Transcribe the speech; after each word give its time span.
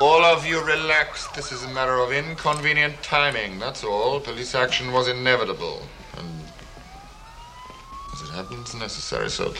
All 0.00 0.24
of 0.24 0.46
you 0.46 0.64
relax. 0.64 1.26
This 1.28 1.52
is 1.52 1.62
a 1.62 1.68
matter 1.68 1.98
of 1.98 2.10
inconvenient 2.10 3.02
timing. 3.02 3.58
That's 3.58 3.84
all. 3.84 4.18
Police 4.18 4.54
action 4.54 4.92
was 4.92 5.08
inevitable. 5.08 5.82
And 6.16 6.26
as 8.14 8.22
it 8.22 8.32
happens, 8.32 8.74
necessary. 8.74 9.28
So 9.28 9.52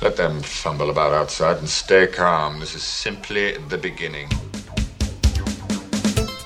let 0.00 0.16
them 0.16 0.40
fumble 0.40 0.88
about 0.88 1.12
outside 1.12 1.58
and 1.58 1.68
stay 1.68 2.06
calm. 2.06 2.60
This 2.60 2.74
is 2.74 2.82
simply 2.82 3.58
the 3.68 3.76
beginning. 3.76 4.30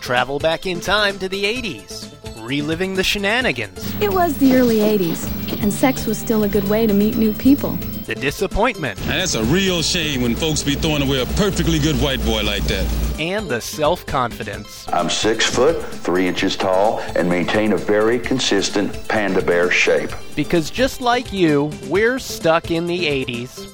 Travel 0.01 0.41
back 0.41 0.67
in 0.67 0.81
time 0.81 1.21
to 1.21 1.29
the 1.29 1.45
80s, 1.45 2.13
reliving 2.45 2.95
the 2.95 3.05
shenanigans, 3.05 3.95
It 4.01 4.13
was 4.13 4.37
the 4.39 4.57
early 4.57 4.79
80s, 4.79 5.63
and 5.63 5.73
sex 5.73 6.07
was 6.07 6.19
still 6.19 6.43
a 6.43 6.49
good 6.49 6.69
way 6.69 6.89
to 6.89 6.93
meet 6.93 7.17
new 7.17 7.33
people. 7.35 7.79
The 8.07 8.15
disappointment, 8.15 8.99
Now, 9.07 9.19
that's 9.19 9.35
a 9.35 9.45
real 9.45 9.83
shame 9.83 10.23
when 10.23 10.35
folks 10.35 10.63
be 10.63 10.75
throwing 10.75 11.03
away 11.03 11.23
a 11.23 11.27
perfectly 11.27 11.79
good 11.79 11.97
white 11.97 12.25
boy 12.25 12.43
like 12.43 12.65
that. 12.65 12.87
and 13.21 13.49
the 13.49 13.61
self 13.61 14.05
confidence. 14.07 14.87
I'm 14.93 15.09
six 15.11 15.45
foot, 15.47 15.83
three 15.85 16.27
inches 16.27 16.57
tall, 16.57 17.01
and 17.17 17.29
maintain 17.29 17.73
a 17.73 17.77
very 17.77 18.19
consistent 18.19 19.09
panda 19.09 19.43
bear 19.43 19.71
shape. 19.71 20.11
Because 20.35 20.71
just 20.71 21.01
like 21.01 21.33
you, 21.33 21.71
we're 21.89 22.19
stuck 22.19 22.71
in 22.71 22.87
the 22.87 23.05
80s. 23.25 23.69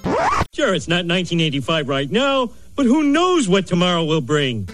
Sure, 0.54 0.74
it's 0.74 0.88
not 0.88 1.06
1985 1.06 1.88
right 1.88 2.10
now, 2.10 2.50
but 2.76 2.86
who 2.86 3.02
knows 3.04 3.48
what 3.48 3.66
tomorrow 3.66 4.04
will 4.04 4.20
bring? 4.20 4.68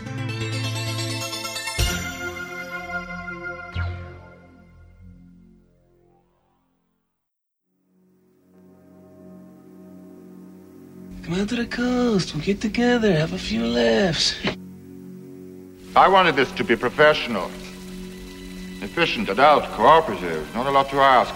Come 11.45 11.59
to 11.59 11.63
the 11.63 11.77
coast. 11.77 12.35
We'll 12.35 12.43
get 12.43 12.63
together, 12.63 13.15
have 13.15 13.35
a 13.35 13.39
few 13.39 13.67
laughs. 13.67 14.35
I 15.95 16.09
wanted 16.09 16.37
this 16.37 16.51
to 16.53 16.65
be 16.65 16.75
professional, 16.75 17.51
efficient, 18.81 19.29
adult, 19.29 19.65
cooperative. 19.73 20.55
Not 20.55 20.67
a 20.67 20.71
lot 20.71 20.89
to 20.89 21.01
ask. 21.01 21.35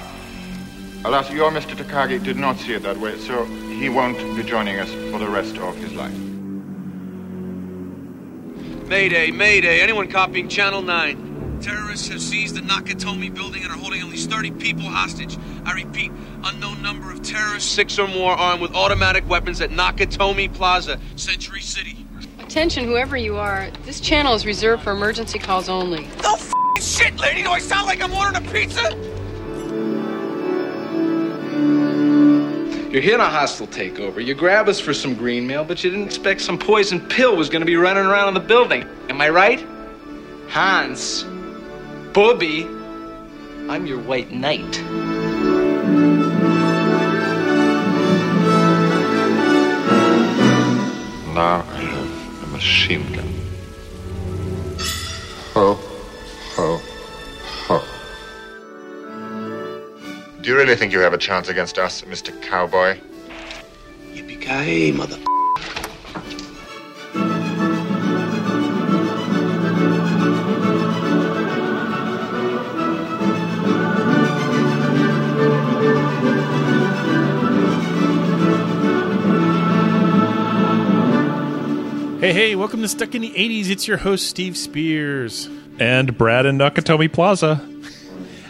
Alas, 1.05 1.31
your 1.31 1.50
Mr. 1.50 1.77
Takagi 1.77 2.25
did 2.25 2.39
not 2.39 2.56
see 2.56 2.73
it 2.73 2.84
that 2.84 2.97
way, 2.97 3.19
so 3.19 3.45
he 3.45 3.91
won't 3.91 4.17
be 4.34 4.42
joining 4.42 4.78
us 4.78 4.91
for 5.12 5.19
the 5.19 5.28
rest 5.28 5.59
of 5.59 5.77
his 5.77 5.92
life. 5.92 6.17
Mayday, 8.89 9.31
Mayday. 9.31 9.83
Anyone 9.83 10.09
copying 10.09 10.48
Channel 10.48 10.81
9? 10.81 11.28
Terrorists 11.61 12.06
have 12.09 12.20
seized 12.20 12.55
the 12.55 12.61
Nakatomi 12.61 13.34
building 13.34 13.64
and 13.64 13.73
are 13.73 13.77
holding 13.77 14.01
at 14.01 14.06
least 14.06 14.31
30 14.31 14.53
people 14.53 14.84
hostage. 14.84 15.37
I 15.65 15.73
repeat, 15.73 16.12
unknown 16.45 16.81
number 16.83 17.11
of 17.11 17.23
terrorists, 17.23 17.70
six 17.70 17.98
or 17.98 18.06
more, 18.06 18.33
armed 18.33 18.62
with 18.62 18.75
automatic 18.75 19.28
weapons 19.28 19.61
at 19.61 19.70
Nakatomi 19.70 20.53
Plaza, 20.55 21.00
Century 21.17 21.61
City. 21.61 21.97
Attention, 22.39 22.84
whoever 22.84 23.17
you 23.17 23.37
are, 23.37 23.70
this 23.84 23.98
channel 24.00 24.34
is 24.34 24.47
reserved 24.47 24.84
for 24.84 24.92
emergency 24.92 25.39
calls 25.39 25.69
only. 25.69 26.06
No 26.23 26.34
f- 26.34 26.53
shit, 26.81 27.19
lady! 27.19 27.42
Do 27.42 27.50
I 27.50 27.59
sound 27.59 27.87
like 27.87 28.00
I'm 28.00 28.12
ordering 28.12 28.47
a 28.47 28.53
pizza? 28.53 28.95
You're 32.91 33.03
here 33.03 33.15
on 33.15 33.20
a 33.20 33.28
hostile 33.28 33.67
takeover. 33.67 34.25
You 34.25 34.34
grab 34.34 34.69
us 34.69 34.81
for 34.81 34.95
some 34.95 35.15
green 35.15 35.47
mail, 35.47 35.65
but 35.65 35.83
you 35.83 35.91
didn't 35.91 36.06
expect 36.06 36.41
some 36.41 36.56
poison 36.56 37.00
pill 37.00 37.37
was 37.37 37.50
going 37.50 37.61
to 37.61 37.67
be 37.67 37.77
running 37.77 38.06
around 38.06 38.28
in 38.28 38.34
the 38.34 38.41
building. 38.41 38.87
Am 39.11 39.20
I 39.20 39.28
right? 39.28 39.67
Hans. 40.48 41.25
Bobby. 42.12 42.64
I'm 43.69 43.87
your 43.87 43.98
white 43.98 44.31
knight. 44.33 44.81
Now 51.34 51.65
I 51.69 51.77
have 51.77 52.42
a 52.45 52.47
machine 52.48 53.12
gun. 53.12 53.28
Ho, 55.55 55.75
ho, 56.56 56.81
ho. 57.67 57.84
Do 60.41 60.48
you 60.48 60.56
really 60.56 60.77
think 60.77 60.93
you 60.93 61.00
have 61.00 61.12
a 61.12 61.19
chance 61.19 61.49
against 61.49 61.78
us, 61.78 62.03
Mr. 62.03 62.32
Cowboy? 62.43 62.99
Yippee-ki-yay, 64.12 64.93
mother. 64.93 65.19
Hey, 82.21 82.33
hey, 82.33 82.55
welcome 82.56 82.83
to 82.83 82.89
Stuck 82.89 83.15
in 83.15 83.23
the 83.23 83.31
80s. 83.31 83.71
It's 83.71 83.87
your 83.87 83.97
host, 83.99 84.27
Steve 84.29 84.56
Spears. 84.56 85.49
and 85.79 86.17
Brad 86.19 86.47
in 86.47 86.59
Nakatomi 86.59 87.12
Plaza. 87.12 87.65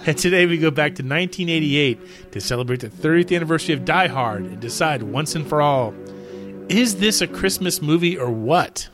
And 0.06 0.16
today 0.16 0.46
we 0.46 0.56
go 0.56 0.70
back 0.70 0.94
to 0.94 1.02
1988 1.02 2.32
to 2.32 2.40
celebrate 2.40 2.80
the 2.80 2.88
30th 2.88 3.34
anniversary 3.36 3.74
of 3.74 3.84
Die 3.84 4.06
Hard 4.06 4.44
and 4.44 4.58
decide 4.60 5.02
once 5.02 5.34
and 5.34 5.46
for 5.46 5.60
all 5.60 5.92
is 6.70 6.96
this 6.96 7.20
a 7.20 7.26
Christmas 7.26 7.80
movie 7.82 8.16
or 8.16 8.30
what? 8.30 8.88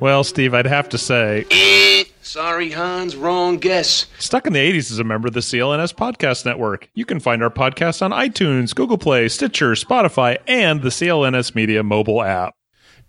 Well, 0.00 0.22
Steve, 0.24 0.54
I'd 0.54 0.66
have 0.66 0.88
to 0.90 0.98
say, 0.98 1.44
Eh, 1.50 2.04
sorry, 2.22 2.70
Hans, 2.70 3.14
wrong 3.16 3.58
guess. 3.58 4.06
Stuck 4.18 4.46
in 4.46 4.52
the 4.52 4.58
80s 4.60 4.90
is 4.92 4.98
a 4.98 5.04
member 5.04 5.28
of 5.28 5.34
the 5.34 5.40
CLNS 5.40 5.94
Podcast 5.94 6.44
Network. 6.44 6.88
You 6.94 7.04
can 7.04 7.18
find 7.20 7.42
our 7.44 7.50
podcast 7.50 8.02
on 8.02 8.10
iTunes, 8.12 8.74
Google 8.74 8.98
Play, 8.98 9.28
Stitcher, 9.28 9.72
Spotify, 9.72 10.38
and 10.46 10.82
the 10.82 10.88
CLNS 10.90 11.54
Media 11.54 11.82
mobile 11.84 12.22
app. 12.22 12.54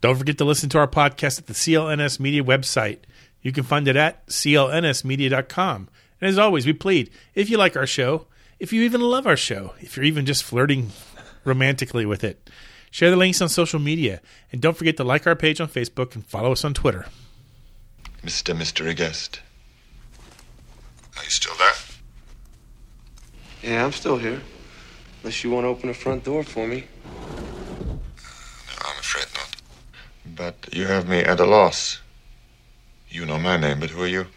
Don't 0.01 0.15
forget 0.15 0.37
to 0.37 0.45
listen 0.45 0.69
to 0.69 0.77
our 0.77 0.87
podcast 0.87 1.39
at 1.39 1.47
the 1.47 1.53
CLNS 1.53 2.19
Media 2.19 2.43
website. 2.43 2.99
You 3.41 3.51
can 3.51 3.63
find 3.63 3.87
it 3.87 3.95
at 3.95 4.27
clnsmedia.com. 4.27 5.89
And 6.21 6.29
as 6.29 6.37
always, 6.37 6.65
we 6.65 6.73
plead 6.73 7.09
if 7.33 7.49
you 7.49 7.57
like 7.57 7.75
our 7.75 7.87
show, 7.87 8.27
if 8.59 8.73
you 8.73 8.83
even 8.83 9.01
love 9.01 9.27
our 9.27 9.37
show, 9.37 9.73
if 9.79 9.95
you're 9.95 10.05
even 10.05 10.25
just 10.25 10.43
flirting 10.43 10.91
romantically 11.43 12.05
with 12.05 12.23
it, 12.23 12.49
share 12.91 13.09
the 13.09 13.15
links 13.15 13.41
on 13.41 13.49
social 13.49 13.79
media. 13.79 14.21
And 14.51 14.61
don't 14.61 14.77
forget 14.77 14.97
to 14.97 15.03
like 15.03 15.25
our 15.27 15.35
page 15.35 15.61
on 15.61 15.67
Facebook 15.67 16.15
and 16.15 16.25
follow 16.25 16.51
us 16.51 16.65
on 16.65 16.73
Twitter. 16.73 17.05
Mr. 18.23 18.57
Mystery 18.57 18.93
Guest. 18.93 19.41
Are 21.17 21.23
you 21.23 21.29
still 21.29 21.55
there? 21.57 21.73
Yeah, 23.63 23.85
I'm 23.85 23.91
still 23.91 24.17
here. 24.17 24.41
Unless 25.21 25.43
you 25.43 25.51
want 25.51 25.63
to 25.63 25.69
open 25.69 25.87
the 25.87 25.93
front 25.93 26.23
door 26.23 26.43
for 26.43 26.67
me. 26.67 26.85
But 30.37 30.69
you 30.71 30.85
have 30.85 31.09
me 31.09 31.21
at 31.21 31.39
a 31.39 31.45
loss. 31.45 31.99
You 33.09 33.25
know 33.25 33.39
my 33.39 33.57
name, 33.57 33.79
but 33.79 33.89
who 33.89 34.03
are 34.03 34.07
you? 34.07 34.27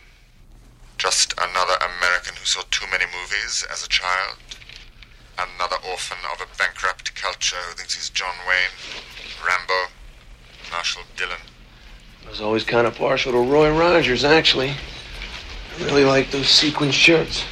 Just 0.96 1.34
another 1.34 1.74
American 1.76 2.36
who 2.36 2.46
saw 2.46 2.62
too 2.70 2.86
many 2.90 3.04
movies 3.04 3.66
as 3.70 3.84
a 3.84 3.88
child. 3.88 4.38
Another 5.38 5.76
orphan 5.90 6.16
of 6.32 6.40
a 6.40 6.58
bankrupt 6.58 7.14
culture 7.14 7.56
who 7.56 7.74
thinks 7.74 7.94
he's 7.94 8.08
John 8.08 8.34
Wayne, 8.48 8.72
Rambo, 9.46 9.92
Marshall 10.70 11.02
Dillon. 11.16 11.36
I 12.26 12.30
was 12.30 12.40
always 12.40 12.64
kind 12.64 12.86
of 12.86 12.96
partial 12.96 13.32
to 13.32 13.38
Roy 13.38 13.70
Rogers, 13.70 14.24
actually. 14.24 14.70
I 14.70 15.84
really 15.84 16.04
like 16.04 16.30
those 16.30 16.48
sequin 16.48 16.92
shirts. 16.92 17.44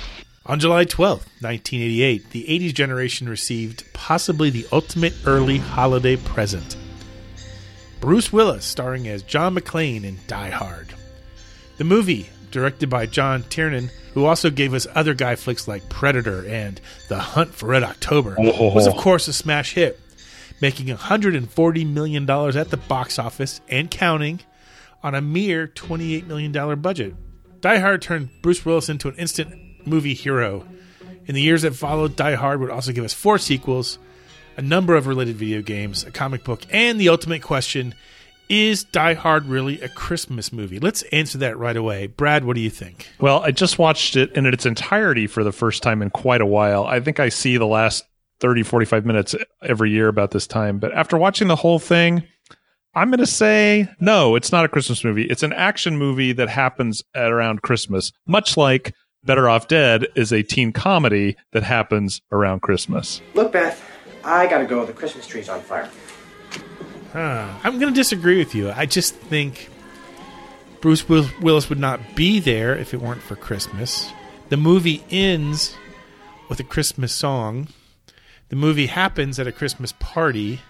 On 0.46 0.58
July 0.58 0.86
12th, 0.86 1.28
1988, 1.42 2.30
the 2.30 2.44
80s 2.44 2.74
generation 2.74 3.28
received 3.28 3.84
possibly 3.92 4.48
the 4.48 4.66
ultimate 4.72 5.12
early 5.26 5.58
holiday 5.58 6.16
present. 6.16 6.76
Bruce 8.00 8.32
Willis 8.32 8.64
starring 8.64 9.08
as 9.08 9.22
John 9.22 9.56
McClane 9.56 10.04
in 10.04 10.18
Die 10.28 10.50
Hard. 10.50 10.94
The 11.78 11.84
movie, 11.84 12.28
directed 12.50 12.88
by 12.88 13.06
John 13.06 13.42
McTiernan, 13.42 13.90
who 14.14 14.24
also 14.24 14.50
gave 14.50 14.72
us 14.72 14.86
other 14.94 15.14
guy 15.14 15.36
flicks 15.36 15.66
like 15.66 15.88
Predator 15.88 16.46
and 16.46 16.80
The 17.08 17.18
Hunt 17.18 17.54
for 17.54 17.66
Red 17.66 17.82
October, 17.82 18.36
was 18.38 18.86
of 18.86 18.94
oh. 18.94 19.00
course 19.00 19.26
a 19.26 19.32
smash 19.32 19.74
hit, 19.74 19.98
making 20.60 20.86
$140 20.86 21.86
million 21.86 22.28
at 22.30 22.70
the 22.70 22.76
box 22.76 23.18
office 23.18 23.60
and 23.68 23.90
counting 23.90 24.40
on 25.02 25.14
a 25.14 25.20
mere 25.20 25.66
$28 25.66 26.26
million 26.26 26.80
budget. 26.80 27.14
Die 27.60 27.78
Hard 27.78 28.02
turned 28.02 28.30
Bruce 28.42 28.64
Willis 28.64 28.88
into 28.88 29.08
an 29.08 29.16
instant 29.16 29.86
movie 29.86 30.14
hero. 30.14 30.66
In 31.26 31.34
the 31.34 31.42
years 31.42 31.62
that 31.62 31.74
followed, 31.74 32.16
Die 32.16 32.34
Hard 32.34 32.60
would 32.60 32.70
also 32.70 32.92
give 32.92 33.04
us 33.04 33.12
four 33.12 33.38
sequels, 33.38 33.98
a 34.58 34.62
number 34.62 34.96
of 34.96 35.06
related 35.06 35.36
video 35.36 35.62
games, 35.62 36.04
a 36.04 36.10
comic 36.10 36.44
book, 36.44 36.62
and 36.70 37.00
the 37.00 37.08
ultimate 37.08 37.42
question 37.42 37.94
is 38.48 38.82
Die 38.82 39.14
Hard 39.14 39.46
really 39.46 39.80
a 39.80 39.88
Christmas 39.88 40.52
movie? 40.52 40.80
Let's 40.80 41.02
answer 41.04 41.38
that 41.38 41.56
right 41.58 41.76
away. 41.76 42.08
Brad, 42.08 42.44
what 42.44 42.56
do 42.56 42.60
you 42.60 42.70
think? 42.70 43.08
Well, 43.20 43.40
I 43.40 43.52
just 43.52 43.78
watched 43.78 44.16
it 44.16 44.32
in 44.32 44.46
its 44.46 44.66
entirety 44.66 45.26
for 45.26 45.44
the 45.44 45.52
first 45.52 45.82
time 45.82 46.02
in 46.02 46.10
quite 46.10 46.40
a 46.40 46.46
while. 46.46 46.84
I 46.84 46.98
think 47.00 47.20
I 47.20 47.28
see 47.28 47.56
the 47.56 47.66
last 47.66 48.04
30, 48.40 48.64
45 48.64 49.06
minutes 49.06 49.36
every 49.62 49.90
year 49.90 50.08
about 50.08 50.32
this 50.32 50.46
time. 50.46 50.78
But 50.78 50.92
after 50.92 51.16
watching 51.16 51.48
the 51.48 51.56
whole 51.56 51.78
thing, 51.78 52.24
I'm 52.94 53.10
going 53.10 53.18
to 53.18 53.26
say 53.26 53.88
no, 54.00 54.34
it's 54.34 54.50
not 54.50 54.64
a 54.64 54.68
Christmas 54.68 55.04
movie. 55.04 55.24
It's 55.24 55.42
an 55.42 55.52
action 55.52 55.96
movie 55.98 56.32
that 56.32 56.48
happens 56.48 57.02
at 57.14 57.30
around 57.30 57.62
Christmas, 57.62 58.12
much 58.26 58.56
like 58.56 58.94
Better 59.24 59.48
Off 59.48 59.68
Dead 59.68 60.06
is 60.14 60.32
a 60.32 60.42
teen 60.42 60.72
comedy 60.72 61.36
that 61.52 61.62
happens 61.62 62.22
around 62.32 62.62
Christmas. 62.62 63.20
Look, 63.34 63.52
Beth, 63.52 63.80
I 64.28 64.46
gotta 64.46 64.66
go. 64.66 64.84
The 64.84 64.92
Christmas 64.92 65.26
tree's 65.26 65.48
on 65.48 65.60
fire. 65.60 65.88
Huh. 67.12 67.48
I'm 67.64 67.78
going 67.78 67.92
to 67.92 67.98
disagree 67.98 68.38
with 68.38 68.54
you. 68.54 68.70
I 68.70 68.84
just 68.84 69.14
think 69.14 69.70
Bruce 70.80 71.08
Will- 71.08 71.30
Willis 71.40 71.70
would 71.70 71.78
not 71.78 72.14
be 72.14 72.38
there 72.38 72.76
if 72.76 72.92
it 72.92 73.00
weren't 73.00 73.22
for 73.22 73.34
Christmas. 73.34 74.12
The 74.50 74.58
movie 74.58 75.02
ends 75.10 75.74
with 76.48 76.60
a 76.60 76.64
Christmas 76.64 77.12
song. 77.14 77.68
The 78.50 78.56
movie 78.56 78.86
happens 78.86 79.38
at 79.38 79.46
a 79.46 79.52
Christmas 79.52 79.92
party. 79.92 80.60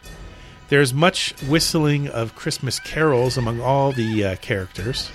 There's 0.69 0.94
much 0.94 1.34
whistling 1.43 2.08
of 2.08 2.37
Christmas 2.37 2.78
carols 2.78 3.37
among 3.37 3.60
all 3.60 3.93
the 3.93 4.25
uh, 4.25 4.37
characters. 4.37 5.10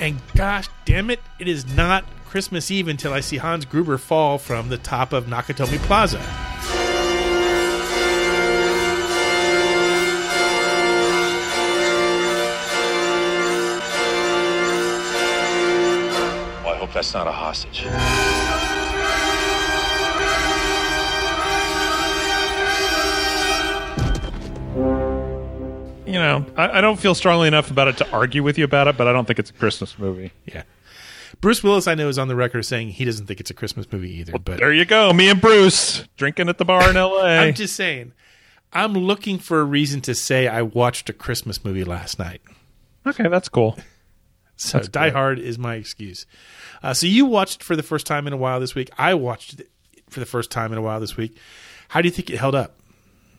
And 0.00 0.20
gosh 0.34 0.68
damn 0.84 1.10
it, 1.10 1.20
it 1.40 1.48
is 1.48 1.66
not 1.74 2.04
Christmas 2.24 2.70
Eve 2.70 2.88
until 2.88 3.12
I 3.12 3.20
see 3.20 3.36
Hans 3.36 3.64
Gruber 3.64 3.98
fall 3.98 4.38
from 4.38 4.68
the 4.68 4.78
top 4.78 5.12
of 5.12 5.26
Nakatomi 5.26 5.78
Plaza. 5.78 6.20
That's 16.94 17.12
not 17.12 17.26
a 17.26 17.32
hostage. 17.32 17.84
You 26.06 26.20
know, 26.20 26.44
I, 26.56 26.78
I 26.78 26.80
don't 26.80 26.98
feel 27.00 27.14
strongly 27.14 27.48
enough 27.48 27.70
about 27.70 27.88
it 27.88 27.96
to 27.96 28.10
argue 28.10 28.42
with 28.42 28.58
you 28.58 28.64
about 28.64 28.88
it, 28.88 28.96
but 28.96 29.08
I 29.08 29.12
don't 29.12 29.24
think 29.26 29.38
it's 29.38 29.50
a 29.50 29.54
Christmas 29.54 29.98
movie. 29.98 30.32
Yeah. 30.44 30.62
Bruce 31.40 31.62
Willis, 31.64 31.88
I 31.88 31.94
know, 31.94 32.08
is 32.08 32.18
on 32.18 32.28
the 32.28 32.36
record 32.36 32.62
saying 32.64 32.90
he 32.90 33.04
doesn't 33.04 33.26
think 33.26 33.40
it's 33.40 33.50
a 33.50 33.54
Christmas 33.54 33.90
movie 33.90 34.12
either. 34.18 34.38
But 34.38 34.58
There 34.58 34.72
you 34.72 34.84
go, 34.84 35.12
me 35.12 35.28
and 35.30 35.40
Bruce 35.40 36.06
drinking 36.16 36.48
at 36.48 36.58
the 36.58 36.64
bar 36.64 36.88
in 36.90 36.96
L.A. 36.96 37.38
I'm 37.38 37.54
just 37.54 37.74
saying, 37.74 38.12
I'm 38.72 38.92
looking 38.92 39.38
for 39.38 39.60
a 39.60 39.64
reason 39.64 40.02
to 40.02 40.14
say 40.14 40.46
I 40.46 40.62
watched 40.62 41.08
a 41.08 41.12
Christmas 41.12 41.64
movie 41.64 41.84
last 41.84 42.18
night. 42.18 42.42
okay, 43.06 43.26
that's 43.28 43.48
cool. 43.48 43.76
So 44.56 44.78
That's 44.78 44.88
Die 44.88 45.00
great. 45.00 45.12
Hard 45.12 45.38
is 45.38 45.58
my 45.58 45.74
excuse. 45.74 46.26
Uh, 46.82 46.94
so 46.94 47.06
you 47.06 47.26
watched 47.26 47.60
it 47.60 47.64
for 47.64 47.76
the 47.76 47.82
first 47.82 48.06
time 48.06 48.26
in 48.26 48.32
a 48.32 48.36
while 48.36 48.60
this 48.60 48.74
week. 48.74 48.90
I 48.96 49.14
watched 49.14 49.60
it 49.60 49.70
for 50.08 50.20
the 50.20 50.26
first 50.26 50.50
time 50.50 50.72
in 50.72 50.78
a 50.78 50.82
while 50.82 51.00
this 51.00 51.16
week. 51.16 51.36
How 51.88 52.00
do 52.00 52.08
you 52.08 52.12
think 52.12 52.30
it 52.30 52.38
held 52.38 52.54
up? 52.54 52.76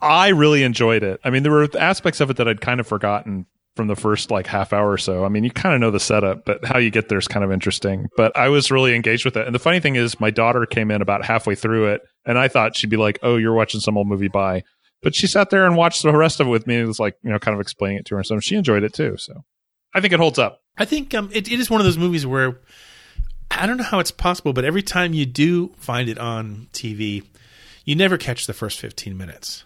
I 0.02 0.30
really 0.30 0.64
enjoyed 0.64 1.04
it. 1.04 1.20
I 1.24 1.30
mean, 1.30 1.44
there 1.44 1.52
were 1.52 1.68
aspects 1.80 2.20
of 2.20 2.30
it 2.30 2.38
that 2.38 2.48
I'd 2.48 2.62
kind 2.62 2.80
of 2.80 2.88
forgotten 2.88 3.46
from 3.76 3.88
the 3.88 3.96
first 3.96 4.32
like 4.32 4.48
half 4.48 4.74
hour 4.74 4.92
or 4.92 4.98
so. 4.98 5.26
I 5.26 5.30
mean, 5.30 5.44
you 5.44 5.52
kind 5.52 5.74
of 5.76 5.82
know 5.82 5.92
the 5.92 6.00
setup, 6.00 6.46
but 6.46 6.64
how 6.66 6.78
you 6.78 6.92
get 6.92 7.10
there 7.10 7.18
is 7.18 7.28
kind 7.28 7.44
of 7.44 7.52
interesting. 7.52 8.08
But 8.16 8.36
I 8.38 8.50
was 8.50 8.72
really 8.72 8.96
engaged 8.96 9.26
with 9.26 9.36
it. 9.36 9.46
And 9.46 9.54
the 9.54 9.60
funny 9.60 9.80
thing 9.80 9.96
is, 9.96 10.20
my 10.20 10.32
daughter 10.32 10.66
came 10.66 10.92
in 10.92 11.02
about 11.02 11.26
halfway 11.26 11.56
through 11.56 11.94
it, 11.94 12.02
and 12.26 12.38
I 12.38 12.48
thought 12.48 12.76
she'd 12.76 12.90
be 12.90 12.98
like, 12.98 13.20
"Oh, 13.24 13.38
you're 13.38 13.54
watching 13.54 13.82
some 13.82 13.98
old 13.98 14.08
movie, 14.08 14.28
bye." 14.28 14.64
But 15.02 15.14
she 15.14 15.28
sat 15.28 15.50
there 15.50 15.66
and 15.66 15.76
watched 15.76 16.04
the 16.04 16.16
rest 16.16 16.40
of 16.40 16.48
it 16.48 16.52
with 16.52 16.68
me. 16.68 16.80
It 16.80 16.86
was 16.86 17.00
like, 17.00 17.16
you 17.22 17.32
know, 17.32 17.40
kind 17.40 17.54
of 17.54 17.62
explaining 17.62 18.00
it 18.00 18.06
to 18.08 18.16
her. 18.16 18.24
So 18.24 18.40
she 18.40 18.56
enjoyed 18.56 18.84
it 18.84 18.94
too. 18.94 19.18
So 19.18 19.44
I 19.96 20.02
think 20.02 20.14
it 20.14 20.20
holds 20.20 20.38
up. 20.38 20.62
I 20.78 20.86
think 20.86 21.14
um, 21.16 21.30
it, 21.34 21.50
it 21.52 21.60
is 21.60 21.70
one 21.70 21.80
of 21.82 21.86
those 21.86 21.98
movies 21.98 22.26
where 22.26 22.60
I 23.50 23.66
don't 23.66 23.78
know 23.78 23.84
how 23.84 24.00
it's 24.00 24.12
possible, 24.12 24.52
but 24.54 24.66
every 24.66 24.82
time 24.84 25.14
you 25.14 25.26
do 25.26 25.70
find 25.78 26.10
it 26.10 26.20
on 26.20 26.68
TV, 26.74 27.24
you 27.86 27.96
never 27.96 28.18
catch 28.18 28.46
the 28.46 28.54
first 28.54 28.80
15 28.80 29.18
minutes. 29.18 29.64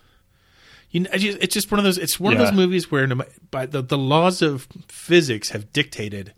You, 0.91 1.05
it's 1.11 1.53
just 1.53 1.71
one 1.71 1.79
of 1.79 1.83
those. 1.83 1.97
It's 1.97 2.19
one 2.19 2.33
of 2.33 2.39
those 2.39 2.51
movies 2.51 2.89
where, 2.89 3.05
no, 3.05 3.21
by 3.51 3.65
the 3.67 3.81
the 3.83 3.97
laws 3.97 4.41
of 4.41 4.67
physics 4.87 5.49
have 5.49 5.71
dictated 5.71 6.33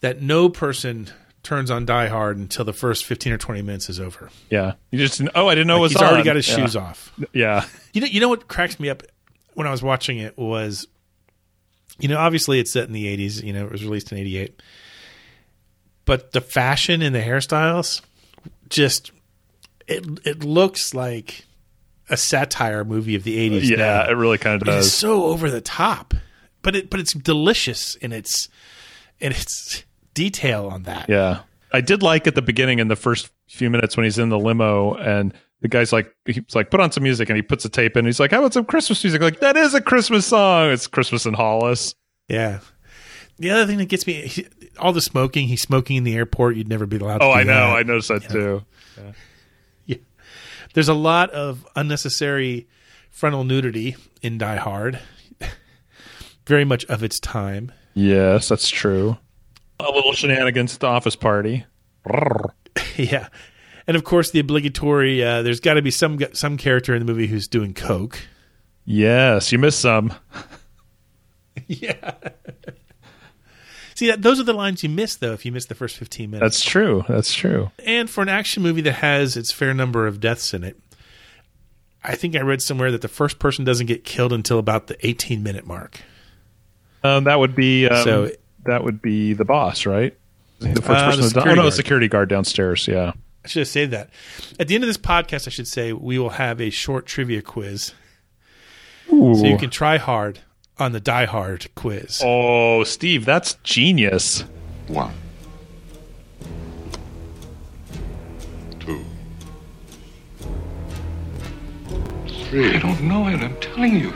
that 0.00 0.22
no 0.22 0.48
person 0.48 1.10
turns 1.42 1.70
on 1.70 1.84
Die 1.84 2.06
Hard 2.08 2.38
until 2.38 2.64
the 2.64 2.72
first 2.72 3.04
15 3.04 3.32
or 3.34 3.38
20 3.38 3.60
minutes 3.62 3.90
is 3.90 4.00
over. 4.00 4.30
Yeah, 4.50 4.74
you 4.90 4.98
just 4.98 5.20
oh, 5.34 5.48
I 5.48 5.54
didn't 5.54 5.66
know 5.66 5.74
Like, 5.74 5.78
it 5.80 5.82
was 5.82 5.92
he's 5.92 6.02
already 6.02 6.24
got 6.24 6.36
his 6.36 6.48
Yeah. 6.48 6.56
shoes 6.56 6.76
off. 6.76 7.12
Yeah, 7.34 7.64
You 7.92 8.00
know, 8.00 8.06
you 8.06 8.20
know 8.20 8.28
what 8.30 8.48
cracks 8.48 8.80
me 8.80 8.88
up 8.88 9.02
when 9.52 9.66
I 9.66 9.70
was 9.70 9.82
watching 9.82 10.18
it 10.18 10.38
was, 10.38 10.86
you 11.98 12.08
know, 12.08 12.18
obviously 12.18 12.60
it's 12.60 12.72
set 12.72 12.86
in 12.86 12.92
the 12.92 13.16
'80s. 13.16 13.42
You 13.42 13.52
know, 13.52 13.66
it 13.66 13.72
was 13.72 13.84
released 13.84 14.12
in 14.12 14.18
'88, 14.18 14.62
but 16.04 16.32
the 16.32 16.40
fashion 16.40 17.02
and 17.02 17.14
the 17.14 17.20
hairstyles, 17.20 18.02
just 18.68 19.12
it 19.86 20.04
it 20.24 20.44
looks 20.44 20.94
like 20.94 21.44
a 22.10 22.16
satire 22.16 22.84
movie 22.84 23.14
of 23.14 23.24
the 23.24 23.50
'80s. 23.50 23.68
yeah, 23.68 23.76
now. 23.76 24.08
it 24.08 24.14
really 24.14 24.38
kind 24.38 24.60
of 24.60 24.64
But 24.64 24.78
it's 24.78 24.92
so 24.92 25.24
over 25.24 25.50
the 25.50 25.60
top, 25.60 26.14
but 26.62 26.76
it 26.76 26.90
but 26.90 27.00
it's 27.00 27.12
delicious 27.12 27.94
in 27.96 28.12
its 28.12 28.48
in 29.20 29.32
its 29.32 29.84
detail 30.14 30.66
on 30.66 30.84
that. 30.84 31.08
Yeah. 31.08 31.40
I 31.72 31.80
did 31.80 32.02
like 32.02 32.26
at 32.26 32.34
the 32.34 32.42
beginning 32.42 32.78
in 32.78 32.88
the 32.88 32.96
first 32.96 33.30
few 33.46 33.68
minutes 33.68 33.96
when 33.96 34.04
he's 34.04 34.18
in 34.18 34.30
the 34.30 34.38
limo 34.38 34.94
and 34.94 35.34
the 35.60 35.68
guy's 35.68 35.92
like 35.92 36.14
he's 36.24 36.54
like 36.54 36.70
put 36.70 36.80
on 36.80 36.92
some 36.92 37.02
music 37.02 37.28
and 37.28 37.36
he 37.36 37.42
puts 37.42 37.64
a 37.64 37.68
tape 37.68 37.96
in. 37.96 38.04
He's 38.06 38.20
like, 38.20 38.30
"How 38.30 38.38
about 38.38 38.52
some 38.54 38.64
Christmas 38.64 39.02
music?" 39.02 39.20
Like 39.20 39.40
that 39.40 39.56
is 39.56 39.74
a 39.74 39.80
Christmas 39.80 40.26
song. 40.26 40.70
It's 40.70 40.86
Christmas 40.86 41.26
in 41.26 41.34
Hollis. 41.34 41.94
Yeah. 42.28 42.60
The 43.38 43.50
other 43.50 43.66
thing 43.66 43.78
that 43.78 43.86
gets 43.88 44.06
me, 44.06 44.14
he- 44.26 44.48
all 44.78 44.92
the 44.92 45.00
smoking. 45.00 45.46
He's 45.48 45.62
smoking 45.62 45.96
in 45.96 46.04
the 46.04 46.14
airport. 46.16 46.56
You'd 46.56 46.68
never 46.68 46.86
be 46.86 46.96
allowed. 46.98 47.18
to 47.18 47.24
Oh, 47.24 47.30
I 47.32 47.44
know. 47.44 47.52
that. 47.54 47.76
I 47.76 47.82
noticed 47.82 48.08
that 48.08 48.28
too. 48.28 48.64
Yeah. 48.96 49.12
There's 50.74 50.88
a 50.88 50.94
lot 50.94 51.30
of 51.30 51.66
unnecessary 51.76 52.68
frontal 53.10 53.42
nudity 53.42 53.96
in 54.22 54.38
Die 54.38 54.56
Hard. 54.56 55.00
Very 56.46 56.64
much 56.64 56.84
of 56.86 57.02
its 57.02 57.18
time. 57.18 57.72
Yes, 57.94 58.48
that's 58.48 58.68
true. 58.68 59.16
A 59.80 59.90
little 59.90 60.12
shenanigans 60.12 60.74
at 60.74 60.80
the 60.80 60.86
office 60.86 61.16
party. 61.16 61.64
yeah. 62.96 63.28
And 63.88 63.96
of 63.96 64.04
course, 64.04 64.30
the 64.30 64.38
obligatory. 64.38 65.24
Uh, 65.24 65.42
there's 65.42 65.58
got 65.60 65.74
to 65.74 65.82
be 65.82 65.90
some 65.90 66.18
some 66.34 66.56
character 66.58 66.94
in 66.94 67.04
the 67.04 67.10
movie 67.10 67.26
who's 67.26 67.48
doing 67.48 67.74
coke. 67.74 68.20
Yes, 68.84 69.50
you 69.50 69.58
missed 69.58 69.80
some. 69.80 70.14
yeah. 71.66 72.12
See, 73.94 74.06
that, 74.06 74.22
those 74.22 74.38
are 74.38 74.44
the 74.44 74.52
lines 74.52 74.82
you 74.84 74.88
miss, 74.88 75.16
though. 75.16 75.32
If 75.32 75.44
you 75.44 75.50
miss 75.50 75.66
the 75.66 75.74
first 75.74 75.96
15 75.96 76.30
minutes, 76.30 76.42
That's 76.58 76.64
true. 76.64 77.04
That's 77.08 77.34
true. 77.34 77.70
and 77.84 78.08
for 78.08 78.22
an 78.22 78.28
action 78.28 78.62
movie 78.62 78.80
that 78.82 78.92
has 78.92 79.36
its 79.36 79.50
fair 79.50 79.74
number 79.74 80.06
of 80.06 80.20
deaths 80.20 80.54
in 80.54 80.62
it, 80.62 80.78
I 82.04 82.14
think 82.14 82.36
I 82.36 82.40
read 82.42 82.62
somewhere 82.62 82.92
that 82.92 83.00
the 83.02 83.08
first 83.08 83.38
person 83.40 83.64
doesn't 83.64 83.86
get 83.86 84.04
killed 84.04 84.32
until 84.32 84.58
about 84.60 84.86
the 84.86 85.04
18 85.06 85.42
minute 85.42 85.66
mark. 85.66 86.00
Um, 87.02 87.24
that 87.24 87.40
would 87.40 87.56
be 87.56 87.88
um, 87.88 88.04
So- 88.04 88.30
that 88.66 88.84
would 88.84 89.00
be 89.02 89.32
the 89.32 89.44
boss, 89.44 89.84
right? 89.86 90.16
The 90.60 90.74
first 90.82 90.88
Uh, 90.90 91.04
person. 91.10 91.24
the 91.24 91.30
die- 91.30 91.50
oh 91.50 91.54
no, 91.54 91.62
guard. 91.62 91.72
security 91.74 92.06
guard 92.08 92.28
downstairs. 92.28 92.86
Yeah. 92.86 93.12
I 93.48 93.50
should 93.50 93.60
have 93.60 93.68
saved 93.68 93.92
that. 93.92 94.10
At 94.60 94.68
the 94.68 94.74
end 94.74 94.84
of 94.84 94.88
this 94.88 94.98
podcast, 94.98 95.46
I 95.46 95.50
should 95.50 95.66
say 95.66 95.94
we 95.94 96.18
will 96.18 96.28
have 96.28 96.60
a 96.60 96.68
short 96.68 97.06
trivia 97.06 97.40
quiz, 97.40 97.94
Ooh. 99.10 99.34
so 99.36 99.46
you 99.46 99.56
can 99.56 99.70
try 99.70 99.96
hard 99.96 100.40
on 100.76 100.92
the 100.92 101.00
Die 101.00 101.24
Hard 101.24 101.66
quiz. 101.74 102.20
Oh, 102.22 102.84
Steve, 102.84 103.24
that's 103.24 103.54
genius. 103.64 104.44
One. 104.88 105.14
Two. 108.80 109.02
I 112.52 112.78
don't 112.78 113.00
know 113.00 113.28
it, 113.28 113.40
I'm 113.40 113.58
telling 113.60 113.98
you. 113.98 114.12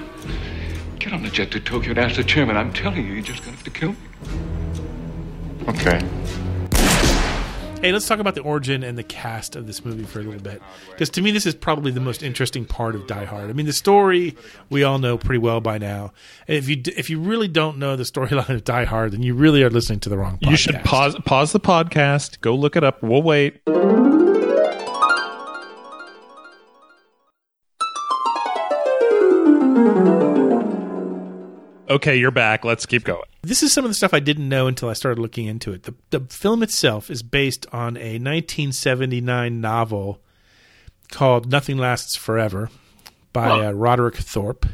Get 0.99 1.15
on 1.15 1.23
the 1.23 1.31
jet 1.31 1.51
to 1.53 1.61
Tokyo 1.61 1.93
and 1.93 1.99
ask 1.99 2.17
the 2.17 2.25
chairman. 2.25 2.59
I'm 2.59 2.75
telling 2.75 3.07
you, 3.07 3.15
you're 3.15 3.23
just 3.23 3.41
gonna 3.41 3.57
have 3.57 3.65
to 3.65 3.71
kill 3.71 3.93
me. 3.93 3.99
Okay. 5.69 6.07
Hey, 7.83 7.91
let's 7.91 8.07
talk 8.07 8.21
about 8.21 8.37
the 8.37 8.43
origin 8.43 8.85
and 8.85 8.97
the 8.97 9.03
cast 9.03 9.57
of 9.57 9.67
this 9.67 9.85
movie 9.85 10.05
for 10.05 10.21
a 10.21 10.23
little 10.23 10.41
bit, 10.41 10.63
because 10.93 11.11
to 11.11 11.21
me, 11.21 11.33
this 11.33 11.47
is 11.47 11.57
probably 11.57 11.91
the 11.91 11.99
most 11.99 12.23
interesting 12.23 12.65
part 12.65 12.95
of 12.95 13.09
Die 13.09 13.25
Hard. 13.25 13.51
I 13.51 13.55
mean, 13.55 13.67
the 13.67 13.73
story 13.73 14.37
we 14.71 14.85
all 14.85 15.01
know 15.01 15.19
pretty 15.19 15.41
well 15.41 15.61
by 15.61 15.79
now. 15.79 16.13
And 16.47 16.57
if 16.57 16.69
you 16.69 16.81
if 16.97 17.11
you 17.11 17.19
really 17.19 17.49
don't 17.49 17.79
know 17.79 17.97
the 17.97 18.05
storyline 18.05 18.51
of 18.51 18.63
Die 18.63 18.85
Hard, 18.85 19.11
then 19.11 19.25
you 19.25 19.35
really 19.35 19.65
are 19.65 19.69
listening 19.69 19.99
to 19.99 20.09
the 20.09 20.17
wrong. 20.17 20.39
podcast. 20.39 20.51
You 20.51 20.57
should 20.57 20.85
pause 20.85 21.17
pause 21.25 21.51
the 21.51 21.59
podcast. 21.59 22.41
Go 22.41 22.55
look 22.55 22.77
it 22.77 22.85
up. 22.85 23.03
We'll 23.03 23.21
wait. 23.21 23.61
Okay, 31.91 32.17
you're 32.17 32.31
back. 32.31 32.65
Let's 32.65 32.87
keep 32.87 33.03
going. 33.03 33.32
This 33.43 33.63
is 33.63 33.73
some 33.73 33.85
of 33.85 33.91
the 33.91 33.95
stuff 33.95 34.15
I 34.15 34.21
didn't 34.21 34.49
know 34.49 34.69
until 34.69 34.89
I 34.89 34.93
started 34.93 35.21
looking 35.21 35.47
into 35.47 35.73
it. 35.73 35.83
The, 35.83 35.95
the 36.11 36.21
film 36.33 36.63
itself 36.63 37.11
is 37.11 37.23
based 37.25 37.67
on 37.73 37.97
a 37.97 38.15
1979 38.19 39.61
novel 39.61 40.21
called 41.11 41.51
Nothing 41.51 41.77
Lasts 41.77 42.17
Forever 42.17 42.71
by 43.33 43.67
uh, 43.67 43.73
Roderick 43.73 44.15
Thorp. 44.17 44.65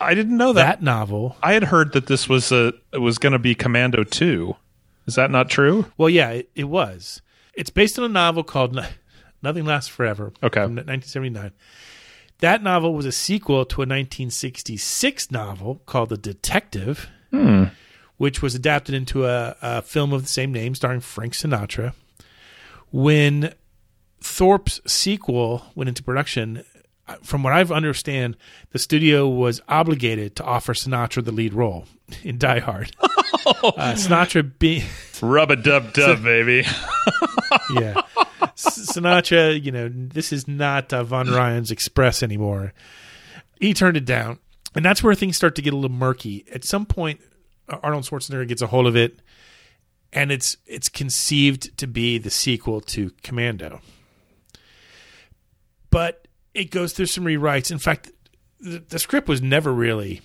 I 0.00 0.14
didn't 0.14 0.36
know 0.36 0.52
that. 0.52 0.78
That 0.80 0.82
novel. 0.82 1.36
I 1.42 1.52
had 1.52 1.64
heard 1.64 1.92
that 1.92 2.06
this 2.08 2.28
was 2.28 2.50
a 2.50 2.72
it 2.92 2.98
was 2.98 3.18
going 3.18 3.32
to 3.32 3.38
be 3.38 3.54
Commando 3.54 4.02
2. 4.02 4.56
Is 5.06 5.14
that 5.14 5.30
not 5.30 5.48
true? 5.48 5.86
Well, 5.96 6.10
yeah, 6.10 6.30
it, 6.30 6.50
it 6.56 6.64
was. 6.64 7.22
It's 7.54 7.70
based 7.70 7.98
on 7.98 8.04
a 8.04 8.08
novel 8.08 8.42
called 8.42 8.76
Nothing 9.42 9.66
Lasts 9.66 9.88
Forever 9.88 10.32
Okay. 10.42 10.60
from 10.62 10.74
1979. 10.74 11.52
That 12.38 12.62
novel 12.62 12.94
was 12.94 13.06
a 13.06 13.12
sequel 13.12 13.64
to 13.66 13.82
a 13.82 13.86
1966 13.86 15.30
novel 15.30 15.82
called 15.86 16.08
The 16.08 16.16
Detective, 16.16 17.08
Hmm. 17.30 17.66
Which 18.20 18.42
was 18.42 18.54
adapted 18.54 18.94
into 18.94 19.24
a, 19.24 19.56
a 19.62 19.80
film 19.80 20.12
of 20.12 20.20
the 20.20 20.28
same 20.28 20.52
name 20.52 20.74
starring 20.74 21.00
Frank 21.00 21.32
Sinatra. 21.32 21.94
When 22.90 23.54
Thorp's 24.20 24.82
sequel 24.86 25.64
went 25.74 25.88
into 25.88 26.02
production, 26.02 26.62
uh, 27.08 27.16
from 27.22 27.42
what 27.42 27.54
I 27.54 27.62
understand, 27.62 28.36
the 28.72 28.78
studio 28.78 29.26
was 29.26 29.62
obligated 29.68 30.36
to 30.36 30.44
offer 30.44 30.74
Sinatra 30.74 31.24
the 31.24 31.32
lead 31.32 31.54
role 31.54 31.86
in 32.22 32.36
Die 32.36 32.58
Hard. 32.58 32.92
Uh, 33.46 33.94
Sinatra 33.94 34.58
being 34.58 34.82
Rub 35.22 35.50
a 35.50 35.56
dub 35.56 35.94
dub, 35.94 36.22
baby. 36.22 36.62
yeah. 37.74 37.94
Sinatra, 38.54 39.60
you 39.60 39.72
know, 39.72 39.90
this 39.92 40.30
is 40.30 40.46
not 40.46 40.92
uh, 40.92 41.02
Von 41.02 41.28
Ryan's 41.30 41.70
Express 41.70 42.22
anymore. 42.22 42.74
He 43.58 43.72
turned 43.72 43.96
it 43.96 44.04
down. 44.04 44.38
And 44.74 44.84
that's 44.84 45.02
where 45.02 45.14
things 45.14 45.36
start 45.36 45.54
to 45.56 45.62
get 45.62 45.72
a 45.72 45.76
little 45.76 45.96
murky. 45.96 46.44
At 46.52 46.64
some 46.64 46.84
point, 46.84 47.20
Arnold 47.82 48.04
Schwarzenegger 48.04 48.46
gets 48.46 48.62
a 48.62 48.66
hold 48.66 48.86
of 48.86 48.96
it, 48.96 49.20
and 50.12 50.32
it's 50.32 50.56
it's 50.66 50.88
conceived 50.88 51.76
to 51.78 51.86
be 51.86 52.18
the 52.18 52.30
sequel 52.30 52.80
to 52.82 53.10
Commando. 53.22 53.80
But 55.90 56.28
it 56.54 56.70
goes 56.70 56.92
through 56.92 57.06
some 57.06 57.24
rewrites. 57.24 57.70
In 57.70 57.78
fact, 57.78 58.10
the, 58.60 58.82
the 58.88 58.98
script 58.98 59.28
was 59.28 59.42
never 59.42 59.72
really 59.72 60.20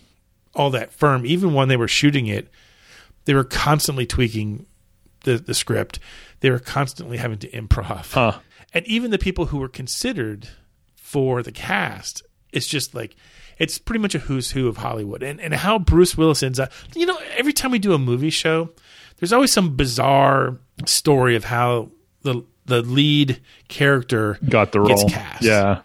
all 0.54 0.70
that 0.72 0.92
firm. 0.92 1.26
Even 1.26 1.54
when 1.54 1.68
they 1.68 1.78
were 1.78 1.88
shooting 1.88 2.28
it, 2.28 2.50
they 3.26 3.34
were 3.34 3.44
constantly 3.44 4.06
tweaking 4.06 4.66
the, 5.24 5.38
the 5.38 5.54
script. 5.54 6.00
They 6.40 6.50
were 6.50 6.60
constantly 6.60 7.18
having 7.18 7.40
to 7.40 7.50
improv. 7.50 8.14
Huh. 8.14 8.40
And 8.74 8.86
even 8.88 9.12
the 9.12 9.18
people 9.18 9.48
who 9.48 9.58
were 9.58 9.70
considered 9.70 10.50
for 10.96 11.42
the 11.42 11.52
cast, 11.52 12.24
it's 12.52 12.68
just 12.68 12.94
like 12.94 13.16
it's 13.58 13.78
pretty 13.80 14.00
much 14.00 14.16
a 14.16 14.20
who's 14.20 14.52
who 14.52 14.68
of 14.68 14.78
Hollywood. 14.78 15.24
And 15.24 15.40
and 15.42 15.54
how 15.54 15.80
Bruce 15.80 16.18
Willis 16.18 16.44
ends 16.44 16.60
up 16.60 16.72
you 16.96 17.06
know, 17.06 17.18
every 17.38 17.54
time 17.54 17.72
we 17.72 17.80
do 17.80 17.94
a 17.94 17.98
movie 18.00 18.30
show, 18.30 18.70
there's 19.18 19.34
always 19.34 19.52
some 19.54 19.76
bizarre 19.76 20.58
story 20.86 21.36
of 21.36 21.46
how 21.46 21.90
the 22.24 22.44
the 22.66 22.82
lead 22.82 23.40
character 23.68 24.40
Got 24.50 24.72
the 24.72 24.84
gets 24.84 25.02
role. 25.04 25.10
cast. 25.10 25.44
Yeah. 25.44 25.82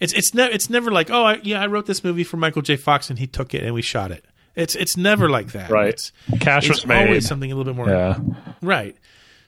It's 0.00 0.12
it's 0.12 0.34
never 0.34 0.52
it's 0.52 0.68
never 0.68 0.90
like 0.90 1.10
oh 1.10 1.24
I, 1.24 1.40
yeah 1.42 1.62
I 1.62 1.66
wrote 1.66 1.86
this 1.86 2.02
movie 2.04 2.24
for 2.24 2.36
Michael 2.36 2.62
J. 2.62 2.76
Fox 2.76 3.08
and 3.10 3.18
he 3.18 3.26
took 3.26 3.54
it 3.54 3.62
and 3.62 3.72
we 3.74 3.82
shot 3.82 4.10
it. 4.10 4.24
It's 4.56 4.74
it's 4.76 4.96
never 4.96 5.28
like 5.28 5.52
that. 5.52 5.70
Right. 5.70 5.88
It's, 5.88 6.12
Cash 6.40 6.68
it's 6.68 6.80
was 6.82 6.86
made. 6.86 7.06
Always 7.06 7.26
something 7.26 7.50
a 7.50 7.56
little 7.56 7.72
bit 7.72 7.76
more. 7.76 7.88
Yeah. 7.88 8.18
Right. 8.60 8.96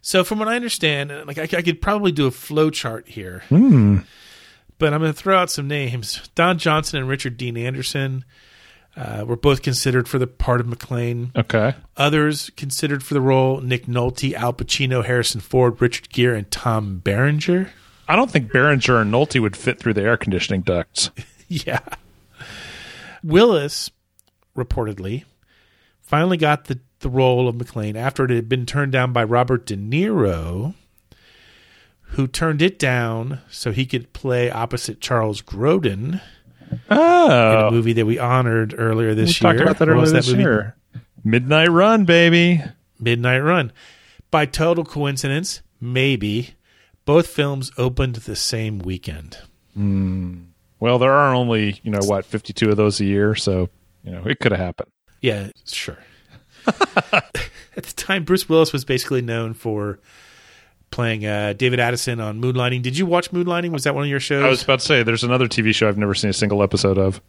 So 0.03 0.23
from 0.23 0.39
what 0.39 0.47
I 0.49 0.55
understand, 0.57 1.11
like 1.27 1.39
I, 1.39 1.43
I 1.59 1.63
could 1.63 1.81
probably 1.83 2.13
do 2.13 2.27
a 2.27 2.31
flow 2.31 2.71
chart 2.71 3.09
here, 3.09 3.43
Hmm. 3.49 3.99
But 4.79 4.93
I'm 4.93 5.01
going 5.01 5.13
to 5.13 5.19
throw 5.19 5.37
out 5.37 5.51
some 5.51 5.69
names. 5.69 6.29
Don 6.35 6.59
Johnson 6.59 7.01
and 7.01 7.09
Richard 7.09 7.37
Dean 7.37 7.57
Anderson 7.57 8.25
uh, 8.97 9.25
were 9.27 9.37
both 9.37 9.63
considered 9.63 10.09
for 10.09 10.19
the 10.19 10.27
part 10.27 10.61
of 10.61 10.67
McClane. 10.67 11.37
Okay. 11.37 11.75
Others 11.97 12.51
considered 12.57 13.03
for 13.03 13.15
the 13.15 13.21
role: 13.21 13.61
Nick 13.61 13.87
Nolte, 13.87 14.35
Al 14.35 14.53
Pacino, 14.53 15.05
Harrison 15.05 15.41
Ford, 15.41 15.81
Richard 15.81 16.11
Gere, 16.11 16.39
and 16.39 16.51
Tom 16.51 16.99
Berenger. 16.99 17.71
I 18.09 18.17
don't 18.17 18.31
think 18.31 18.53
Berenger 18.53 19.01
and 19.01 19.13
Nolte 19.13 19.41
would 19.41 19.57
fit 19.57 19.79
through 19.79 19.95
the 19.95 20.03
air 20.03 20.17
conditioning 20.17 20.63
ducts. 20.63 21.11
yeah. 21.49 21.81
Willis 23.23 23.91
reportedly 24.57 25.25
finally 26.01 26.37
got 26.37 26.67
the, 26.67 26.79
the 27.01 27.11
role 27.11 27.49
of 27.49 27.57
McClane 27.57 27.97
after 27.97 28.25
it 28.25 28.31
had 28.31 28.49
been 28.49 28.65
turned 28.65 28.93
down 28.93 29.13
by 29.13 29.25
Robert 29.25 29.67
De 29.67 29.77
Niro, 29.77 30.75
who 32.11 32.27
turned 32.27 32.63
it 32.63 32.79
down 32.79 33.41
so 33.51 33.73
he 33.73 33.85
could 33.87 34.13
play 34.13 34.51
opposite 34.51 35.01
Charles 35.01 35.43
Grodin 35.43 36.21
in 36.71 36.81
Oh. 36.91 37.69
a 37.69 37.71
movie 37.71 37.93
that 37.95 38.07
we 38.07 38.19
honored 38.19 38.75
earlier 38.77 39.15
this 39.15 39.41
we 39.41 39.47
year. 39.49 39.53
talked 39.59 39.63
about 39.63 39.79
that 39.79 39.89
earlier 39.89 40.07
this 40.11 40.29
movie? 40.29 40.43
year. 40.43 40.77
Midnight 41.25 41.71
Run, 41.71 42.05
baby. 42.05 42.63
Midnight 42.99 43.41
Run. 43.41 43.73
By 44.31 44.47
total 44.47 44.85
coincidence, 44.85 45.63
maybe, 45.81 46.55
both 47.05 47.27
films 47.29 47.71
opened 47.79 48.17
the 48.17 48.37
same 48.37 48.79
weekend. 48.79 49.39
Hmm. 49.75 50.37
Well, 50.81 50.99
there 50.99 51.13
are 51.13 51.35
only, 51.35 51.81
you 51.83 51.91
know, 51.91 52.01
what, 52.03 52.25
52 52.25 52.71
of 52.71 52.77
those 52.77 53.01
a 53.01 53.05
year, 53.05 53.35
so, 53.35 53.69
you 54.05 54.13
know, 54.13 54.23
it 54.27 54.41
could 54.41 54.53
have 54.53 54.61
happened. 54.61 54.91
Yeah, 55.21 55.49
sure. 55.65 55.99
At 57.13 57.83
the 57.85 57.93
time, 57.95 58.25
Bruce 58.25 58.49
Willis 58.49 58.73
was 58.73 58.85
basically 58.85 59.23
known 59.23 59.55
for 59.55 59.99
playing 60.91 61.27
uh, 61.27 61.53
David 61.53 61.81
Addison 61.81 62.21
on 62.21 62.41
Moonlighting. 62.41 62.83
Did 62.83 62.97
you 62.97 63.07
watch 63.07 63.31
Moonlighting? 63.31 63.71
Was 63.71 63.85
that 63.85 63.95
one 63.95 64.05
of 64.05 64.11
your 64.11 64.21
shows? 64.21 64.45
I 64.45 64.49
was 64.49 64.63
about 64.63 64.81
to 64.81 64.85
say, 64.85 65.03
there's 65.03 65.25
another 65.25 65.47
TV 65.47 65.75
show 65.75 65.89
I've 65.89 65.99
never 65.99 66.15
seen 66.15 66.31
a 66.31 66.35
single 66.35 66.63
episode 66.63 66.99
of. 66.99 67.21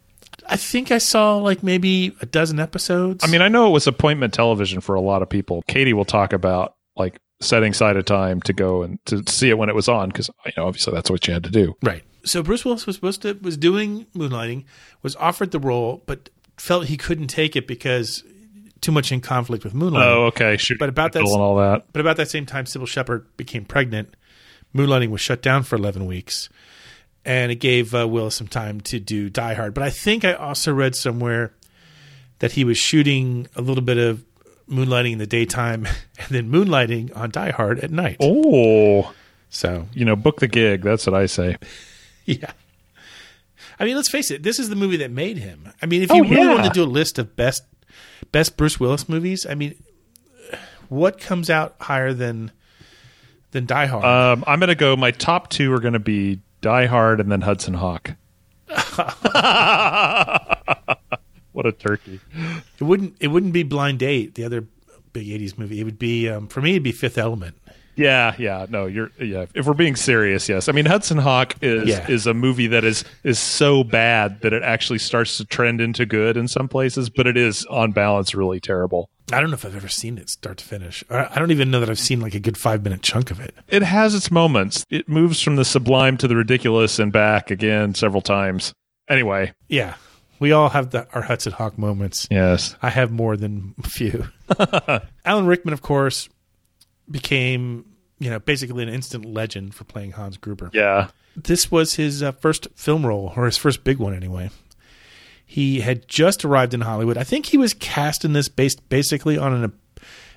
I 0.50 0.56
think 0.56 0.92
I 0.92 0.98
saw 0.98 1.38
like 1.38 1.64
maybe 1.64 2.16
a 2.22 2.26
dozen 2.26 2.60
episodes. 2.60 3.24
I 3.24 3.28
mean, 3.28 3.42
I 3.42 3.48
know 3.48 3.68
it 3.68 3.72
was 3.72 3.88
appointment 3.88 4.34
television 4.34 4.82
for 4.82 4.96
a 4.96 5.02
lot 5.02 5.22
of 5.22 5.30
people. 5.30 5.64
Katie 5.68 5.94
will 5.94 6.06
talk 6.06 6.32
about 6.32 6.76
like 6.96 7.20
setting 7.42 7.72
aside 7.72 7.98
a 7.98 8.04
time 8.04 8.42
to 8.42 8.54
go 8.54 8.84
and 8.84 9.04
to 9.06 9.24
see 9.28 9.50
it 9.50 9.58
when 9.58 9.70
it 9.70 9.76
was 9.76 9.88
on 9.88 10.10
because 10.10 10.30
you 10.46 10.52
know 10.58 10.68
obviously 10.68 10.94
that's 10.94 11.10
what 11.10 11.28
you 11.28 11.34
had 11.34 11.44
to 11.44 11.52
do. 11.52 11.76
right. 11.84 12.04
So 12.24 12.44
Bruce 12.44 12.66
Willis 12.66 12.86
was 12.86 12.96
supposed 12.96 13.22
to 13.22 13.34
was 13.42 13.56
doing 13.58 14.06
Moonlighting, 14.16 14.66
was 15.02 15.16
offered 15.16 15.52
the 15.52 15.60
role, 15.60 16.04
but 16.06 16.30
felt 16.58 16.88
he 16.88 16.98
couldn't 16.98 17.28
take 17.28 17.56
it 17.56 17.68
because 17.68 18.24
too 18.82 18.92
much 18.92 19.12
in 19.12 19.22
conflict 19.22 19.64
with 19.64 19.74
Moonlighting. 19.74 20.04
Oh, 20.06 20.26
okay, 20.26 20.58
shoot, 20.58 20.78
But 20.80 20.90
about 20.90 21.14
that, 21.14 21.20
and 21.24 21.28
all 21.30 21.56
that. 21.58 21.86
But 21.94 22.00
about 22.02 22.18
that 22.18 22.30
same 22.30 22.46
time, 22.46 22.66
Cybill 22.66 22.88
Shepherd 22.88 23.26
became 23.38 23.66
pregnant. 23.66 24.16
Moonlighting 24.76 25.10
was 25.10 25.22
shut 25.22 25.42
down 25.42 25.64
for 25.64 25.76
eleven 25.76 26.06
weeks, 26.06 26.50
and 27.26 27.52
it 27.52 27.56
gave 27.56 27.94
uh, 27.96 28.08
Willis 28.08 28.36
some 28.36 28.48
time 28.48 28.82
to 28.82 29.00
do 29.00 29.30
Die 29.30 29.54
Hard. 29.54 29.74
But 29.74 29.84
I 29.84 29.90
think 29.90 30.24
I 30.26 30.34
also 30.34 30.74
read 30.74 30.96
somewhere 30.96 31.54
that 32.40 32.52
he 32.52 32.64
was 32.64 32.78
shooting 32.78 33.48
a 33.56 33.62
little 33.62 33.84
bit 33.84 33.98
of 33.98 34.24
Moonlighting 34.70 35.14
in 35.14 35.18
the 35.18 35.26
daytime 35.26 35.86
and 36.20 36.28
then 36.30 36.52
Moonlighting 36.52 37.16
on 37.18 37.32
Die 37.32 37.52
Hard 37.52 37.80
at 37.80 37.90
night. 37.92 38.18
Oh, 38.20 39.14
so 39.50 39.88
you 39.94 40.06
know, 40.06 40.16
book 40.16 40.40
the 40.40 40.48
gig. 40.48 40.82
That's 40.84 41.08
what 41.08 41.16
I 41.16 41.26
say. 41.26 41.58
yeah. 42.26 42.52
I 43.80 43.86
mean, 43.86 43.96
let's 43.96 44.10
face 44.10 44.32
it. 44.32 44.42
This 44.44 44.60
is 44.60 44.70
the 44.70 44.76
movie 44.76 44.98
that 44.98 45.12
made 45.12 45.38
him. 45.38 45.72
I 45.82 45.86
mean, 45.86 46.02
if 46.02 46.10
you 46.10 46.18
Oh, 46.26 46.28
really 46.30 46.42
yeah. 46.44 46.54
want 46.54 46.66
to 46.66 46.72
do 46.72 46.84
a 46.84 46.86
list 46.90 47.20
of 47.20 47.36
best 47.36 47.64
best 48.32 48.58
Bruce 48.58 48.80
Willis 48.80 49.08
movies, 49.10 49.46
I 49.46 49.56
mean, 49.56 49.76
what 50.90 51.20
comes 51.20 51.50
out 51.50 51.76
higher 51.82 52.14
than 52.14 52.52
than 53.52 53.66
Die 53.66 53.86
Hard? 53.86 54.06
Um, 54.06 54.44
I'm 54.48 54.60
going 54.60 54.70
to 54.70 54.76
go. 54.76 54.96
My 54.96 55.12
top 55.12 55.50
two 55.50 55.74
are 55.74 55.80
going 55.80 55.94
to 55.94 56.00
be 56.00 56.40
Die 56.62 56.86
Hard 56.86 57.20
and 57.20 57.32
then 57.32 57.42
Hudson 57.42 57.76
Hawk. 57.76 58.16
what 61.52 61.66
a 61.66 61.72
turkey! 61.72 62.20
It 62.80 62.84
wouldn't. 62.84 63.16
It 63.20 63.28
wouldn't 63.28 63.54
be 63.54 63.64
Blind 63.64 64.00
Date, 64.00 64.36
the 64.36 64.44
other 64.44 64.66
big 65.14 65.28
'80s 65.28 65.58
movie. 65.58 65.80
It 65.80 65.84
would 65.84 66.00
be 66.00 66.30
um, 66.30 66.48
for 66.48 66.62
me. 66.62 66.72
It'd 66.72 66.84
be 66.84 66.92
Fifth 66.92 67.18
Element. 67.18 67.58
Yeah, 67.98 68.36
yeah, 68.38 68.66
no, 68.70 68.86
you're 68.86 69.12
yeah. 69.20 69.48
If 69.54 69.66
we're 69.66 69.74
being 69.74 69.96
serious, 69.96 70.48
yes. 70.48 70.70
I 70.70 70.72
mean, 70.72 70.86
Hudson 70.86 71.18
Hawk 71.18 71.56
is 71.62 71.90
Yeah. 71.90 72.08
is 72.10 72.28
a 72.28 72.34
movie 72.34 72.68
that 72.68 72.84
is 72.84 73.04
is 73.24 73.40
so 73.40 73.84
bad 73.84 74.42
that 74.42 74.54
it 74.54 74.64
actually 74.64 75.00
starts 75.00 75.38
to 75.38 75.46
trend 75.46 75.82
into 75.82 76.06
good 76.06 76.38
in 76.38 76.48
some 76.48 76.68
places, 76.68 77.10
but 77.10 77.28
it 77.28 77.36
is 77.36 77.66
on 77.66 77.92
balance 77.92 78.34
really 78.36 78.60
terrible. 78.60 79.10
I 79.34 79.42
don't 79.42 79.50
know 79.50 79.56
if 79.56 79.66
I've 79.66 79.76
ever 79.76 79.90
seen 79.90 80.18
it 80.18 80.30
start 80.30 80.58
to 80.60 80.64
finish. 80.66 81.04
I 81.10 81.38
don't 81.40 81.52
even 81.52 81.70
know 81.70 81.82
that 81.82 81.90
I've 81.90 82.00
seen 82.00 82.22
like 82.22 82.34
a 82.36 82.40
good 82.40 82.58
five 82.58 82.84
minute 82.84 83.02
chunk 83.02 83.30
of 83.32 83.40
it. 83.42 83.54
It 83.68 83.82
has 83.84 84.16
its 84.16 84.32
moments. 84.32 84.86
It 84.90 85.10
moves 85.10 85.42
from 85.42 85.58
the 85.58 85.66
sublime 85.66 86.16
to 86.18 86.28
the 86.30 86.36
ridiculous 86.38 86.98
and 87.00 87.12
back 87.12 87.52
again 87.52 87.94
several 87.94 88.22
times. 88.22 88.74
Anyway, 89.10 89.52
Yeah, 89.68 89.96
we 90.40 90.52
all 90.54 90.70
have 90.70 90.92
the, 90.92 91.08
our 91.14 91.24
Hudson 91.24 91.52
Hawk 91.54 91.78
moments. 91.78 92.28
yes. 92.32 92.76
I 92.82 92.90
have 92.90 93.12
more 93.12 93.36
than 93.36 93.74
a 93.84 93.90
few. 93.90 94.28
Alan 95.26 95.46
Rickman, 95.48 95.74
of 95.74 95.82
course, 95.82 96.30
became 97.10 97.86
you 98.20 98.30
know 98.30 98.40
basically 98.40 98.84
an 98.84 98.90
instant 98.90 99.26
legend 99.26 99.74
for 99.76 99.84
playing 99.84 100.12
Hans 100.12 100.38
Gruber. 100.38 100.70
Yeah. 100.74 101.10
This 101.36 101.70
was 101.70 101.96
his 101.96 102.24
uh, 102.24 102.32
first 102.32 102.68
film 102.76 103.06
role, 103.06 103.32
or 103.36 103.46
his 103.46 103.58
first 103.58 103.84
big 103.84 103.98
one 104.00 104.16
anyway. 104.16 104.50
He 105.46 105.82
had 105.82 106.08
just 106.08 106.44
arrived 106.44 106.74
in 106.74 106.82
Hollywood. 106.82 107.18
I 107.18 107.24
think 107.24 107.46
he 107.48 107.58
was 107.58 107.74
cast 107.74 108.26
in 108.26 108.34
this 108.34 108.50
based 108.50 108.90
basically 108.90 109.38
on 109.38 109.54
an, 109.54 109.72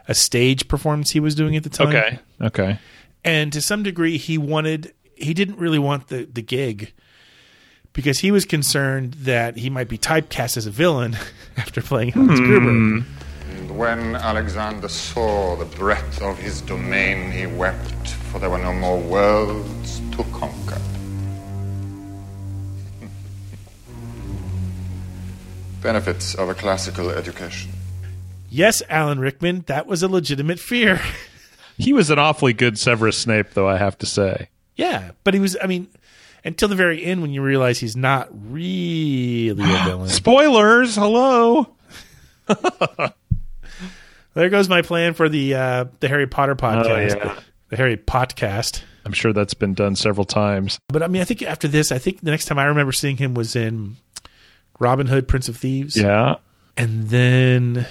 a 0.06 0.14
stage 0.14 0.68
performance 0.68 1.10
he 1.12 1.20
was 1.20 1.34
doing 1.34 1.56
at 1.56 1.62
the 1.62 1.70
time. 1.70 1.88
Okay. 1.88 2.18
Okay. 2.42 2.78
and 3.24 3.52
to 3.52 3.60
some 3.60 3.82
degree 3.82 4.16
he 4.18 4.38
wanted 4.38 4.92
he 5.16 5.34
didn't 5.34 5.58
really 5.58 5.78
want 5.78 6.08
the 6.08 6.24
the 6.24 6.42
gig 6.42 6.92
because 7.92 8.20
he 8.20 8.30
was 8.30 8.44
concerned 8.44 9.14
that 9.14 9.56
he 9.56 9.68
might 9.68 9.88
be 9.88 9.98
typecast 9.98 10.56
as 10.56 10.66
a 10.66 10.70
villain 10.70 11.16
after 11.56 11.82
playing 11.82 12.12
Hans 12.12 12.38
Gruber. 12.40 13.04
And 13.61 13.76
when 13.76 14.17
Alexander 14.17 14.88
saw 14.88 15.55
the 15.55 15.67
breadth 15.67 16.23
of 16.23 16.38
his 16.38 16.62
domain, 16.62 17.31
he 17.31 17.45
wept, 17.47 18.09
for 18.09 18.38
there 18.38 18.49
were 18.49 18.57
no 18.59 18.73
more 18.73 18.99
worlds 18.99 20.00
to 20.17 20.25
conquer. 20.33 20.81
Benefits 25.83 26.35
of 26.35 26.49
a 26.49 26.55
classical 26.55 27.11
education. 27.11 27.71
Yes, 28.49 28.83
Alan 28.88 29.19
Rickman, 29.21 29.64
that 29.67 29.87
was 29.87 30.02
a 30.02 30.09
legitimate 30.09 30.59
fear. 30.59 31.00
He 31.79 31.93
was 31.95 32.11
an 32.11 32.19
awfully 32.19 32.52
good 32.52 32.79
Severus 32.79 33.17
Snape, 33.17 33.52
though 33.55 33.67
I 33.67 33.79
have 33.79 33.97
to 34.00 34.07
say. 34.07 34.50
yeah, 34.76 35.12
but 35.25 35.33
he 35.33 35.40
was 35.40 35.57
I 35.62 35.67
mean 35.67 35.88
until 36.45 36.69
the 36.69 36.75
very 36.75 37.02
end 37.02 37.23
when 37.23 37.31
you 37.31 37.40
realize 37.40 37.79
he's 37.79 37.97
not 37.97 38.29
really 38.52 39.49
a 39.49 39.55
villain. 39.87 40.11
Spoilers. 40.11 40.95
Hello. 40.97 41.75
there 44.34 44.49
goes 44.49 44.68
my 44.68 44.82
plan 44.82 45.14
for 45.14 45.28
the 45.28 45.54
uh, 45.54 45.84
the 46.00 46.08
Harry 46.08 46.26
Potter 46.26 46.56
podcast. 46.56 47.16
oh, 47.16 47.25
yeah. 47.25 47.40
The 47.68 47.76
Harry 47.76 47.96
Podcast. 47.96 48.82
I'm 49.04 49.12
sure 49.12 49.32
that's 49.32 49.54
been 49.54 49.75
done 49.75 49.96
several 49.96 50.25
times. 50.25 50.78
But 50.88 51.02
I 51.02 51.08
mean, 51.08 51.22
I 51.22 51.25
think 51.25 51.42
after 51.42 51.68
this, 51.68 51.90
I 51.92 51.99
think 51.99 52.20
the 52.20 52.30
next 52.30 52.46
time 52.46 52.58
I 52.58 52.64
remember 52.64 52.92
seeing 52.92 53.16
him 53.16 53.32
was 53.34 53.54
in 53.56 53.96
Robin 54.78 55.06
Hood, 55.06 55.28
Prince 55.28 55.49
of 55.49 55.56
Thieves. 55.56 55.96
Yeah. 55.96 56.37
And 56.76 57.08
then 57.08 57.87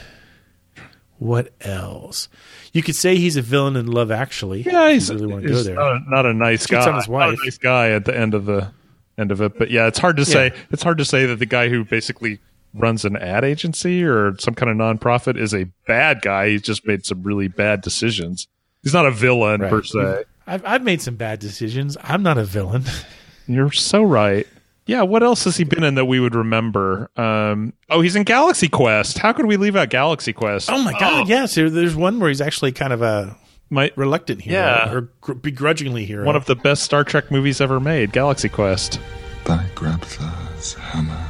What 1.18 1.52
else? 1.62 2.30
You 2.72 2.82
could 2.84 2.96
say 2.96 3.18
he's 3.18 3.36
a 3.36 3.42
villain 3.42 3.76
in 3.76 3.88
Love 3.88 4.12
Actually. 4.12 4.62
Yeah, 4.62 4.92
he's, 4.92 5.10
really 5.12 5.28
want 5.28 5.44
to 5.44 5.50
go 5.50 5.64
there. 5.64 5.76
not, 5.76 5.96
a, 5.96 6.10
not 6.10 6.26
a 6.26 6.34
nice 6.34 6.66
guy. 6.66 6.86
Not 6.86 7.30
a 7.34 7.36
nice 7.44 7.58
guy 7.58 7.92
at 7.92 8.06
the 8.06 8.16
end 8.18 8.34
of 8.34 8.46
the 8.46 8.72
end 9.18 9.32
of 9.32 9.42
it. 9.42 9.58
But 9.58 9.70
yeah, 9.72 9.88
it's 9.88 10.00
hard 10.00 10.18
to 10.18 10.26
say. 10.26 10.54
It's 10.72 10.84
hard 10.84 10.98
to 11.00 11.06
say 11.06 11.26
that 11.26 11.40
the 11.40 11.46
guy 11.46 11.68
who 11.70 11.84
basically 11.84 12.40
runs 12.74 13.06
an 13.06 13.16
ad 13.18 13.44
agency 13.44 14.04
or 14.04 14.38
some 14.40 14.54
kind 14.54 14.70
of 14.70 14.78
nonprofit 14.78 15.38
is 15.38 15.54
a 15.54 15.66
bad 15.88 16.22
guy. 16.22 16.50
He's 16.50 16.62
just 16.62 16.86
made 16.88 17.06
some 17.06 17.24
really 17.24 17.48
bad 17.48 17.82
decisions. 17.82 18.48
He's 18.84 18.94
not 18.94 19.06
a 19.06 19.12
villain 19.12 19.60
per 19.62 19.84
se. 19.84 20.24
I've, 20.48 20.66
I've 20.66 20.84
made 20.84 21.02
some 21.02 21.16
bad 21.16 21.40
decisions. 21.40 21.98
I'm 22.02 22.24
not 22.24 22.38
a 22.38 22.44
villain. 22.44 22.84
You're 23.48 23.72
so 23.72 24.04
right. 24.04 24.48
Yeah, 24.86 25.04
what 25.04 25.22
else 25.22 25.44
has 25.44 25.56
he 25.58 25.64
been 25.66 25.84
in 25.84 25.96
that 25.96 26.06
we 26.06 26.20
would 26.20 26.34
remember? 26.34 27.12
Um, 27.16 27.74
oh, 27.92 28.02
he's 28.02 28.16
in 28.16 28.24
Galaxy 28.24 28.68
Quest. 28.68 29.20
How 29.20 29.34
could 29.34 29.46
we 29.46 29.56
leave 29.58 29.76
out 29.76 29.90
Galaxy 29.90 30.34
Quest? 30.34 30.72
Oh 30.72 30.82
my 30.84 30.94
god! 31.00 31.28
Yes, 31.28 31.54
there, 31.54 31.70
there's 31.70 31.96
one 31.96 32.20
where 32.20 32.30
he's 32.30 32.42
actually 32.42 32.72
kind 32.72 32.92
of 32.92 33.04
a 33.04 33.38
My 33.70 33.92
reluctant 33.96 34.42
hero, 34.42 34.58
Yeah. 34.60 34.92
or 34.92 35.02
gr- 35.22 35.34
begrudgingly 35.34 36.06
hero. 36.06 36.26
one 36.26 36.36
of 36.36 36.46
the 36.46 36.56
best 36.56 36.82
Star 36.84 37.04
Trek 37.04 37.30
movies 37.30 37.62
ever 37.62 37.80
made, 37.80 38.12
Galaxy 38.14 38.50
Quest. 38.50 39.00
By 39.46 39.64
Grabthar's 39.76 40.74
hammer, 40.74 41.24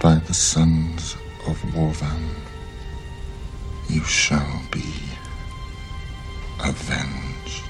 by 0.00 0.14
the 0.14 0.32
sons 0.32 1.14
of 1.46 1.60
Worvan, 1.74 2.30
you 3.88 4.02
shall 4.04 4.62
be 4.70 4.84
avenged. 6.64 7.64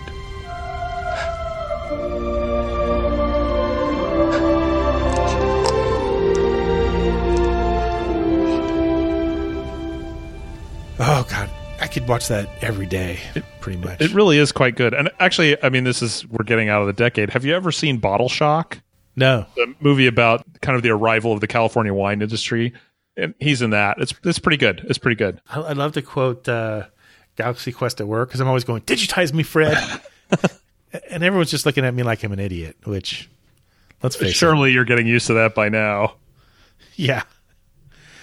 oh 11.01 11.27
god, 11.29 11.51
I 11.81 11.89
could 11.89 12.07
watch 12.07 12.29
that 12.29 12.49
every 12.63 12.87
day, 12.87 13.19
pretty 13.61 13.81
much. 13.81 14.01
It 14.01 14.13
really 14.13 14.39
is 14.39 14.53
quite 14.53 14.77
good. 14.77 14.95
And 14.95 15.11
actually, 15.19 15.61
I 15.65 15.69
mean, 15.69 15.83
this 15.83 16.01
is 16.01 16.25
we're 16.29 16.45
getting 16.45 16.69
out 16.69 16.81
of 16.81 16.87
the 16.87 16.93
decade. 16.93 17.31
Have 17.31 17.45
you 17.45 17.55
ever 17.55 17.73
seen 17.73 17.99
Bottle 17.99 18.29
Shock? 18.29 18.79
No, 19.17 19.47
The 19.57 19.75
movie 19.81 20.07
about 20.07 20.45
kind 20.61 20.77
of 20.77 20.83
the 20.83 20.91
arrival 20.91 21.33
of 21.33 21.41
the 21.41 21.47
California 21.47 21.93
wine 21.93 22.23
industry. 22.23 22.73
And 23.17 23.35
he's 23.41 23.61
in 23.61 23.71
that. 23.71 23.99
It's 23.99 24.15
it's 24.25 24.39
pretty 24.39 24.57
good. 24.57 24.87
It's 24.89 24.99
pretty 24.99 25.17
good. 25.17 25.41
I, 25.51 25.61
I 25.61 25.73
love 25.73 25.93
to 25.93 26.03
quote 26.03 26.49
uh, 26.49 26.85
Galaxy 27.37 27.73
Quest 27.73 28.01
at 28.01 28.07
work 28.07 28.29
because 28.29 28.41
I'm 28.41 28.49
always 28.49 28.65
going, 28.65 28.83
"Digitize 28.83 29.35
me, 29.35 29.43
Fred," 29.43 29.77
and 31.11 31.23
everyone's 31.23 31.51
just 31.51 31.67
looking 31.67 31.85
at 31.85 31.93
me 31.93 32.03
like 32.03 32.23
I'm 32.23 32.33
an 32.33 32.39
idiot. 32.39 32.77
Which, 32.85 33.29
let's 34.03 34.17
face 34.17 34.31
it, 34.31 34.35
Surely 34.35 34.73
you're 34.73 34.85
getting 34.85 35.07
used 35.07 35.27
to 35.27 35.35
that 35.35 35.55
by 35.55 35.69
now. 35.69 36.15
Yeah. 36.95 37.23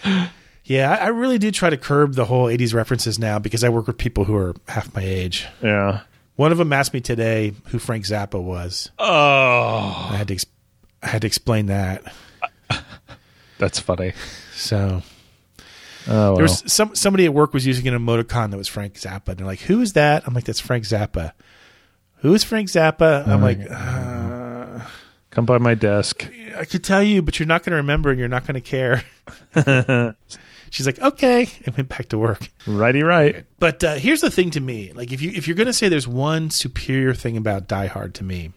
Yeah, 0.64 0.98
I, 1.00 1.08
really 1.08 1.38
do 1.38 1.50
try 1.50 1.70
to 1.70 1.78
curb 1.78 2.16
the 2.16 2.26
whole 2.26 2.48
80s 2.48 2.74
references 2.74 3.18
now 3.18 3.40
because 3.40 3.64
I 3.64 3.70
work 3.70 3.88
with 3.88 3.98
people 3.98 4.26
who 4.26 4.36
are 4.36 4.54
half 4.68 4.94
my 4.94 5.02
age. 5.02 5.48
Yeah. 5.64 6.02
One 6.36 6.52
of 6.52 6.58
them 6.58 6.74
asked 6.74 6.94
me 6.94 7.00
today 7.00 7.54
who 7.68 7.80
Frank 7.80 8.04
Zappa 8.04 8.44
was. 8.44 8.92
Oh, 9.00 10.10
I 10.12 10.18
had 10.18 10.28
to 10.28 10.34
I 11.08 11.12
had 11.12 11.22
to 11.22 11.28
explain 11.28 11.68
that. 11.68 12.04
that's 13.58 13.80
funny. 13.80 14.12
So 14.54 15.02
Oh, 16.10 16.14
well. 16.14 16.36
there 16.36 16.44
was 16.44 16.64
some 16.72 16.96
somebody 16.96 17.26
at 17.26 17.34
work 17.34 17.54
was 17.54 17.66
using 17.66 17.88
an 17.88 17.94
emoticon 17.94 18.52
that 18.52 18.58
was 18.58 18.68
Frank 18.68 18.94
Zappa. 18.96 19.30
And 19.30 19.38
they're 19.40 19.46
like, 19.48 19.60
"Who 19.62 19.82
is 19.82 19.94
that?" 19.94 20.24
I'm 20.28 20.34
like, 20.34 20.46
"That's 20.46 20.60
Frank 20.60 20.84
Zappa." 20.86 21.32
Who 22.22 22.34
is 22.34 22.44
Frank 22.44 22.70
Zappa? 22.70 23.28
I'm 23.28 23.42
like, 23.42 23.60
uh, 23.70 24.80
come 25.32 25.46
by 25.46 25.58
my 25.60 25.76
desk. 25.76 26.28
I 26.58 26.66
could 26.66 26.84
tell 26.84 27.04
you, 27.04 27.22
but 27.22 27.40
you're 27.40 27.48
not 27.48 27.64
going 27.64 27.72
to 27.72 27.78
remember 27.78 28.10
and 28.10 28.18
you're 28.18 28.28
not 28.28 28.48
going 28.48 28.56
to 28.56 28.62
care. 28.62 29.04
She's 30.72 30.86
like, 30.86 31.00
okay, 31.00 31.48
and 31.66 31.76
went 31.78 31.90
back 31.90 32.10
to 32.10 32.18
work. 32.18 32.50
Righty, 32.66 33.04
right. 33.04 33.46
But 33.60 33.84
uh, 33.84 33.96
here's 33.96 34.22
the 34.22 34.32
thing 34.32 34.50
to 34.52 34.60
me: 34.60 34.92
like, 34.94 35.12
if 35.14 35.22
you 35.22 35.32
if 35.36 35.48
you're 35.48 35.56
going 35.56 35.68
to 35.68 35.74
say 35.74 35.90
there's 35.90 36.08
one 36.08 36.50
superior 36.50 37.14
thing 37.14 37.38
about 37.38 37.68
Die 37.68 37.88
Hard 37.88 38.14
to 38.16 38.24
me, 38.24 38.52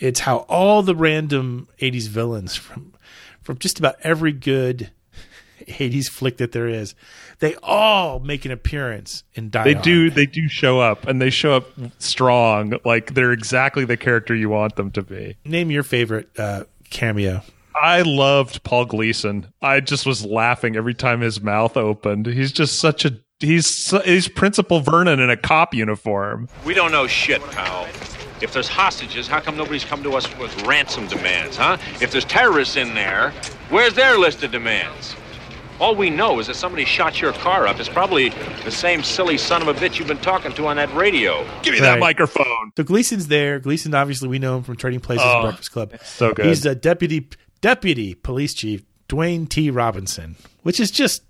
it's 0.00 0.20
how 0.20 0.38
all 0.48 0.82
the 0.82 0.94
random 0.96 1.68
'80s 1.80 2.08
villains 2.08 2.56
from 2.56 2.94
from 3.42 3.58
just 3.58 3.78
about 3.78 3.96
every 4.02 4.32
good 4.32 4.90
'80s 5.66 6.08
flick 6.08 6.38
that 6.38 6.52
there 6.52 6.66
is, 6.68 6.94
they 7.38 7.54
all 7.62 8.18
make 8.20 8.44
an 8.44 8.50
appearance 8.50 9.22
in 9.34 9.50
Die 9.50 9.62
They 9.64 9.72
Hard. 9.74 9.84
do. 9.84 10.10
They 10.10 10.26
do 10.26 10.48
show 10.48 10.80
up, 10.80 11.06
and 11.06 11.20
they 11.22 11.30
show 11.30 11.52
up 11.54 11.66
strong. 11.98 12.74
Like 12.84 13.14
they're 13.14 13.32
exactly 13.32 13.84
the 13.84 13.96
character 13.96 14.34
you 14.34 14.48
want 14.48 14.76
them 14.76 14.90
to 14.92 15.02
be. 15.02 15.36
Name 15.44 15.70
your 15.70 15.82
favorite 15.82 16.28
uh, 16.38 16.64
cameo. 16.90 17.42
I 17.82 18.02
loved 18.02 18.62
Paul 18.64 18.84
Gleason. 18.84 19.46
I 19.62 19.80
just 19.80 20.04
was 20.04 20.24
laughing 20.24 20.76
every 20.76 20.92
time 20.92 21.20
his 21.20 21.40
mouth 21.40 21.76
opened. 21.76 22.26
He's 22.26 22.52
just 22.52 22.78
such 22.78 23.04
a 23.04 23.16
he's 23.38 23.90
he's 24.04 24.28
Principal 24.28 24.80
Vernon 24.80 25.20
in 25.20 25.30
a 25.30 25.36
cop 25.36 25.72
uniform. 25.72 26.48
We 26.64 26.74
don't 26.74 26.90
know 26.92 27.06
shit, 27.06 27.40
pal. 27.52 27.86
If 28.42 28.52
there's 28.52 28.68
hostages, 28.68 29.26
how 29.28 29.40
come 29.40 29.56
nobody's 29.56 29.84
come 29.84 30.02
to 30.02 30.12
us 30.12 30.26
with 30.38 30.62
ransom 30.66 31.06
demands, 31.08 31.56
huh? 31.56 31.76
If 32.00 32.10
there's 32.10 32.24
terrorists 32.24 32.76
in 32.76 32.94
there, 32.94 33.32
where's 33.68 33.94
their 33.94 34.18
list 34.18 34.42
of 34.42 34.50
demands? 34.50 35.14
All 35.78 35.94
we 35.94 36.10
know 36.10 36.38
is 36.40 36.46
that 36.48 36.56
somebody 36.56 36.84
shot 36.84 37.22
your 37.22 37.32
car 37.32 37.66
up. 37.66 37.80
It's 37.80 37.88
probably 37.88 38.28
the 38.64 38.70
same 38.70 39.02
silly 39.02 39.38
son 39.38 39.62
of 39.62 39.68
a 39.68 39.72
bitch 39.74 39.98
you've 39.98 40.08
been 40.08 40.18
talking 40.18 40.52
to 40.52 40.66
on 40.66 40.76
that 40.76 40.94
radio. 40.94 41.46
Give 41.62 41.72
me 41.72 41.80
that 41.80 41.98
microphone. 41.98 42.72
So 42.76 42.82
Gleason's 42.84 43.28
there. 43.28 43.58
Gleason, 43.58 43.94
obviously, 43.94 44.28
we 44.28 44.38
know 44.38 44.58
him 44.58 44.62
from 44.62 44.76
Trading 44.76 45.00
Places 45.00 45.24
Oh, 45.26 45.38
and 45.40 45.42
Breakfast 45.48 45.72
Club. 45.72 45.94
so 46.02 46.34
good. 46.34 46.44
He's 46.46 46.62
the 46.62 46.74
deputy 46.74 47.28
deputy 47.62 48.14
police 48.14 48.52
chief, 48.52 48.82
Dwayne 49.08 49.48
T. 49.48 49.70
Robinson, 49.70 50.36
which 50.64 50.80
is 50.80 50.90
just 50.90 51.22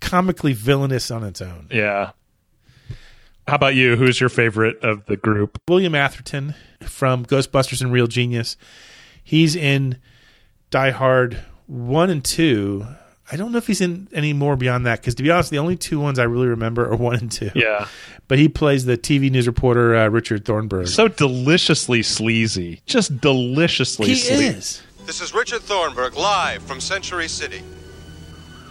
comically 0.00 0.52
villainous 0.52 1.10
on 1.10 1.22
its 1.24 1.40
own. 1.40 1.68
Yeah. 1.70 2.10
How 3.48 3.54
about 3.54 3.74
you? 3.74 3.96
Who's 3.96 4.20
your 4.20 4.28
favorite 4.28 4.84
of 4.84 5.06
the 5.06 5.16
group? 5.16 5.58
William 5.66 5.94
Atherton 5.94 6.54
from 6.82 7.24
Ghostbusters 7.24 7.80
and 7.80 7.90
Real 7.90 8.06
Genius. 8.06 8.58
He's 9.24 9.56
in 9.56 9.96
Die 10.70 10.90
Hard 10.90 11.38
1 11.66 12.10
and 12.10 12.22
2. 12.22 12.86
I 13.32 13.36
don't 13.36 13.50
know 13.50 13.56
if 13.56 13.66
he's 13.66 13.80
in 13.80 14.06
any 14.12 14.34
more 14.34 14.54
beyond 14.54 14.84
that 14.84 15.00
because, 15.00 15.14
to 15.14 15.22
be 15.22 15.30
honest, 15.30 15.48
the 15.50 15.56
only 15.56 15.76
two 15.76 15.98
ones 15.98 16.18
I 16.18 16.24
really 16.24 16.48
remember 16.48 16.90
are 16.92 16.96
1 16.96 17.14
and 17.16 17.32
2. 17.32 17.52
Yeah. 17.54 17.88
But 18.26 18.38
he 18.38 18.50
plays 18.50 18.84
the 18.84 18.98
TV 18.98 19.30
news 19.30 19.46
reporter, 19.46 19.96
uh, 19.96 20.08
Richard 20.08 20.44
Thornburg. 20.44 20.88
So 20.88 21.08
deliciously 21.08 22.02
sleazy. 22.02 22.82
Just 22.84 23.18
deliciously 23.18 24.08
he 24.08 24.14
sleazy. 24.16 24.44
is. 24.44 24.82
This 25.06 25.22
is 25.22 25.32
Richard 25.32 25.62
Thornburg 25.62 26.16
live 26.16 26.62
from 26.64 26.82
Century 26.82 27.28
City. 27.28 27.62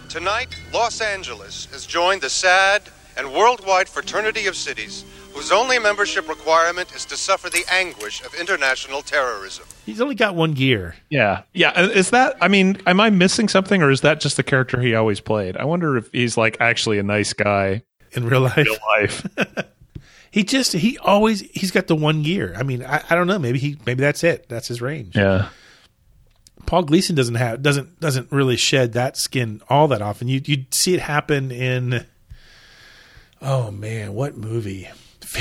Tonight, 0.08 0.54
Los 0.72 1.00
Angeles 1.00 1.66
has 1.72 1.84
joined 1.84 2.22
the 2.22 2.30
sad 2.30 2.82
and 3.18 3.32
worldwide 3.32 3.88
fraternity 3.88 4.46
of 4.46 4.56
cities 4.56 5.04
whose 5.34 5.52
only 5.52 5.78
membership 5.78 6.28
requirement 6.28 6.94
is 6.94 7.04
to 7.06 7.16
suffer 7.16 7.50
the 7.50 7.64
anguish 7.70 8.22
of 8.24 8.34
international 8.34 9.02
terrorism. 9.02 9.64
He's 9.84 10.00
only 10.00 10.14
got 10.14 10.34
one 10.34 10.52
gear. 10.52 10.96
Yeah. 11.10 11.42
Yeah. 11.52 11.78
Is 11.80 12.10
that, 12.10 12.36
I 12.40 12.48
mean, 12.48 12.80
am 12.86 13.00
I 13.00 13.10
missing 13.10 13.48
something 13.48 13.82
or 13.82 13.90
is 13.90 14.00
that 14.00 14.20
just 14.20 14.36
the 14.36 14.42
character 14.42 14.80
he 14.80 14.94
always 14.94 15.20
played? 15.20 15.56
I 15.56 15.64
wonder 15.64 15.96
if 15.96 16.10
he's 16.12 16.36
like 16.36 16.56
actually 16.60 16.98
a 16.98 17.02
nice 17.02 17.32
guy 17.32 17.82
in 18.12 18.24
real 18.26 18.40
life. 18.40 18.56
Real 18.56 18.76
life. 19.00 19.26
He 20.30 20.44
just 20.44 20.74
he 20.74 20.98
always 20.98 21.40
he's 21.52 21.70
got 21.70 21.86
the 21.86 21.96
one 21.96 22.22
gear. 22.22 22.54
I 22.54 22.62
mean, 22.62 22.84
I, 22.84 23.02
I 23.08 23.14
don't 23.14 23.26
know. 23.26 23.38
Maybe 23.38 23.58
he 23.58 23.78
maybe 23.86 24.02
that's 24.02 24.22
it. 24.22 24.46
That's 24.48 24.68
his 24.68 24.82
range. 24.82 25.16
yeah. 25.16 25.48
Paul 26.66 26.82
Gleason 26.82 27.16
doesn't 27.16 27.36
have 27.36 27.62
doesn't 27.62 27.98
doesn't 27.98 28.30
really 28.30 28.58
shed 28.58 28.92
that 28.92 29.16
skin 29.16 29.62
all 29.70 29.88
that 29.88 30.02
often. 30.02 30.28
You 30.28 30.42
you 30.44 30.66
see 30.70 30.92
it 30.92 31.00
happen 31.00 31.50
in 31.50 32.04
oh 33.42 33.70
man, 33.70 34.14
what 34.14 34.36
movie? 34.36 34.88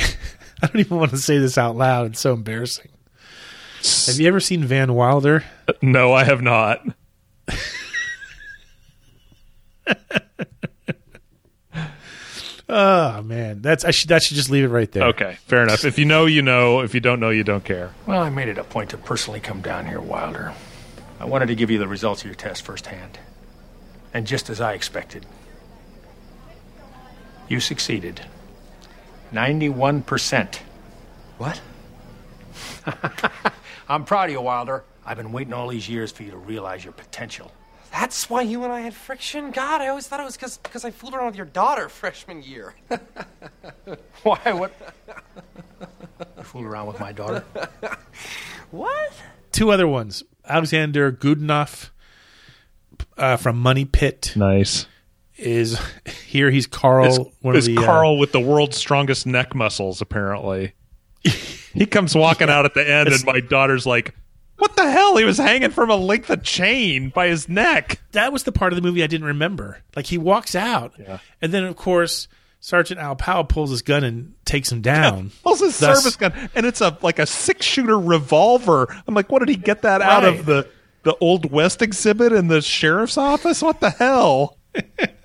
I 0.61 0.67
don't 0.67 0.79
even 0.79 0.97
want 0.97 1.11
to 1.11 1.17
say 1.17 1.37
this 1.37 1.57
out 1.57 1.75
loud. 1.75 2.07
It's 2.07 2.19
so 2.19 2.33
embarrassing. 2.33 2.89
Have 4.07 4.19
you 4.19 4.27
ever 4.27 4.39
seen 4.39 4.63
Van 4.63 4.93
Wilder? 4.93 5.43
Uh, 5.67 5.73
no, 5.81 6.13
I 6.13 6.23
have 6.23 6.41
not. 6.41 6.81
Oh 12.69 13.21
man, 13.21 13.61
that's 13.61 13.85
I 13.85 13.91
should 13.91 14.09
that 14.09 14.23
should 14.23 14.35
just 14.35 14.49
leave 14.49 14.65
it 14.65 14.67
right 14.67 14.91
there. 14.91 15.07
Okay. 15.07 15.37
Fair 15.45 15.63
enough. 15.63 15.85
If 15.85 15.97
you 15.97 16.05
know, 16.05 16.25
you 16.25 16.41
know. 16.41 16.81
If 16.81 16.93
you 16.93 16.99
don't 16.99 17.19
know, 17.19 17.29
you 17.29 17.43
don't 17.43 17.63
care. 17.63 17.93
Well, 18.05 18.21
I 18.21 18.29
made 18.29 18.49
it 18.49 18.57
a 18.57 18.63
point 18.63 18.89
to 18.89 18.97
personally 18.97 19.39
come 19.39 19.61
down 19.61 19.85
here, 19.85 20.01
Wilder. 20.01 20.53
I 21.19 21.25
wanted 21.25 21.45
to 21.47 21.55
give 21.55 21.71
you 21.71 21.79
the 21.79 21.87
results 21.87 22.21
of 22.21 22.25
your 22.25 22.35
test 22.35 22.63
firsthand. 22.63 23.19
And 24.13 24.27
just 24.27 24.49
as 24.49 24.59
I 24.59 24.73
expected, 24.73 25.25
you 27.47 27.59
succeeded. 27.59 28.21
91%. 29.31 30.59
What? 31.37 31.61
I'm 33.89 34.05
proud 34.05 34.25
of 34.25 34.31
you, 34.31 34.41
Wilder. 34.41 34.83
I've 35.05 35.17
been 35.17 35.31
waiting 35.31 35.53
all 35.53 35.67
these 35.67 35.87
years 35.87 36.11
for 36.11 36.23
you 36.23 36.31
to 36.31 36.37
realize 36.37 36.83
your 36.83 36.93
potential. 36.93 37.51
That's 37.91 38.29
why 38.29 38.41
you 38.41 38.63
and 38.63 38.73
I 38.73 38.81
had 38.81 38.93
friction? 38.93 39.51
God, 39.51 39.81
I 39.81 39.87
always 39.87 40.07
thought 40.07 40.19
it 40.19 40.23
was 40.23 40.37
because 40.37 40.83
I 40.83 40.91
fooled 40.91 41.13
around 41.13 41.27
with 41.27 41.35
your 41.35 41.45
daughter 41.45 41.89
freshman 41.89 42.43
year. 42.43 42.75
Why? 44.23 44.51
What? 44.51 44.73
You 46.37 46.43
fooled 46.43 46.65
around 46.65 46.87
with 46.87 46.99
my 46.99 47.11
daughter? 47.11 47.45
what? 48.71 49.13
Two 49.51 49.71
other 49.71 49.87
ones: 49.87 50.23
Alexander 50.45 51.11
Godunov 51.11 51.89
uh, 53.17 53.37
from 53.37 53.57
Money 53.57 53.85
Pit. 53.85 54.33
Nice. 54.35 54.85
Is 55.37 55.79
here. 56.25 56.49
He's 56.51 56.67
Carl. 56.67 57.05
Is, 57.05 57.19
one 57.41 57.55
is 57.55 57.67
of 57.67 57.75
the 57.75 57.81
uh, 57.81 57.85
Carl 57.85 58.17
with 58.19 58.31
the 58.31 58.39
world's 58.39 58.77
strongest 58.77 59.25
neck 59.25 59.53
muscles, 59.55 60.01
apparently. 60.01 60.73
he 61.73 61.85
comes 61.85 62.15
walking 62.15 62.49
out 62.49 62.65
at 62.65 62.73
the 62.73 62.89
end, 62.89 63.09
and 63.09 63.25
my 63.25 63.39
daughter's 63.39 63.85
like, 63.85 64.15
What 64.57 64.75
the 64.75 64.89
hell? 64.89 65.17
He 65.17 65.23
was 65.25 65.37
hanging 65.37 65.71
from 65.71 65.89
a 65.89 65.95
length 65.95 66.29
of 66.29 66.43
chain 66.43 67.09
by 67.09 67.27
his 67.27 67.49
neck. 67.49 67.99
that 68.13 68.31
was 68.31 68.43
the 68.43 68.51
part 68.51 68.71
of 68.71 68.77
the 68.77 68.81
movie 68.81 69.03
I 69.03 69.07
didn't 69.07 69.27
remember. 69.27 69.81
Like 69.95 70.05
he 70.07 70.17
walks 70.17 70.55
out, 70.55 70.93
Yeah. 70.97 71.19
and 71.41 71.51
then 71.51 71.63
of 71.65 71.75
course 71.75 72.27
Sergeant 72.59 72.99
Al 72.99 73.15
Powell 73.15 73.43
pulls 73.43 73.69
his 73.69 73.81
gun 73.81 74.03
and 74.03 74.33
takes 74.45 74.71
him 74.71 74.81
down. 74.81 75.31
Pulls 75.43 75.59
his 75.59 75.77
Thus- 75.79 75.99
service 76.01 76.15
gun, 76.15 76.33
and 76.55 76.65
it's 76.65 76.81
a 76.81 76.97
like 77.01 77.19
a 77.19 77.25
six 77.25 77.65
shooter 77.65 77.99
revolver. 77.99 78.87
I'm 79.07 79.13
like, 79.13 79.31
what 79.31 79.39
did 79.39 79.49
he 79.49 79.55
get 79.57 79.83
that 79.83 80.01
out 80.01 80.23
of 80.25 80.45
the 80.45 80.67
the 81.03 81.15
old 81.21 81.51
West 81.51 81.81
exhibit 81.81 82.31
in 82.33 82.47
the 82.47 82.61
sheriff's 82.61 83.17
office? 83.17 83.61
What 83.61 83.79
the 83.79 83.89
hell? 83.91 84.57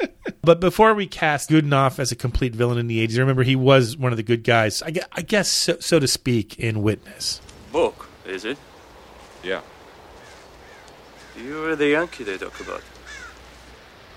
But 0.44 0.58
before 0.58 0.92
we 0.92 1.06
cast 1.06 1.50
Godunov 1.50 2.00
as 2.00 2.10
a 2.10 2.16
complete 2.16 2.52
villain 2.52 2.76
in 2.76 2.88
the 2.88 3.06
80s, 3.06 3.16
remember 3.16 3.44
he 3.44 3.54
was 3.54 3.96
one 3.96 4.12
of 4.12 4.16
the 4.16 4.24
good 4.24 4.42
guys, 4.42 4.82
I 4.82 4.90
guess, 4.90 5.06
I 5.12 5.22
guess 5.22 5.48
so, 5.48 5.76
so 5.78 6.00
to 6.00 6.08
speak, 6.08 6.58
in 6.58 6.82
Witness. 6.82 7.40
Book, 7.70 8.08
is 8.26 8.44
it? 8.44 8.58
Yeah. 9.44 9.60
You 11.40 11.60
were 11.60 11.76
the 11.76 11.90
Yankee 11.90 12.24
they 12.24 12.38
talk 12.38 12.58
about. 12.60 12.82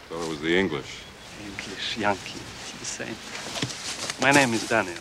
Thought 0.09 0.25
it 0.25 0.29
was 0.29 0.41
the 0.41 0.57
English. 0.57 1.03
English 1.45 1.97
Yankee. 1.99 2.39
It's 2.39 2.71
the 2.71 2.85
same. 2.85 4.19
My 4.19 4.31
name 4.31 4.51
is 4.55 4.67
Daniel. 4.67 4.97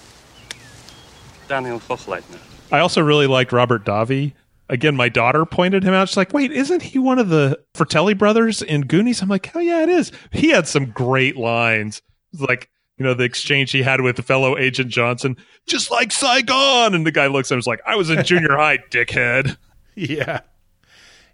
Daniel 1.48 1.80
Hochleitner. 1.80 2.38
I 2.70 2.80
also 2.80 3.00
really 3.00 3.26
liked 3.26 3.50
Robert 3.50 3.87
Davi. 3.87 4.34
Again, 4.68 4.96
my 4.96 5.09
daughter 5.09 5.44
pointed 5.44 5.83
him 5.85 5.92
out. 5.92 6.09
She's 6.09 6.16
like, 6.16 6.33
"Wait, 6.33 6.50
isn't 6.50 6.83
he 6.83 6.98
one 6.98 7.18
of 7.18 7.29
the 7.29 7.61
Fratelli 7.74 8.14
brothers 8.14 8.62
in 8.62 8.83
Goonies?" 8.83 9.20
I'm 9.20 9.29
like, 9.29 9.50
"Oh 9.55 9.61
yeah, 9.61 9.83
it 9.83 9.88
is." 9.88 10.11
He 10.33 10.48
had 10.50 10.66
some 10.66 10.87
great 10.87 11.37
lines, 11.37 12.00
It's 12.33 12.40
like 12.42 12.70
you 12.96 13.05
know 13.05 13.12
the 13.14 13.24
exchange 13.24 13.72
he 13.72 13.83
had 13.83 14.00
with 14.00 14.16
the 14.16 14.22
fellow 14.22 14.57
Agent 14.57 14.90
Johnson, 14.90 15.37
just 15.66 15.90
like 15.90 16.12
Saigon. 16.12 16.94
And 16.94 17.07
the 17.07 17.12
guy 17.12 17.27
looks 17.27 17.50
at 17.50 17.55
him, 17.55 17.59
and 17.59 17.62
is 17.62 17.66
like, 17.66 17.83
"I 17.87 17.96
was 17.96 18.09
in 18.09 18.24
junior 18.24 18.57
high, 18.57 18.79
dickhead." 18.90 19.57
Yeah. 19.94 20.40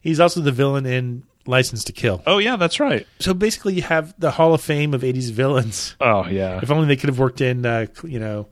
He's 0.01 0.19
also 0.19 0.41
the 0.41 0.53
villain 0.53 0.87
in 0.87 1.23
License 1.47 1.85
to 1.85 1.93
Kill. 1.93 2.23
Oh 2.27 2.39
yeah, 2.39 2.57
that's 2.57 2.81
right. 2.81 3.07
So 3.21 3.33
basically, 3.35 3.75
you 3.75 3.83
have 3.83 4.15
the 4.19 4.31
Hall 4.33 4.55
of 4.55 4.61
Fame 4.61 4.93
of 4.95 5.03
80s 5.03 5.31
villains. 5.31 5.95
Oh 6.01 6.27
yeah. 6.27 6.59
If 6.63 6.71
only 6.71 6.89
they 6.89 6.97
could 6.97 7.09
have 7.11 7.19
worked 7.19 7.41
in, 7.41 7.65
uh, 7.65 7.87
you 8.03 8.19
know, 8.19 8.49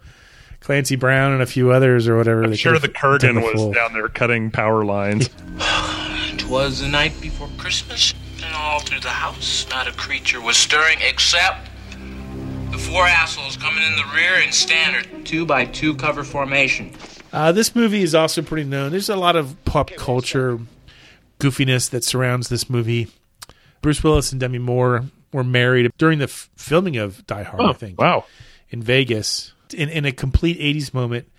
Clancy 0.60 0.96
Brown 0.96 1.32
and 1.32 1.42
a 1.42 1.46
few 1.46 1.70
others 1.70 2.08
or 2.08 2.16
whatever. 2.16 2.44
I'm 2.44 2.50
They 2.50 2.56
sure 2.56 2.78
the 2.78 2.88
have 2.88 2.92
Kurgan 2.94 3.42
was 3.42 3.52
full- 3.54 3.72
down 3.72 3.92
there 3.92 4.08
cutting 4.08 4.50
power 4.50 4.84
lines. 4.84 5.28
Twas 6.38 6.80
the 6.80 6.88
night 6.88 7.18
before 7.20 7.48
Christmas, 7.58 8.14
and 8.44 8.54
all 8.54 8.80
through 8.80 9.00
the 9.00 9.08
house 9.08 9.66
not 9.70 9.86
a 9.88 9.92
creature 9.92 10.40
was 10.40 10.56
stirring 10.56 10.98
except 11.00 11.68
the 12.70 12.78
four 12.78 13.04
assholes 13.06 13.56
coming 13.56 13.82
in 13.82 13.96
the 13.96 14.04
rear 14.14 14.34
in 14.44 14.52
standard 14.52 15.24
two 15.24 15.44
by 15.46 15.64
two 15.64 15.94
cover 15.94 16.24
formation. 16.24 16.92
Uh, 17.32 17.52
this 17.52 17.74
movie 17.74 18.02
is 18.02 18.14
also 18.14 18.40
pretty 18.42 18.68
known. 18.68 18.90
There's 18.90 19.08
a 19.08 19.16
lot 19.16 19.36
of 19.36 19.62
pop 19.64 19.90
culture 19.96 20.58
goofiness 21.38 21.90
that 21.90 22.04
surrounds 22.04 22.48
this 22.48 22.68
movie. 22.70 23.08
Bruce 23.82 24.02
Willis 24.02 24.32
and 24.32 24.40
Demi 24.40 24.58
Moore 24.58 25.04
were 25.32 25.44
married 25.44 25.90
during 25.98 26.18
the 26.18 26.24
f- 26.24 26.48
filming 26.56 26.96
of 26.96 27.26
Die 27.26 27.42
Hard, 27.42 27.60
Oh, 27.60 27.68
I 27.68 27.72
think. 27.74 28.00
wow. 28.00 28.24
In 28.70 28.82
Vegas. 28.82 29.52
In, 29.74 29.88
in 29.88 30.04
a 30.04 30.12
complete 30.12 30.58
80s 30.58 30.92
moment, 30.94 31.30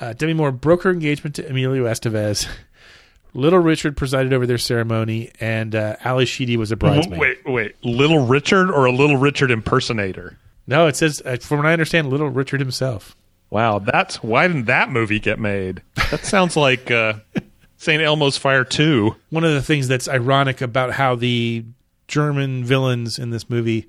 uh, 0.00 0.12
Demi 0.12 0.34
Moore 0.34 0.52
broke 0.52 0.82
her 0.82 0.90
engagement 0.90 1.34
to 1.36 1.48
Emilio 1.48 1.84
Estevez. 1.84 2.48
Little 3.36 3.58
Richard 3.58 3.96
presided 3.96 4.32
over 4.32 4.46
their 4.46 4.58
ceremony, 4.58 5.32
and 5.40 5.74
uh, 5.74 5.96
Ally 6.04 6.24
Sheedy 6.24 6.56
was 6.56 6.70
a 6.70 6.76
bridesmaid. 6.76 7.18
Wait, 7.18 7.38
wait, 7.44 7.74
Little 7.84 8.24
Richard 8.24 8.70
or 8.70 8.84
a 8.86 8.92
Little 8.92 9.16
Richard 9.16 9.50
impersonator? 9.50 10.38
No, 10.68 10.86
it 10.86 10.94
says, 10.94 11.20
uh, 11.26 11.36
from 11.40 11.58
what 11.58 11.66
I 11.66 11.72
understand, 11.72 12.10
Little 12.10 12.28
Richard 12.30 12.60
himself. 12.60 13.16
Wow, 13.50 13.80
that's 13.80 14.22
why 14.22 14.46
didn't 14.46 14.66
that 14.66 14.90
movie 14.90 15.18
get 15.18 15.38
made? 15.40 15.82
That 16.10 16.24
sounds 16.24 16.56
like 16.56 16.90
uh, 16.92 17.14
St. 17.76 18.02
Elmo's 18.02 18.36
Fire 18.38 18.64
Two. 18.64 19.16
one 19.30 19.44
of 19.44 19.52
the 19.52 19.62
things 19.62 19.88
that's 19.88 20.08
ironic 20.08 20.60
about 20.60 20.92
how 20.92 21.16
the 21.16 21.64
German 22.06 22.64
villains 22.64 23.18
in 23.18 23.30
this 23.30 23.50
movie 23.50 23.88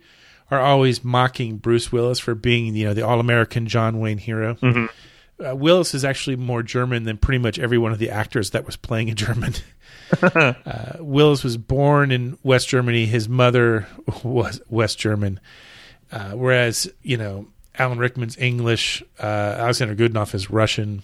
are 0.52 0.60
always 0.60 1.04
mocking 1.04 1.58
Bruce 1.58 1.92
Willis 1.92 2.20
for 2.20 2.36
being, 2.36 2.76
you 2.76 2.86
know, 2.86 2.94
the 2.94 3.06
all-American 3.06 3.68
John 3.68 4.00
Wayne 4.00 4.18
hero. 4.20 4.56
Mhm. 4.56 4.90
Uh, 5.44 5.56
Willis 5.56 5.94
is 5.94 6.06
actually 6.06 6.36
more 6.38 6.64
German 6.64 7.04
than 7.04 7.18
pretty 7.18 7.40
much 7.40 7.60
every 7.60 7.78
one 7.78 7.92
of 7.92 8.00
the 8.00 8.10
actors 8.10 8.52
that 8.52 8.66
was 8.66 8.76
playing 8.76 9.10
a 9.10 9.14
German. 9.14 9.54
uh, 10.22 10.54
Willis 11.00 11.44
was 11.44 11.58
born 11.58 12.12
in 12.12 12.38
West 12.44 12.70
Germany. 12.70 13.06
His 13.06 13.28
mother 13.28 13.88
was 14.24 14.62
West 14.70 15.00
German, 15.00 15.40
uh, 16.12 16.32
whereas 16.32 16.88
you 17.02 17.18
know 17.18 17.48
Alan 17.78 17.98
Rickman's 17.98 18.38
English, 18.38 19.04
uh, 19.20 19.26
Alexander 19.26 19.96
Godunov 19.96 20.34
is 20.36 20.50
Russian. 20.50 21.04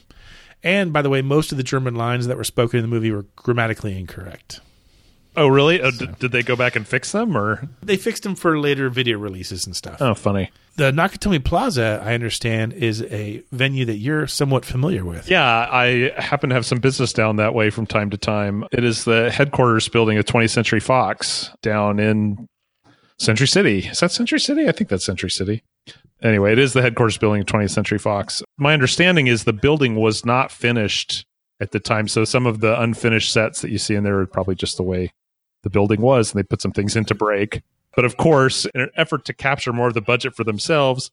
And 0.63 0.93
by 0.93 1.01
the 1.01 1.09
way, 1.09 1.23
most 1.23 1.51
of 1.51 1.57
the 1.57 1.63
German 1.63 1.95
lines 1.95 2.27
that 2.27 2.37
were 2.37 2.43
spoken 2.43 2.77
in 2.77 2.83
the 2.83 2.87
movie 2.95 3.11
were 3.11 3.25
grammatically 3.35 3.97
incorrect. 3.97 4.61
Oh, 5.35 5.47
really? 5.47 5.81
Oh, 5.81 5.91
did, 5.91 6.19
did 6.19 6.31
they 6.31 6.43
go 6.43 6.55
back 6.55 6.75
and 6.75 6.85
fix 6.87 7.11
them, 7.11 7.37
or 7.37 7.69
They 7.81 7.95
fixed 7.97 8.23
them 8.23 8.35
for 8.35 8.59
later 8.59 8.89
video 8.89 9.17
releases 9.17 9.65
and 9.65 9.75
stuff. 9.75 10.01
oh, 10.01 10.13
funny? 10.13 10.51
The 10.75 10.91
Nakatomi 10.91 11.43
Plaza, 11.43 12.01
I 12.03 12.13
understand, 12.13 12.73
is 12.73 13.01
a 13.03 13.43
venue 13.51 13.85
that 13.85 13.97
you're 13.97 14.27
somewhat 14.27 14.65
familiar 14.65 15.05
with. 15.05 15.29
Yeah, 15.29 15.67
I 15.69 16.11
happen 16.17 16.49
to 16.49 16.55
have 16.55 16.65
some 16.65 16.79
business 16.79 17.13
down 17.13 17.37
that 17.37 17.53
way 17.53 17.69
from 17.69 17.85
time 17.85 18.09
to 18.09 18.17
time. 18.17 18.65
It 18.71 18.83
is 18.83 19.03
the 19.05 19.29
headquarters 19.31 19.87
building 19.89 20.17
of 20.17 20.25
20th 20.25 20.49
Century 20.49 20.79
Fox 20.79 21.51
down 21.61 21.99
in 21.99 22.47
Century 23.19 23.47
City. 23.47 23.79
Is 23.87 23.99
that 23.99 24.11
Century 24.11 24.39
City? 24.39 24.67
I 24.67 24.71
think 24.71 24.89
that's 24.89 25.05
Century 25.05 25.29
City. 25.29 25.63
Anyway, 26.23 26.51
it 26.51 26.59
is 26.59 26.73
the 26.73 26.81
headquarters 26.81 27.17
building 27.17 27.41
of 27.41 27.47
20th 27.47 27.71
Century 27.71 27.99
Fox. 27.99 28.43
My 28.57 28.73
understanding 28.73 29.27
is 29.27 29.43
the 29.43 29.53
building 29.53 29.95
was 29.95 30.25
not 30.25 30.51
finished 30.51 31.25
at 31.59 31.71
the 31.71 31.79
time, 31.79 32.07
so 32.07 32.25
some 32.25 32.45
of 32.47 32.59
the 32.59 32.79
unfinished 32.79 33.31
sets 33.31 33.61
that 33.61 33.71
you 33.71 33.77
see 33.77 33.95
in 33.95 34.03
there 34.03 34.19
are 34.19 34.25
probably 34.25 34.55
just 34.55 34.77
the 34.77 34.83
way 34.83 35.11
the 35.63 35.69
building 35.69 36.01
was, 36.01 36.31
and 36.31 36.39
they 36.39 36.43
put 36.43 36.61
some 36.61 36.71
things 36.71 36.95
into 36.95 37.15
break. 37.15 37.61
But 37.95 38.05
of 38.05 38.17
course, 38.17 38.65
in 38.65 38.81
an 38.81 38.89
effort 38.95 39.25
to 39.25 39.33
capture 39.33 39.73
more 39.73 39.87
of 39.87 39.93
the 39.93 40.01
budget 40.01 40.35
for 40.35 40.43
themselves, 40.43 41.11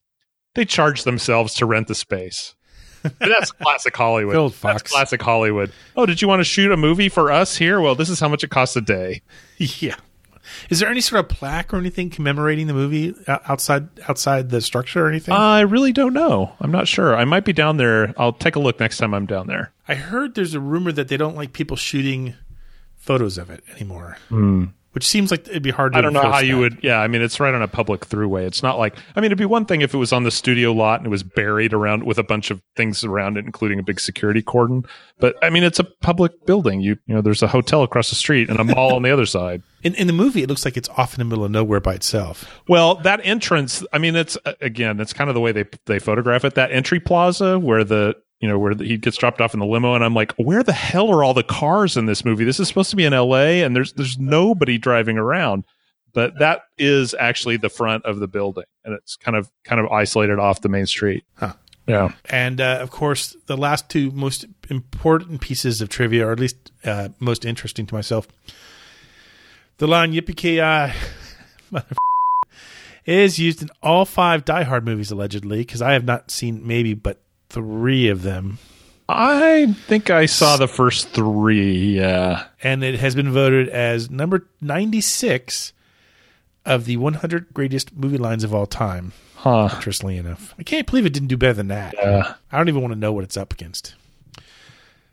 they 0.55 0.65
charge 0.65 1.05
themselves 1.05 1.55
to 1.55 1.67
rent 1.67 1.89
the 1.89 1.95
space. 1.95 2.55
And 3.21 3.31
that's 3.31 3.53
classic 3.53 3.97
Hollywood. 3.97 4.35
Good 4.35 4.41
old 4.41 4.53
That's 4.55 4.83
classic 4.83 5.23
Hollywood. 5.23 5.71
Oh, 5.97 6.05
did 6.05 6.21
you 6.21 6.27
want 6.27 6.41
to 6.41 6.45
shoot 6.45 6.73
a 6.73 6.77
movie 6.77 7.09
for 7.09 7.31
us 7.31 7.57
here? 7.57 7.81
Well, 7.81 7.95
this 7.95 8.11
is 8.11 8.19
how 8.19 8.27
much 8.29 8.43
it 8.43 8.51
costs 8.51 8.75
a 8.75 8.81
day. 8.81 9.23
yeah. 9.57 9.95
Is 10.69 10.81
there 10.81 10.89
any 10.89 11.01
sort 11.01 11.21
of 11.21 11.29
plaque 11.29 11.73
or 11.73 11.77
anything 11.77 12.11
commemorating 12.11 12.67
the 12.67 12.75
movie 12.75 13.15
uh, 13.27 13.39
outside 13.47 13.89
outside 14.09 14.51
the 14.51 14.61
structure 14.61 15.05
or 15.05 15.09
anything? 15.09 15.35
I 15.35 15.61
really 15.61 15.93
don't 15.93 16.13
know. 16.13 16.53
I'm 16.61 16.73
not 16.73 16.89
sure. 16.89 17.15
I 17.15 17.25
might 17.25 17.45
be 17.45 17.53
down 17.53 17.77
there. 17.77 18.15
I'll 18.19 18.33
take 18.33 18.57
a 18.57 18.61
look 18.61 18.81
next 18.81 18.99
time 18.99 19.15
I'm 19.15 19.27
down 19.27 19.47
there. 19.47 19.73
I 19.87 19.95
heard 19.95 20.35
there's 20.35 20.55
a 20.55 20.61
rumor 20.61 20.91
that 20.93 21.09
they 21.09 21.17
don't 21.17 21.37
like 21.37 21.53
people 21.53 21.77
shooting 21.77 22.35
photos 23.09 23.39
of 23.39 23.49
it 23.49 23.65
anymore, 23.75 24.19
hmm. 24.29 24.67
which 24.93 25.07
seems 25.07 25.31
like 25.31 25.49
it'd 25.49 25.63
be 25.63 25.71
hard. 25.71 25.93
to 25.95 25.99
I 25.99 26.03
don't 26.03 26.13
know 26.13 26.21
enforce 26.21 26.35
how 26.35 26.41
you 26.43 26.57
that. 26.57 26.61
would. 26.61 26.85
Yeah, 26.85 27.01
I 27.01 27.09
mean, 27.09 27.23
it's 27.23 27.41
right 27.41 27.55
on 27.55 27.63
a 27.63 27.67
public 27.67 28.03
throughway. 28.03 28.47
It's 28.47 28.63
not 28.63 28.79
like. 28.79 28.97
I 29.17 29.21
mean, 29.21 29.29
it'd 29.29 29.39
be 29.39 29.47
one 29.47 29.65
thing 29.65 29.81
if 29.81 29.95
it 29.95 29.97
was 29.97 30.13
on 30.13 30.25
the 30.25 30.31
studio 30.31 30.75
lot 30.75 31.01
and 31.01 31.07
it 31.07 31.11
was 31.11 31.23
buried 31.23 31.73
around 31.73 32.05
with 32.05 32.19
a 32.19 32.23
bunch 32.23 32.51
of 32.51 32.61
things 32.77 33.05
around 33.05 33.39
it, 33.39 33.47
including 33.47 33.79
a 33.79 33.83
big 33.83 33.99
security 33.99 34.43
cordon. 34.43 34.85
But 35.19 35.37
I 35.43 35.49
mean, 35.49 35.65
it's 35.65 35.79
a 35.79 35.85
public 35.85 36.45
building. 36.45 36.83
You 36.83 36.99
you 37.07 37.15
know, 37.15 37.23
there's 37.23 37.43
a 37.43 37.49
hotel 37.49 37.83
across 37.83 38.11
the 38.11 38.15
street 38.15 38.51
and 38.51 38.61
a 38.61 38.65
mall 38.65 38.95
on 38.95 39.01
the 39.03 39.11
other 39.11 39.27
side. 39.27 39.63
In, 39.85 39.95
in 39.95 40.09
the 40.09 40.13
movie, 40.13 40.43
it 40.43 40.49
looks 40.49 40.65
like 40.65 40.77
it's 40.77 40.89
off 40.97 41.15
in 41.15 41.21
the 41.21 41.25
middle 41.25 41.45
of 41.45 41.53
nowhere 41.53 41.79
by 41.79 41.95
itself. 41.95 42.61
Well, 42.67 42.97
that 42.97 43.21
entrance, 43.23 43.85
I 43.93 43.99
mean, 43.99 44.17
it's 44.17 44.37
again, 44.61 44.99
it's 44.99 45.13
kind 45.13 45.31
of 45.31 45.35
the 45.35 45.41
way 45.41 45.53
they 45.53 45.67
they 45.87 46.01
photograph 46.01 46.45
it. 46.45 46.57
That 46.57 46.73
entry 46.73 46.99
plaza 46.99 47.61
where 47.61 47.85
the 47.85 48.17
you 48.41 48.49
know 48.49 48.59
where 48.59 48.75
the, 48.75 48.85
he 48.85 48.97
gets 48.97 49.17
dropped 49.17 49.41
off 49.41 49.55
in 49.55 49.61
the 49.61 49.67
limo, 49.67 49.95
and 49.95 50.05
I'm 50.05 50.15
like, 50.15 50.33
where 50.37 50.63
the 50.63 50.73
hell 50.73 51.11
are 51.11 51.25
all 51.25 51.35
the 51.35 51.43
cars 51.43 51.97
in 51.97 52.07
this 52.07 52.25
movie? 52.25 52.45
This 52.45 52.61
is 52.61 52.69
supposed 52.69 52.91
to 52.91 52.97
be 52.97 53.05
in 53.05 53.13
L.A. 53.13 53.63
and 53.63 53.75
there's 53.75 53.93
there's 53.95 54.19
nobody 54.19 54.79
driving 54.79 55.19
around. 55.19 55.65
But 56.15 56.39
that 56.39 56.63
is 56.79 57.15
actually 57.19 57.59
the 57.59 57.69
front 57.69 58.05
of 58.05 58.19
the 58.19 58.29
building, 58.29 58.65
and 58.85 58.95
it's 58.95 59.17
kind 59.17 59.37
of 59.37 59.51
kind 59.65 59.81
of 59.81 59.89
isolated 59.89 60.39
off 60.39 60.61
the 60.61 60.69
main 60.69 60.87
street. 60.87 61.25
Huh. 61.35 61.55
Yeah. 61.87 62.13
And 62.29 62.61
uh, 62.61 62.79
of 62.81 62.91
course, 62.91 63.37
the 63.47 63.57
last 63.57 63.89
two 63.89 64.11
most 64.11 64.45
important 64.69 65.41
pieces 65.41 65.81
of 65.81 65.89
trivia, 65.89 66.27
or 66.27 66.33
at 66.33 66.41
least 66.41 66.71
uh, 66.85 67.09
most 67.19 67.45
interesting 67.45 67.87
to 67.87 67.95
myself, 67.95 68.29
the 69.79 69.87
line 69.87 70.13
"Yippee 70.13 70.37
ki 70.37 70.59
mother 71.71 71.97
is 73.05 73.39
used 73.39 73.63
in 73.63 73.71
all 73.83 74.05
five 74.05 74.45
Die 74.45 74.63
Hard 74.65 74.85
movies 74.85 75.11
allegedly, 75.11 75.59
because 75.59 75.83
I 75.83 75.93
have 75.93 76.05
not 76.05 76.31
seen 76.31 76.67
maybe 76.67 76.95
but 76.95 77.23
three 77.51 78.09
of 78.09 78.23
them, 78.23 78.59
I 79.09 79.75
think 79.87 80.11
I 80.11 80.27
saw 80.27 80.57
the 80.57 80.69
first 80.69 81.09
three. 81.11 81.97
Yeah. 81.97 82.47
and 82.63 82.83
it 82.85 82.99
has 83.01 83.15
been 83.15 83.33
voted 83.33 83.69
as 83.69 84.11
number 84.11 84.47
ninety-six 84.61 85.73
of 86.67 86.85
the 86.85 86.99
100 86.99 87.55
greatest 87.55 87.97
movie 87.97 88.19
lines 88.19 88.45
of 88.45 88.53
all 88.55 88.67
time. 88.67 89.13
Huh. 89.37 89.71
Interestingly 89.73 90.19
enough, 90.19 90.55
I 90.59 90.63
can't 90.63 90.87
believe 90.87 91.07
it 91.07 91.15
didn't 91.15 91.29
do 91.29 91.37
better 91.39 91.55
than 91.55 91.69
that. 91.69 91.95
Yeah. 91.97 92.35
I 92.53 92.59
don't 92.59 92.69
even 92.69 92.83
want 92.83 92.93
to 92.93 92.99
know 92.99 93.13
what 93.13 93.25
it's 93.25 93.37
up 93.39 93.53
against. 93.55 93.95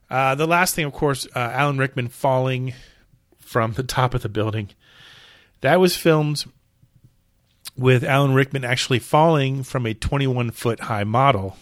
Uh, 0.10 0.36
the 0.36 0.48
last 0.48 0.76
thing, 0.76 0.84
of 0.86 0.91
course, 0.93 1.26
uh, 1.36 1.39
Alan 1.39 1.78
Rickman 1.78 2.10
falling 2.10 2.74
from 3.39 3.74
the 3.74 3.84
top 3.84 4.13
of 4.13 4.21
the 4.21 4.30
building. 4.30 4.69
That 5.62 5.80
was 5.80 5.95
filmed 5.95 6.45
with 7.78 8.04
Alan 8.04 8.34
Rickman 8.34 8.65
actually 8.65 9.00
falling 9.00 9.63
from 9.63 9.86
a 9.86 9.93
21 9.93 10.52
foot 10.52 10.82
high 10.82 11.04
model. 11.06 11.58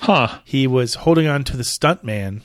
Huh. 0.00 0.38
He 0.44 0.66
was 0.66 0.94
holding 0.94 1.26
on 1.26 1.44
to 1.44 1.56
the 1.56 1.62
stuntman, 1.62 2.42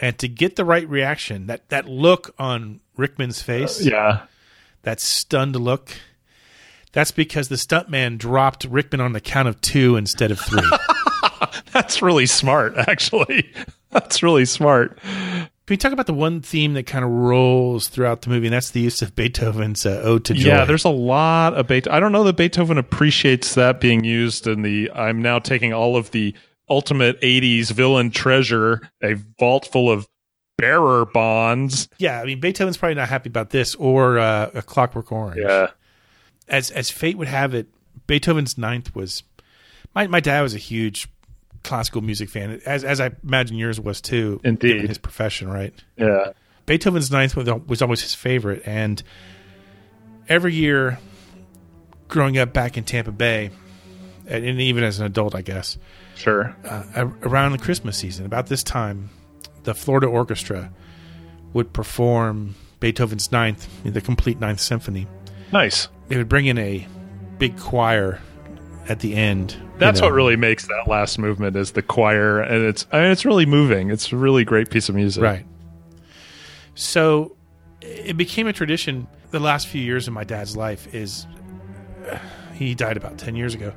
and 0.00 0.18
to 0.18 0.28
get 0.28 0.56
the 0.56 0.64
right 0.64 0.88
reaction, 0.88 1.46
that, 1.46 1.68
that 1.68 1.88
look 1.88 2.34
on 2.38 2.80
Rickman's 2.96 3.42
face, 3.42 3.80
Yeah. 3.84 4.22
that 4.82 5.00
stunned 5.00 5.56
look, 5.56 5.92
that's 6.92 7.10
because 7.12 7.48
the 7.48 7.56
stuntman 7.56 8.18
dropped 8.18 8.64
Rickman 8.64 9.00
on 9.00 9.12
the 9.12 9.20
count 9.20 9.48
of 9.48 9.60
two 9.60 9.96
instead 9.96 10.30
of 10.30 10.40
three. 10.40 10.62
That's 11.72 12.00
really 12.00 12.24
smart, 12.26 12.74
actually. 12.76 13.52
That's 13.90 14.22
really 14.22 14.46
smart. 14.46 14.98
Can 15.02 15.48
we 15.68 15.76
talk 15.76 15.92
about 15.92 16.06
the 16.06 16.14
one 16.14 16.40
theme 16.40 16.72
that 16.74 16.86
kind 16.86 17.04
of 17.04 17.10
rolls 17.10 17.88
throughout 17.88 18.22
the 18.22 18.30
movie, 18.30 18.46
and 18.46 18.54
that's 18.54 18.70
the 18.70 18.80
use 18.80 19.02
of 19.02 19.14
Beethoven's 19.16 19.84
uh, 19.84 20.00
Ode 20.02 20.24
to 20.26 20.34
Joy? 20.34 20.48
Yeah, 20.48 20.64
there's 20.64 20.84
a 20.84 20.88
lot 20.90 21.54
of 21.54 21.66
Beethoven. 21.66 21.94
I 21.96 22.00
don't 22.00 22.12
know 22.12 22.22
that 22.24 22.36
Beethoven 22.36 22.78
appreciates 22.78 23.54
that 23.56 23.80
being 23.80 24.04
used 24.04 24.46
in 24.46 24.62
the. 24.62 24.90
I'm 24.92 25.20
now 25.20 25.38
taking 25.40 25.72
all 25.72 25.96
of 25.96 26.12
the 26.12 26.34
ultimate 26.68 27.20
80s 27.20 27.70
villain 27.70 28.10
treasure, 28.10 28.88
a 29.02 29.14
vault 29.38 29.66
full 29.66 29.90
of 29.90 30.08
bearer 30.58 31.04
bonds. 31.06 31.88
Yeah, 31.98 32.20
I 32.20 32.24
mean 32.24 32.40
Beethoven's 32.40 32.76
probably 32.76 32.94
not 32.94 33.08
happy 33.08 33.28
about 33.28 33.50
this 33.50 33.74
or 33.74 34.18
uh, 34.18 34.50
a 34.54 34.62
Clockwork 34.62 35.12
Orange. 35.12 35.40
Yeah. 35.40 35.68
As 36.48 36.70
as 36.70 36.90
fate 36.90 37.18
would 37.18 37.28
have 37.28 37.54
it, 37.54 37.66
Beethoven's 38.06 38.56
Ninth 38.56 38.94
was 38.94 39.22
my 39.94 40.06
my 40.06 40.20
dad 40.20 40.42
was 40.42 40.54
a 40.54 40.58
huge 40.58 41.08
classical 41.62 42.00
music 42.00 42.28
fan, 42.28 42.60
as 42.64 42.84
as 42.84 43.00
I 43.00 43.10
imagine 43.22 43.56
yours 43.56 43.80
was 43.80 44.00
too. 44.00 44.40
Indeed. 44.44 44.74
given 44.74 44.88
his 44.88 44.98
profession, 44.98 45.48
right? 45.48 45.74
Yeah. 45.96 46.32
Beethoven's 46.64 47.10
Ninth 47.10 47.36
was, 47.36 47.48
was 47.66 47.80
always 47.80 48.02
his 48.02 48.14
favorite, 48.14 48.62
and 48.66 49.00
every 50.28 50.52
year, 50.54 50.98
growing 52.08 52.38
up 52.38 52.52
back 52.52 52.76
in 52.76 52.82
Tampa 52.84 53.12
Bay, 53.12 53.50
and, 54.26 54.44
even 54.60 54.82
as 54.84 54.98
an 55.00 55.06
adult, 55.06 55.34
I 55.34 55.42
guess, 55.42 55.78
Sure. 56.16 56.56
uh, 56.68 57.08
around 57.22 57.52
the 57.52 57.58
Christmas 57.58 57.96
season, 57.96 58.26
about 58.26 58.46
this 58.48 58.62
time, 58.62 59.10
the 59.64 59.74
Florida 59.74 60.06
Orchestra 60.06 60.70
would 61.52 61.72
perform 61.72 62.54
Beethoven's 62.80 63.30
Ninth, 63.32 63.68
the 63.84 64.00
complete 64.00 64.38
Ninth 64.40 64.60
Symphony. 64.60 65.06
Nice. 65.52 65.88
They 66.08 66.16
would 66.16 66.28
bring 66.28 66.46
in 66.46 66.58
a 66.58 66.86
big 67.38 67.58
choir 67.58 68.20
at 68.88 69.00
the 69.00 69.14
end. 69.14 69.52
you 69.52 69.60
That's 69.78 70.00
know. 70.00 70.06
what 70.06 70.14
really 70.14 70.36
makes 70.36 70.66
that 70.68 70.84
last 70.86 71.18
movement 71.18 71.56
is 71.56 71.72
the 71.72 71.82
choir, 71.82 72.40
and 72.40 72.64
it's 72.64 72.86
I 72.92 73.00
mean, 73.02 73.10
it's 73.10 73.24
really 73.24 73.46
moving. 73.46 73.90
It's 73.90 74.12
a 74.12 74.16
really 74.16 74.44
great 74.44 74.70
piece 74.70 74.88
of 74.88 74.94
music. 74.94 75.22
Right. 75.22 75.44
So 76.74 77.36
it 77.80 78.16
became 78.16 78.46
a 78.46 78.52
tradition 78.52 79.06
the 79.30 79.40
last 79.40 79.66
few 79.68 79.80
years 79.82 80.06
of 80.08 80.14
my 80.14 80.24
dad's 80.24 80.56
life 80.56 80.94
is 80.94 81.26
he 82.54 82.74
died 82.74 82.96
about 82.96 83.18
10 83.18 83.36
years 83.36 83.54
ago. 83.54 83.72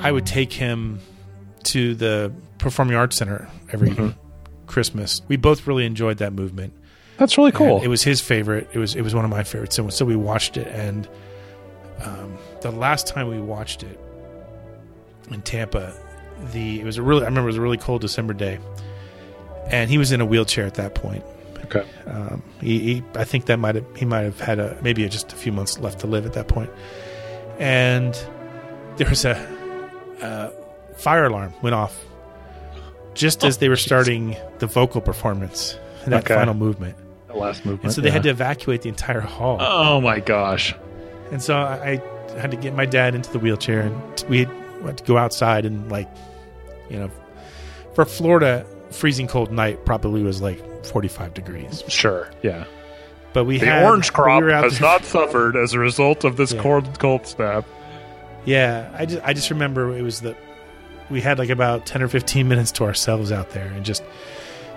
I 0.00 0.10
would 0.12 0.26
take 0.26 0.52
him 0.52 0.98
to 1.64 1.94
the 1.94 2.32
Performing 2.58 2.96
Arts 2.96 3.16
Center 3.16 3.48
every 3.72 3.90
Mhm. 3.90 4.14
Christmas. 4.66 5.22
We 5.28 5.36
both 5.36 5.66
really 5.66 5.84
enjoyed 5.86 6.18
that 6.18 6.32
movement. 6.32 6.72
That's 7.18 7.36
really 7.38 7.52
cool. 7.52 7.76
And 7.76 7.84
it 7.84 7.88
was 7.88 8.02
his 8.02 8.20
favorite. 8.20 8.68
It 8.72 8.78
was 8.78 8.94
it 8.94 9.02
was 9.02 9.14
one 9.14 9.24
of 9.24 9.30
my 9.30 9.42
favorites. 9.44 9.76
So 9.76 9.88
so 9.90 10.04
we 10.04 10.16
watched 10.16 10.56
it 10.56 10.66
and 10.68 11.08
um, 12.04 12.36
the 12.62 12.70
last 12.72 13.06
time 13.06 13.28
we 13.28 13.40
watched 13.40 13.82
it 13.84 13.98
in 15.30 15.40
Tampa, 15.42 15.92
the 16.52 16.80
it 16.80 16.84
was 16.84 16.98
a 16.98 17.02
really 17.02 17.22
I 17.22 17.26
remember 17.26 17.48
it 17.48 17.52
was 17.52 17.58
a 17.58 17.60
really 17.60 17.76
cold 17.76 18.00
December 18.00 18.32
day, 18.34 18.58
and 19.68 19.88
he 19.90 19.98
was 19.98 20.10
in 20.10 20.20
a 20.20 20.26
wheelchair 20.26 20.66
at 20.66 20.74
that 20.74 20.94
point. 20.94 21.24
Okay. 21.66 21.84
Um, 22.06 22.42
he, 22.60 22.78
he 22.80 23.02
I 23.14 23.24
think 23.24 23.46
that 23.46 23.58
might 23.58 23.76
have 23.76 23.84
he 23.96 24.04
might 24.04 24.22
have 24.22 24.40
had 24.40 24.58
a 24.58 24.76
maybe 24.82 25.08
just 25.08 25.32
a 25.32 25.36
few 25.36 25.52
months 25.52 25.78
left 25.78 26.00
to 26.00 26.06
live 26.08 26.26
at 26.26 26.32
that 26.32 26.48
point. 26.48 26.70
point, 26.70 26.80
and 27.60 28.14
there 28.96 29.08
was 29.08 29.24
a, 29.24 29.36
uh 30.22 30.50
fire 30.96 31.24
alarm 31.26 31.52
went 31.62 31.74
off 31.74 31.98
just 33.14 33.44
as 33.44 33.58
they 33.58 33.68
were 33.68 33.76
starting 33.76 34.36
the 34.58 34.66
vocal 34.66 35.00
performance, 35.00 35.78
that 36.06 36.24
Okay. 36.24 36.34
final 36.34 36.54
movement. 36.54 36.96
The 37.28 37.34
last 37.34 37.64
movement. 37.64 37.84
And 37.84 37.92
so 37.92 38.00
they 38.00 38.10
had 38.10 38.22
to 38.22 38.30
evacuate 38.30 38.82
the 38.82 38.88
entire 38.88 39.20
hall. 39.20 39.58
Oh 39.60 40.00
my 40.00 40.20
gosh. 40.20 40.74
And 41.30 41.42
so 41.42 41.56
I 41.56 42.00
I 42.34 42.40
had 42.40 42.50
to 42.52 42.56
get 42.56 42.74
my 42.74 42.86
dad 42.86 43.14
into 43.14 43.30
the 43.30 43.38
wheelchair, 43.38 43.80
and 43.80 44.24
we 44.28 44.46
had 44.84 44.96
to 44.98 45.04
go 45.04 45.18
outside 45.18 45.66
and 45.66 45.90
like, 45.90 46.08
you 46.88 46.98
know, 46.98 47.10
for 47.94 48.04
Florida, 48.06 48.64
freezing 48.90 49.26
cold 49.26 49.52
night 49.52 49.84
probably 49.84 50.22
was 50.22 50.40
like 50.40 50.86
forty 50.86 51.08
five 51.08 51.34
degrees. 51.34 51.82
Sure. 51.88 52.30
Yeah. 52.42 52.64
But 53.34 53.44
we 53.44 53.58
the 53.58 53.66
had 53.66 53.84
orange 53.84 54.12
crop 54.12 54.42
we 54.44 54.52
has 54.52 54.80
not 54.80 55.04
suffered 55.04 55.56
as 55.56 55.72
a 55.74 55.78
result 55.78 56.24
of 56.24 56.36
this 56.36 56.52
Yeah. 56.52 56.62
cold 56.62 56.98
cold 56.98 57.26
snap. 57.26 57.64
Yeah, 58.44 58.90
I 58.96 59.06
just 59.06 59.22
I 59.24 59.32
just 59.32 59.50
remember 59.50 59.96
it 59.96 60.02
was 60.02 60.20
the 60.20 60.36
we 61.10 61.20
had 61.20 61.38
like 61.38 61.50
about 61.50 61.86
ten 61.86 62.02
or 62.02 62.08
fifteen 62.08 62.48
minutes 62.48 62.72
to 62.72 62.84
ourselves 62.84 63.30
out 63.32 63.50
there, 63.50 63.66
and 63.68 63.84
just 63.84 64.02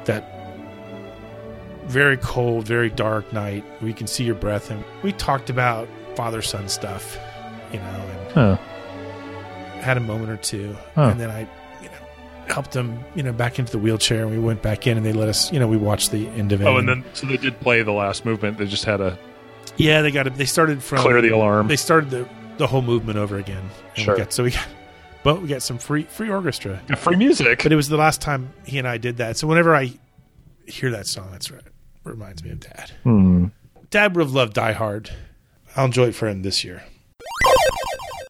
that 0.06 0.32
very 1.88 2.18
cold, 2.18 2.66
very 2.66 2.90
dark 2.90 3.32
night. 3.34 3.64
We 3.82 3.94
can 3.94 4.08
see 4.08 4.24
your 4.24 4.36
breath, 4.36 4.72
and 4.72 4.84
we 5.04 5.12
talked 5.14 5.50
about 5.50 5.88
father 6.16 6.42
son 6.42 6.68
stuff, 6.70 7.18
you 7.72 7.80
know, 7.80 7.86
and 7.86 8.32
Huh. 8.32 8.58
had 9.82 9.98
a 9.98 10.00
moment 10.00 10.30
or 10.32 10.38
two, 10.38 10.76
Huh. 10.96 11.10
and 11.10 11.20
then 11.20 11.30
I, 11.30 11.42
you 11.82 11.88
know, 11.90 12.54
helped 12.54 12.76
him, 12.76 13.00
you 13.16 13.22
know, 13.24 13.32
back 13.34 13.60
into 13.60 13.72
the 13.72 13.78
wheelchair, 13.80 14.24
and 14.24 14.32
we 14.32 14.40
went 14.40 14.62
back 14.62 14.88
in, 14.88 14.98
and 14.98 15.06
they 15.06 15.14
let 15.14 15.28
us, 15.30 15.52
you 15.52 15.60
know, 15.60 15.68
we 15.68 15.78
watched 15.78 16.12
the 16.12 16.28
end 16.30 16.52
of 16.52 16.62
it. 16.62 16.66
Oh, 16.66 16.78
and 16.78 16.88
then 16.90 17.04
so 17.14 17.28
they 17.28 17.38
did 17.38 17.60
play 17.60 17.82
the 17.84 17.92
last 17.92 18.26
movement. 18.26 18.58
They 18.58 18.66
just 18.66 18.86
had 18.86 19.02
a 19.02 19.18
yeah, 19.78 20.02
they 20.02 20.12
got 20.12 20.26
it. 20.26 20.36
They 20.36 20.46
started 20.46 20.82
from 20.82 21.00
Clear 21.00 21.22
the 21.22 21.30
alarm. 21.30 21.68
They 21.68 21.76
started 21.76 22.10
the 22.10 22.28
the 22.58 22.68
whole 22.68 22.82
movement 22.82 23.18
over 23.18 23.38
again. 23.38 23.58
And 23.60 23.98
we 23.98 24.04
Sure. 24.04 24.18
got- 24.18 24.34
so 24.34 24.44
we 24.44 24.52
got, 24.52 24.68
but 25.24 25.42
we 25.42 25.48
got 25.48 25.62
some 25.64 25.78
free 25.78 26.04
free 26.04 26.30
orchestra, 26.30 26.80
free 26.98 27.16
music. 27.16 27.64
But 27.64 27.72
it 27.72 27.76
was 27.76 27.90
the 27.90 27.98
last 27.98 28.22
time 28.22 28.54
he 28.66 28.78
and 28.80 28.88
I 28.88 28.98
did 28.98 29.18
that. 29.18 29.38
So 29.38 29.48
whenever 29.48 29.76
I 29.76 29.94
hear 30.68 30.92
that 30.92 31.08
song, 31.08 31.30
that's 31.32 31.52
right. 31.52 31.62
Reminds 32.04 32.44
me 32.44 32.52
of 32.52 32.60
Dad. 32.60 32.92
Hmm. 33.04 33.46
Dad 33.90 34.16
would 34.16 34.22
have 34.24 34.34
loved 34.34 34.54
Die 34.54 34.72
Hard. 34.74 35.10
I'll 35.76 35.86
enjoy 35.86 36.08
it 36.08 36.16
for 36.16 36.28
him 36.28 36.42
this 36.44 36.64
year. 36.64 36.84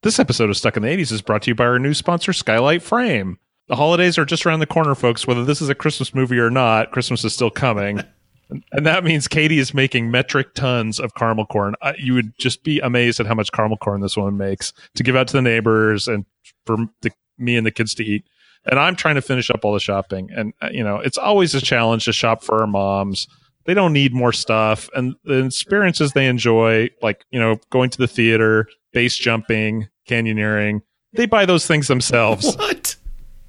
This 0.03 0.19
episode 0.19 0.49
of 0.49 0.57
Stuck 0.57 0.77
in 0.77 0.83
the 0.83 0.89
80s 0.89 1.11
is 1.11 1.21
brought 1.21 1.41
to 1.43 1.51
you 1.51 1.55
by 1.55 1.65
our 1.65 1.79
new 1.79 1.93
sponsor, 1.93 2.31
Skylight 2.31 2.83
Frame. 2.83 3.39
The 3.67 3.75
holidays 3.75 4.17
are 4.19 4.25
just 4.25 4.45
around 4.45 4.59
the 4.59 4.67
corner, 4.67 4.93
folks. 4.93 5.25
Whether 5.25 5.43
this 5.43 5.61
is 5.61 5.69
a 5.69 5.75
Christmas 5.75 6.13
movie 6.13 6.37
or 6.37 6.51
not, 6.51 6.91
Christmas 6.91 7.23
is 7.25 7.33
still 7.33 7.49
coming. 7.49 8.01
And- 8.49 8.85
that 8.85 9.03
means 9.03 9.27
Katie 9.27 9.59
is 9.59 9.73
making 9.73 10.11
metric 10.11 10.53
tons 10.53 10.99
of 10.99 11.15
caramel 11.15 11.45
corn. 11.45 11.75
You 11.97 12.13
would 12.13 12.37
just 12.37 12.63
be 12.63 12.79
amazed 12.79 13.19
at 13.19 13.25
how 13.25 13.33
much 13.33 13.51
caramel 13.51 13.77
corn 13.77 14.01
this 14.01 14.15
woman 14.17 14.37
makes 14.37 14.73
to 14.95 15.03
give 15.03 15.15
out 15.15 15.27
to 15.27 15.33
the 15.33 15.41
neighbors 15.41 16.07
and 16.07 16.25
for 16.65 16.77
the, 17.01 17.11
me 17.37 17.57
and 17.57 17.65
the 17.65 17.71
kids 17.71 17.93
to 17.95 18.03
eat. 18.03 18.25
And 18.65 18.79
I'm 18.79 18.95
trying 18.95 19.15
to 19.15 19.21
finish 19.21 19.49
up 19.49 19.63
all 19.63 19.73
the 19.73 19.79
shopping. 19.79 20.29
And, 20.35 20.53
uh, 20.61 20.69
you 20.71 20.83
know, 20.83 20.97
it's 20.97 21.17
always 21.17 21.53
a 21.53 21.61
challenge 21.61 22.05
to 22.05 22.13
shop 22.13 22.43
for 22.43 22.61
our 22.61 22.67
moms. 22.67 23.27
They 23.65 23.73
don't 23.73 23.93
need 23.93 24.13
more 24.13 24.33
stuff. 24.33 24.89
And 24.95 25.15
the 25.23 25.45
experiences 25.45 26.13
they 26.13 26.27
enjoy, 26.27 26.89
like, 27.01 27.25
you 27.31 27.39
know, 27.39 27.59
going 27.69 27.89
to 27.91 27.97
the 27.97 28.07
theater, 28.07 28.67
base 28.91 29.17
jumping, 29.17 29.87
canyoneering, 30.07 30.81
they 31.13 31.25
buy 31.25 31.45
those 31.45 31.65
things 31.67 31.87
themselves. 31.87 32.55
What? 32.65 32.95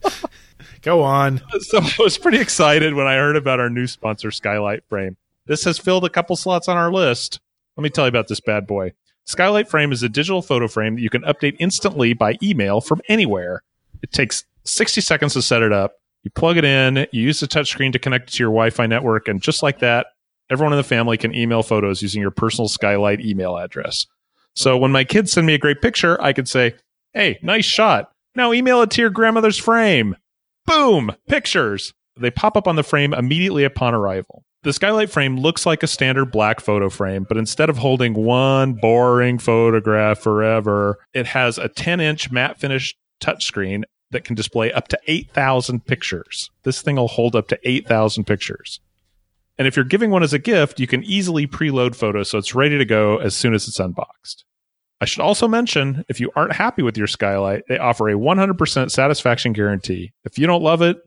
Go 0.87 1.03
on. 1.03 1.43
So 1.61 1.81
I 1.81 1.95
was 1.99 2.17
pretty 2.17 2.39
excited 2.39 2.95
when 2.95 3.09
I 3.09 3.17
heard 3.17 3.35
about 3.35 3.59
our 3.59 3.69
new 3.69 3.89
sponsor, 3.89 4.31
Skylight 4.31 4.85
Frame. 4.89 5.17
This 5.47 5.65
has 5.65 5.79
filled 5.79 6.05
a 6.05 6.09
couple 6.09 6.37
slots 6.37 6.69
on 6.69 6.77
our 6.77 6.93
list. 6.93 7.41
Let 7.77 7.83
me 7.83 7.91
tell 7.91 8.05
you 8.05 8.09
about 8.09 8.29
this 8.29 8.41
bad 8.41 8.69
boy. 8.69 8.93
Skylight 9.25 9.69
Frame 9.69 9.91
is 9.91 10.05
a 10.05 10.09
digital 10.09 10.43
photo 10.43 10.69
frame 10.69 10.95
that 10.95 11.01
you 11.01 11.11
can 11.11 11.23
update 11.23 11.57
instantly 11.59 12.13
by 12.13 12.39
email 12.41 12.81
from 12.81 13.01
anywhere. 13.09 13.65
It 14.01 14.13
takes 14.13 14.45
60 14.63 15.01
seconds 15.01 15.33
to 15.33 15.43
set 15.43 15.63
it 15.63 15.73
up. 15.73 15.95
You 16.23 16.31
plug 16.31 16.57
it 16.57 16.65
in, 16.65 17.09
you 17.11 17.23
use 17.23 17.41
the 17.41 17.49
touchscreen 17.49 17.93
to 17.93 17.99
connect 17.99 18.29
it 18.29 18.35
to 18.35 18.45
your 18.45 18.51
Wi 18.51 18.71
Fi 18.71 18.87
network, 18.87 19.27
and 19.27 19.43
just 19.43 19.65
like 19.65 19.81
that, 19.81 20.07
everyone 20.51 20.73
in 20.73 20.79
the 20.79 20.85
family 20.85 21.17
can 21.17 21.35
email 21.35 21.65
photos 21.65 22.01
using 22.01 22.21
your 22.23 22.31
personal 22.31 22.69
Skylight 22.69 23.21
email 23.21 23.57
address. 23.57 24.07
So 24.55 24.77
when 24.77 24.93
my 24.93 25.03
kids 25.03 25.33
send 25.33 25.49
me 25.49 25.55
a 25.55 25.59
great 25.59 25.83
picture, 25.83 26.23
I 26.23 26.33
could 26.33 26.49
say, 26.49 26.75
Hey, 27.13 27.41
nice 27.43 27.65
shot. 27.65 28.13
Now 28.37 28.53
email 28.53 28.83
it 28.83 28.91
to 28.93 29.01
your 29.01 29.11
grandmother's 29.11 29.59
frame. 29.59 30.17
Boom! 30.67 31.13
Pictures. 31.29 31.95
They 32.19 32.31
pop 32.31 32.57
up 32.57 32.67
on 32.67 32.77
the 32.77 32.83
frame 32.83 33.15
immediately 33.15 33.65
upon 33.65 33.95
arrival. 33.95 34.45
The 34.63 34.73
skylight 34.73 35.11
frame 35.11 35.39
looks 35.39 35.65
like 35.65 35.85
a 35.85 35.87
standard 35.87 36.33
black 36.33 36.61
photo 36.61 36.91
frame, 36.91 37.25
but 37.29 37.37
instead 37.37 37.71
of 37.71 37.79
holding 37.79 38.15
one 38.15 38.75
boring 38.75 39.39
photograph 39.39 40.19
forever, 40.19 40.99
it 41.15 41.27
has 41.27 41.57
a 41.57 41.69
10 41.69 42.01
inch 42.01 42.33
matte 42.33 42.59
finish 42.59 42.97
touchscreen 43.21 43.85
that 44.11 44.25
can 44.25 44.35
display 44.35 44.73
up 44.73 44.89
to 44.89 44.99
8,000 45.07 45.87
pictures. 45.87 46.51
This 46.65 46.83
thing 46.83 46.97
will 46.97 47.07
hold 47.07 47.37
up 47.37 47.47
to 47.49 47.59
8,000 47.63 48.25
pictures. 48.25 48.81
And 49.59 49.69
if 49.69 49.77
you're 49.77 49.85
giving 49.85 50.11
one 50.11 50.23
as 50.23 50.33
a 50.33 50.39
gift, 50.39 50.81
you 50.81 50.87
can 50.87 51.05
easily 51.05 51.47
preload 51.47 51.95
photos 51.95 52.31
so 52.31 52.39
it's 52.39 52.55
ready 52.55 52.77
to 52.77 52.85
go 52.85 53.19
as 53.19 53.37
soon 53.37 53.55
as 53.55 53.69
it's 53.69 53.81
unboxed. 53.81 54.45
I 55.01 55.05
should 55.05 55.23
also 55.23 55.47
mention 55.47 56.05
if 56.09 56.21
you 56.21 56.31
aren't 56.35 56.55
happy 56.55 56.83
with 56.83 56.97
your 56.97 57.07
skylight, 57.07 57.65
they 57.69 57.79
offer 57.79 58.09
a 58.09 58.15
100% 58.15 58.91
satisfaction 58.91 59.53
guarantee. 59.53 60.13
If 60.25 60.39
you 60.39 60.47
don't 60.47 60.63
love 60.63 60.83
it, 60.83 60.99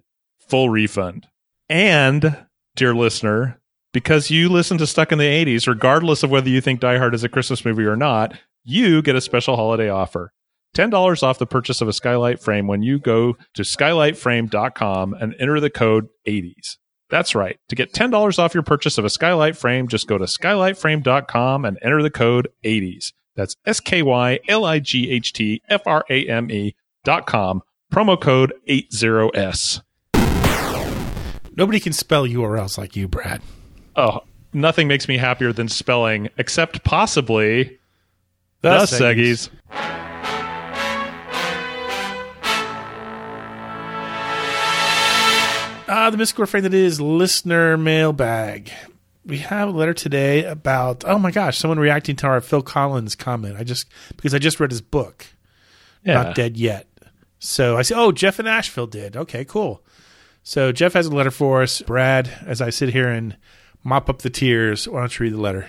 full 0.47 0.69
refund. 0.69 1.27
And, 1.69 2.45
dear 2.75 2.93
listener, 2.93 3.59
because 3.93 4.29
you 4.29 4.49
listen 4.49 4.77
to 4.77 4.87
Stuck 4.87 5.11
in 5.11 5.17
the 5.17 5.25
80s, 5.25 5.67
regardless 5.67 6.23
of 6.23 6.29
whether 6.29 6.49
you 6.49 6.61
think 6.61 6.79
Die 6.79 6.97
Hard 6.97 7.15
is 7.15 7.23
a 7.23 7.29
Christmas 7.29 7.65
movie 7.65 7.85
or 7.85 7.95
not, 7.95 8.37
you 8.63 9.01
get 9.01 9.15
a 9.15 9.21
special 9.21 9.55
holiday 9.55 9.89
offer. 9.89 10.31
$10 10.75 11.23
off 11.23 11.39
the 11.39 11.47
purchase 11.47 11.81
of 11.81 11.87
a 11.87 11.93
skylight 11.93 12.39
frame 12.39 12.67
when 12.67 12.83
you 12.83 12.99
go 12.99 13.35
to 13.55 13.63
skylightframe.com 13.63 15.13
and 15.13 15.35
enter 15.39 15.59
the 15.59 15.71
code 15.71 16.07
80s. 16.27 16.77
That's 17.09 17.33
right. 17.33 17.57
To 17.69 17.75
get 17.75 17.91
$10 17.91 18.37
off 18.37 18.53
your 18.53 18.61
purchase 18.61 18.99
of 18.99 19.05
a 19.05 19.09
skylight 19.09 19.57
frame, 19.57 19.87
just 19.87 20.07
go 20.07 20.19
to 20.19 20.25
skylightframe.com 20.25 21.65
and 21.65 21.79
enter 21.81 22.03
the 22.03 22.11
code 22.11 22.49
80s. 22.63 23.13
That's 23.39 23.55
S 23.65 23.79
K 23.79 24.01
Y 24.03 24.39
L 24.49 24.65
I 24.65 24.79
G 24.79 25.09
H 25.09 25.31
T 25.31 25.61
F 25.69 25.83
R 25.85 26.03
A 26.09 26.27
M 26.27 26.51
E 26.51 26.75
dot 27.05 27.25
com, 27.25 27.61
promo 27.91 28.19
code 28.19 28.51
80S. 28.67 29.81
Nobody 31.55 31.79
can 31.79 31.93
spell 31.93 32.27
URLs 32.27 32.77
like 32.77 32.97
you, 32.97 33.07
Brad. 33.07 33.41
Oh, 33.95 34.19
nothing 34.51 34.89
makes 34.89 35.07
me 35.07 35.17
happier 35.17 35.53
than 35.53 35.69
spelling, 35.69 36.27
except 36.37 36.83
possibly 36.83 37.79
The 38.59 38.79
the 38.79 38.85
Seggies. 38.85 39.49
Seggies. 39.49 39.49
Ah, 45.91 46.09
the 46.11 46.17
mystical 46.17 46.43
refrain 46.43 46.63
that 46.63 46.73
is 46.73 46.99
listener 46.99 47.77
mailbag. 47.77 48.71
We 49.25 49.39
have 49.39 49.69
a 49.69 49.71
letter 49.71 49.93
today 49.93 50.45
about 50.45 51.03
oh 51.05 51.19
my 51.19 51.31
gosh, 51.31 51.57
someone 51.57 51.79
reacting 51.79 52.15
to 52.17 52.27
our 52.27 52.41
Phil 52.41 52.61
Collins 52.61 53.15
comment. 53.15 53.57
I 53.57 53.63
just 53.63 53.87
because 54.15 54.33
I 54.33 54.39
just 54.39 54.59
read 54.59 54.71
his 54.71 54.81
book, 54.81 55.25
Yeah. 56.03 56.23
not 56.23 56.35
dead 56.35 56.57
yet. 56.57 56.87
So 57.39 57.77
I 57.77 57.83
say, 57.83 57.95
oh, 57.95 58.11
Jeff 58.11 58.39
and 58.39 58.47
Asheville 58.47 58.87
did. 58.87 59.15
Okay, 59.15 59.45
cool. 59.45 59.83
So 60.43 60.71
Jeff 60.71 60.93
has 60.93 61.05
a 61.07 61.11
letter 61.15 61.31
for 61.31 61.61
us. 61.61 61.81
Brad, 61.81 62.29
as 62.45 62.61
I 62.61 62.69
sit 62.69 62.89
here 62.89 63.07
and 63.09 63.37
mop 63.83 64.09
up 64.09 64.21
the 64.23 64.29
tears, 64.29 64.87
why 64.87 64.99
don't 65.01 65.19
you 65.19 65.23
read 65.25 65.33
the 65.33 65.41
letter? 65.41 65.67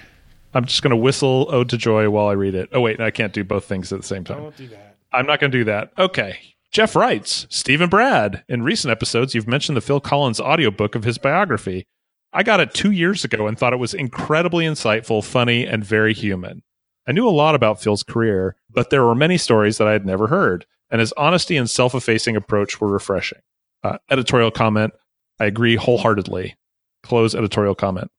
I'm 0.52 0.64
just 0.64 0.82
going 0.82 0.90
to 0.90 0.96
whistle 0.96 1.46
Ode 1.50 1.68
to 1.68 1.76
Joy 1.76 2.10
while 2.10 2.26
I 2.26 2.32
read 2.32 2.56
it. 2.56 2.70
Oh, 2.72 2.80
wait, 2.80 3.00
I 3.00 3.12
can't 3.12 3.32
do 3.32 3.44
both 3.44 3.66
things 3.66 3.92
at 3.92 4.00
the 4.00 4.06
same 4.06 4.24
time. 4.24 4.38
Don't 4.38 4.56
do 4.56 4.66
that. 4.68 4.96
I'm 5.12 5.26
not 5.26 5.38
going 5.38 5.52
to 5.52 5.58
do 5.58 5.64
that. 5.64 5.92
Okay. 5.96 6.38
Jeff 6.72 6.96
writes 6.96 7.46
Stephen 7.50 7.88
Brad, 7.88 8.42
in 8.48 8.62
recent 8.64 8.90
episodes, 8.90 9.32
you've 9.34 9.46
mentioned 9.46 9.76
the 9.76 9.80
Phil 9.80 10.00
Collins 10.00 10.40
audiobook 10.40 10.94
of 10.96 11.04
his 11.04 11.18
biography. 11.18 11.84
I 12.32 12.42
got 12.42 12.60
it 12.60 12.74
two 12.74 12.92
years 12.92 13.24
ago 13.24 13.46
and 13.46 13.58
thought 13.58 13.72
it 13.72 13.78
was 13.78 13.94
incredibly 13.94 14.64
insightful, 14.64 15.24
funny, 15.24 15.66
and 15.66 15.84
very 15.84 16.14
human. 16.14 16.62
I 17.06 17.12
knew 17.12 17.26
a 17.26 17.30
lot 17.30 17.54
about 17.54 17.82
Phil's 17.82 18.02
career, 18.02 18.56
but 18.70 18.90
there 18.90 19.04
were 19.04 19.14
many 19.14 19.36
stories 19.36 19.78
that 19.78 19.88
I 19.88 19.92
had 19.92 20.06
never 20.06 20.28
heard, 20.28 20.66
and 20.90 21.00
his 21.00 21.12
honesty 21.14 21.56
and 21.56 21.68
self 21.68 21.94
effacing 21.94 22.36
approach 22.36 22.80
were 22.80 22.88
refreshing. 22.88 23.40
Uh, 23.82 23.98
editorial 24.10 24.50
comment 24.50 24.92
I 25.40 25.46
agree 25.46 25.76
wholeheartedly. 25.76 26.56
Close 27.02 27.34
editorial 27.34 27.74
comment. 27.74 28.10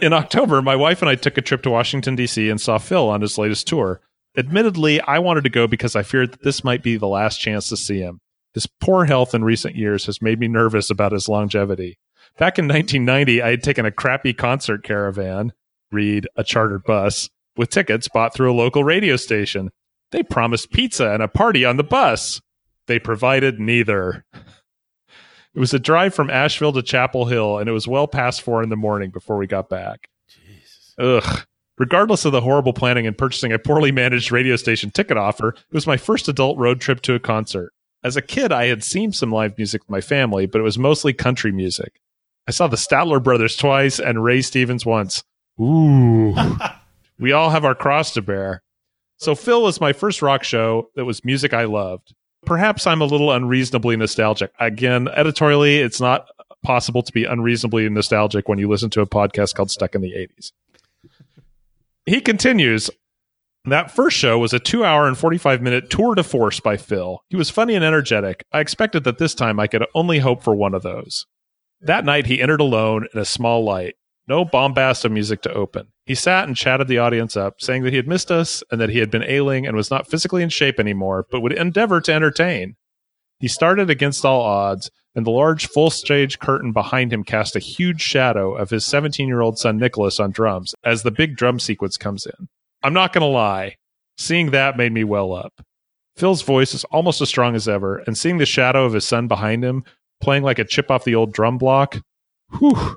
In 0.00 0.12
October, 0.12 0.62
my 0.62 0.76
wife 0.76 1.02
and 1.02 1.08
I 1.08 1.16
took 1.16 1.36
a 1.36 1.42
trip 1.42 1.62
to 1.64 1.70
Washington, 1.70 2.14
D.C. 2.14 2.48
and 2.48 2.60
saw 2.60 2.78
Phil 2.78 3.08
on 3.08 3.20
his 3.20 3.36
latest 3.36 3.66
tour. 3.66 4.00
Admittedly, 4.36 5.00
I 5.00 5.18
wanted 5.18 5.44
to 5.44 5.50
go 5.50 5.66
because 5.66 5.96
I 5.96 6.02
feared 6.02 6.32
that 6.32 6.42
this 6.42 6.64
might 6.64 6.82
be 6.82 6.96
the 6.96 7.08
last 7.08 7.38
chance 7.38 7.68
to 7.68 7.76
see 7.76 7.98
him. 7.98 8.20
His 8.52 8.66
poor 8.66 9.04
health 9.04 9.34
in 9.34 9.44
recent 9.44 9.74
years 9.74 10.06
has 10.06 10.22
made 10.22 10.38
me 10.38 10.46
nervous 10.48 10.90
about 10.90 11.12
his 11.12 11.28
longevity. 11.28 11.98
Back 12.36 12.58
in 12.58 12.66
1990, 12.66 13.42
I 13.42 13.50
had 13.50 13.62
taken 13.62 13.86
a 13.86 13.92
crappy 13.92 14.32
concert 14.32 14.82
caravan, 14.82 15.52
read 15.92 16.26
a 16.36 16.42
chartered 16.42 16.82
bus, 16.82 17.30
with 17.56 17.70
tickets 17.70 18.08
bought 18.08 18.34
through 18.34 18.52
a 18.52 18.56
local 18.56 18.82
radio 18.82 19.14
station. 19.14 19.70
They 20.10 20.24
promised 20.24 20.72
pizza 20.72 21.10
and 21.10 21.22
a 21.22 21.28
party 21.28 21.64
on 21.64 21.76
the 21.76 21.84
bus. 21.84 22.40
They 22.88 22.98
provided 22.98 23.60
neither. 23.60 24.24
It 24.32 25.60
was 25.60 25.72
a 25.72 25.78
drive 25.78 26.12
from 26.12 26.30
Asheville 26.30 26.72
to 26.72 26.82
Chapel 26.82 27.26
Hill, 27.26 27.58
and 27.58 27.68
it 27.68 27.72
was 27.72 27.86
well 27.86 28.08
past 28.08 28.42
four 28.42 28.64
in 28.64 28.68
the 28.68 28.76
morning 28.76 29.10
before 29.10 29.36
we 29.36 29.46
got 29.46 29.68
back. 29.68 30.08
Ugh. 30.98 31.46
Regardless 31.78 32.24
of 32.24 32.32
the 32.32 32.40
horrible 32.40 32.72
planning 32.72 33.06
and 33.06 33.16
purchasing 33.16 33.52
a 33.52 33.58
poorly 33.60 33.92
managed 33.92 34.32
radio 34.32 34.56
station 34.56 34.90
ticket 34.90 35.16
offer, 35.16 35.50
it 35.50 35.72
was 35.72 35.86
my 35.86 35.96
first 35.96 36.28
adult 36.28 36.58
road 36.58 36.80
trip 36.80 37.00
to 37.02 37.14
a 37.14 37.20
concert. 37.20 37.72
As 38.02 38.16
a 38.16 38.22
kid, 38.22 38.50
I 38.50 38.66
had 38.66 38.82
seen 38.82 39.12
some 39.12 39.30
live 39.30 39.56
music 39.56 39.82
with 39.82 39.90
my 39.90 40.00
family, 40.00 40.46
but 40.46 40.60
it 40.60 40.64
was 40.64 40.78
mostly 40.78 41.12
country 41.12 41.52
music. 41.52 42.00
I 42.46 42.50
saw 42.50 42.66
the 42.66 42.76
Statler 42.76 43.22
brothers 43.22 43.56
twice 43.56 43.98
and 43.98 44.22
Ray 44.22 44.42
Stevens 44.42 44.84
once. 44.84 45.24
Ooh. 45.60 46.34
we 47.18 47.32
all 47.32 47.50
have 47.50 47.64
our 47.64 47.74
cross 47.74 48.12
to 48.14 48.22
bear. 48.22 48.62
So 49.18 49.34
Phil 49.34 49.62
was 49.62 49.80
my 49.80 49.92
first 49.92 50.20
rock 50.22 50.44
show 50.44 50.90
that 50.96 51.04
was 51.04 51.24
music 51.24 51.54
I 51.54 51.64
loved. 51.64 52.14
Perhaps 52.44 52.86
I'm 52.86 53.00
a 53.00 53.06
little 53.06 53.32
unreasonably 53.32 53.96
nostalgic. 53.96 54.52
Again, 54.60 55.08
editorially, 55.08 55.78
it's 55.78 56.00
not 56.00 56.26
possible 56.62 57.02
to 57.02 57.12
be 57.12 57.24
unreasonably 57.24 57.88
nostalgic 57.88 58.48
when 58.48 58.58
you 58.58 58.68
listen 58.68 58.90
to 58.90 59.00
a 59.00 59.06
podcast 59.06 59.54
called 59.54 59.70
Stuck 59.70 59.94
in 59.94 60.02
the 60.02 60.12
80s. 60.12 60.52
He 62.04 62.20
continues, 62.20 62.90
that 63.64 63.90
first 63.90 64.16
show 64.16 64.38
was 64.38 64.52
a 64.52 64.58
two 64.58 64.84
hour 64.84 65.06
and 65.06 65.16
45 65.16 65.62
minute 65.62 65.88
tour 65.88 66.14
de 66.14 66.22
force 66.22 66.60
by 66.60 66.76
Phil. 66.76 67.22
He 67.30 67.36
was 67.36 67.48
funny 67.48 67.74
and 67.74 67.84
energetic. 67.84 68.44
I 68.52 68.60
expected 68.60 69.04
that 69.04 69.16
this 69.16 69.34
time 69.34 69.58
I 69.58 69.66
could 69.66 69.86
only 69.94 70.18
hope 70.18 70.42
for 70.42 70.54
one 70.54 70.74
of 70.74 70.82
those. 70.82 71.26
That 71.84 72.06
night, 72.06 72.26
he 72.26 72.40
entered 72.40 72.62
alone 72.62 73.06
in 73.12 73.20
a 73.20 73.26
small 73.26 73.62
light. 73.62 73.96
No 74.26 74.46
bombast 74.46 75.04
of 75.04 75.12
music 75.12 75.42
to 75.42 75.52
open. 75.52 75.88
He 76.06 76.14
sat 76.14 76.46
and 76.46 76.56
chatted 76.56 76.88
the 76.88 76.96
audience 76.96 77.36
up, 77.36 77.60
saying 77.60 77.82
that 77.82 77.92
he 77.92 77.98
had 77.98 78.08
missed 78.08 78.30
us 78.30 78.62
and 78.70 78.80
that 78.80 78.88
he 78.88 79.00
had 79.00 79.10
been 79.10 79.22
ailing 79.22 79.66
and 79.66 79.76
was 79.76 79.90
not 79.90 80.08
physically 80.08 80.42
in 80.42 80.48
shape 80.48 80.80
anymore, 80.80 81.26
but 81.30 81.40
would 81.40 81.52
endeavor 81.52 82.00
to 82.00 82.12
entertain. 82.12 82.76
He 83.38 83.48
started 83.48 83.90
against 83.90 84.24
all 84.24 84.40
odds, 84.40 84.90
and 85.14 85.26
the 85.26 85.30
large 85.30 85.68
full 85.68 85.90
stage 85.90 86.38
curtain 86.38 86.72
behind 86.72 87.12
him 87.12 87.22
cast 87.22 87.54
a 87.54 87.60
huge 87.60 88.00
shadow 88.00 88.54
of 88.54 88.70
his 88.70 88.86
17 88.86 89.28
year 89.28 89.42
old 89.42 89.58
son 89.58 89.76
Nicholas 89.76 90.18
on 90.18 90.30
drums 90.30 90.74
as 90.84 91.02
the 91.02 91.10
big 91.10 91.36
drum 91.36 91.60
sequence 91.60 91.98
comes 91.98 92.24
in. 92.24 92.48
I'm 92.82 92.94
not 92.94 93.12
going 93.12 93.20
to 93.22 93.26
lie, 93.26 93.76
seeing 94.16 94.52
that 94.52 94.78
made 94.78 94.92
me 94.92 95.04
well 95.04 95.34
up. 95.34 95.60
Phil's 96.16 96.42
voice 96.42 96.72
is 96.72 96.84
almost 96.84 97.20
as 97.20 97.28
strong 97.28 97.54
as 97.54 97.68
ever, 97.68 97.98
and 98.06 98.16
seeing 98.16 98.38
the 98.38 98.46
shadow 98.46 98.86
of 98.86 98.94
his 98.94 99.04
son 99.04 99.28
behind 99.28 99.62
him 99.62 99.84
playing 100.20 100.42
like 100.42 100.58
a 100.58 100.64
chip 100.64 100.90
off 100.90 101.04
the 101.04 101.14
old 101.14 101.32
drum 101.32 101.58
block, 101.58 101.98
whew. 102.58 102.96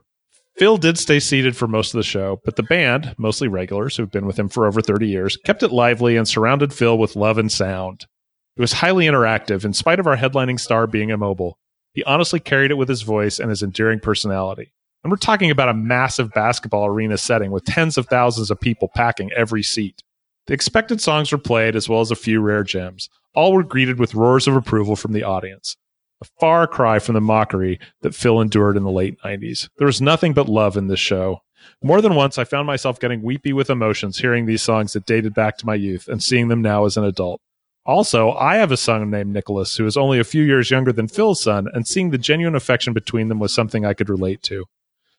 Phil 0.57 0.77
did 0.77 0.97
stay 0.97 1.19
seated 1.19 1.55
for 1.55 1.67
most 1.67 1.93
of 1.93 1.99
the 1.99 2.03
show, 2.03 2.41
but 2.43 2.55
the 2.55 2.63
band, 2.63 3.13
mostly 3.19 3.47
regulars 3.47 3.95
who've 3.95 4.11
been 4.11 4.25
with 4.25 4.39
him 4.39 4.49
for 4.49 4.65
over 4.65 4.81
30 4.81 5.07
years, 5.07 5.37
kept 5.37 5.61
it 5.61 5.71
lively 5.71 6.17
and 6.17 6.27
surrounded 6.27 6.73
Phil 6.73 6.97
with 6.97 7.15
love 7.15 7.37
and 7.37 7.51
sound. 7.51 8.07
It 8.55 8.61
was 8.61 8.73
highly 8.73 9.05
interactive, 9.05 9.63
in 9.63 9.73
spite 9.73 9.99
of 9.99 10.07
our 10.07 10.17
headlining 10.17 10.59
star 10.59 10.87
being 10.87 11.11
immobile. 11.11 11.59
He 11.93 12.03
honestly 12.05 12.39
carried 12.39 12.71
it 12.71 12.77
with 12.77 12.89
his 12.89 13.03
voice 13.03 13.37
and 13.37 13.51
his 13.51 13.61
endearing 13.61 13.99
personality. 13.99 14.73
And 15.03 15.11
we're 15.11 15.17
talking 15.17 15.51
about 15.51 15.69
a 15.69 15.75
massive 15.75 16.31
basketball 16.33 16.87
arena 16.87 17.19
setting 17.19 17.51
with 17.51 17.65
tens 17.65 17.97
of 17.97 18.07
thousands 18.07 18.49
of 18.49 18.59
people 18.59 18.89
packing 18.95 19.31
every 19.33 19.61
seat. 19.61 20.01
The 20.47 20.53
expected 20.53 21.01
songs 21.01 21.31
were 21.31 21.37
played, 21.37 21.75
as 21.75 21.87
well 21.87 22.01
as 22.01 22.09
a 22.09 22.15
few 22.15 22.41
rare 22.41 22.63
gems. 22.63 23.09
All 23.35 23.53
were 23.53 23.63
greeted 23.63 23.99
with 23.99 24.15
roars 24.15 24.47
of 24.47 24.55
approval 24.55 24.95
from 24.95 25.13
the 25.13 25.23
audience. 25.23 25.77
A 26.21 26.25
far 26.39 26.65
cry 26.65 26.99
from 26.99 27.13
the 27.13 27.21
mockery 27.21 27.79
that 28.01 28.15
Phil 28.15 28.41
endured 28.41 28.75
in 28.75 28.83
the 28.83 28.91
late 28.91 29.19
90s. 29.23 29.69
There 29.77 29.85
was 29.85 30.01
nothing 30.01 30.33
but 30.33 30.49
love 30.49 30.75
in 30.75 30.87
this 30.87 30.99
show. 30.99 31.41
More 31.83 32.01
than 32.01 32.15
once, 32.15 32.37
I 32.37 32.43
found 32.43 32.65
myself 32.65 32.99
getting 32.99 33.21
weepy 33.21 33.53
with 33.53 33.69
emotions 33.69 34.17
hearing 34.17 34.45
these 34.45 34.63
songs 34.63 34.93
that 34.93 35.05
dated 35.05 35.35
back 35.35 35.57
to 35.57 35.65
my 35.65 35.75
youth 35.75 36.07
and 36.07 36.23
seeing 36.23 36.47
them 36.47 36.61
now 36.61 36.85
as 36.85 36.97
an 36.97 37.03
adult. 37.03 37.41
Also, 37.85 38.31
I 38.33 38.55
have 38.57 38.71
a 38.71 38.77
son 38.77 39.09
named 39.09 39.31
Nicholas 39.31 39.77
who 39.77 39.85
is 39.85 39.95
only 39.95 40.19
a 40.19 40.23
few 40.23 40.43
years 40.43 40.71
younger 40.71 40.91
than 40.91 41.07
Phil's 41.07 41.41
son, 41.41 41.67
and 41.73 41.87
seeing 41.87 42.09
the 42.09 42.17
genuine 42.17 42.55
affection 42.55 42.93
between 42.93 43.27
them 43.27 43.39
was 43.39 43.53
something 43.53 43.85
I 43.85 43.93
could 43.93 44.09
relate 44.09 44.41
to. 44.43 44.65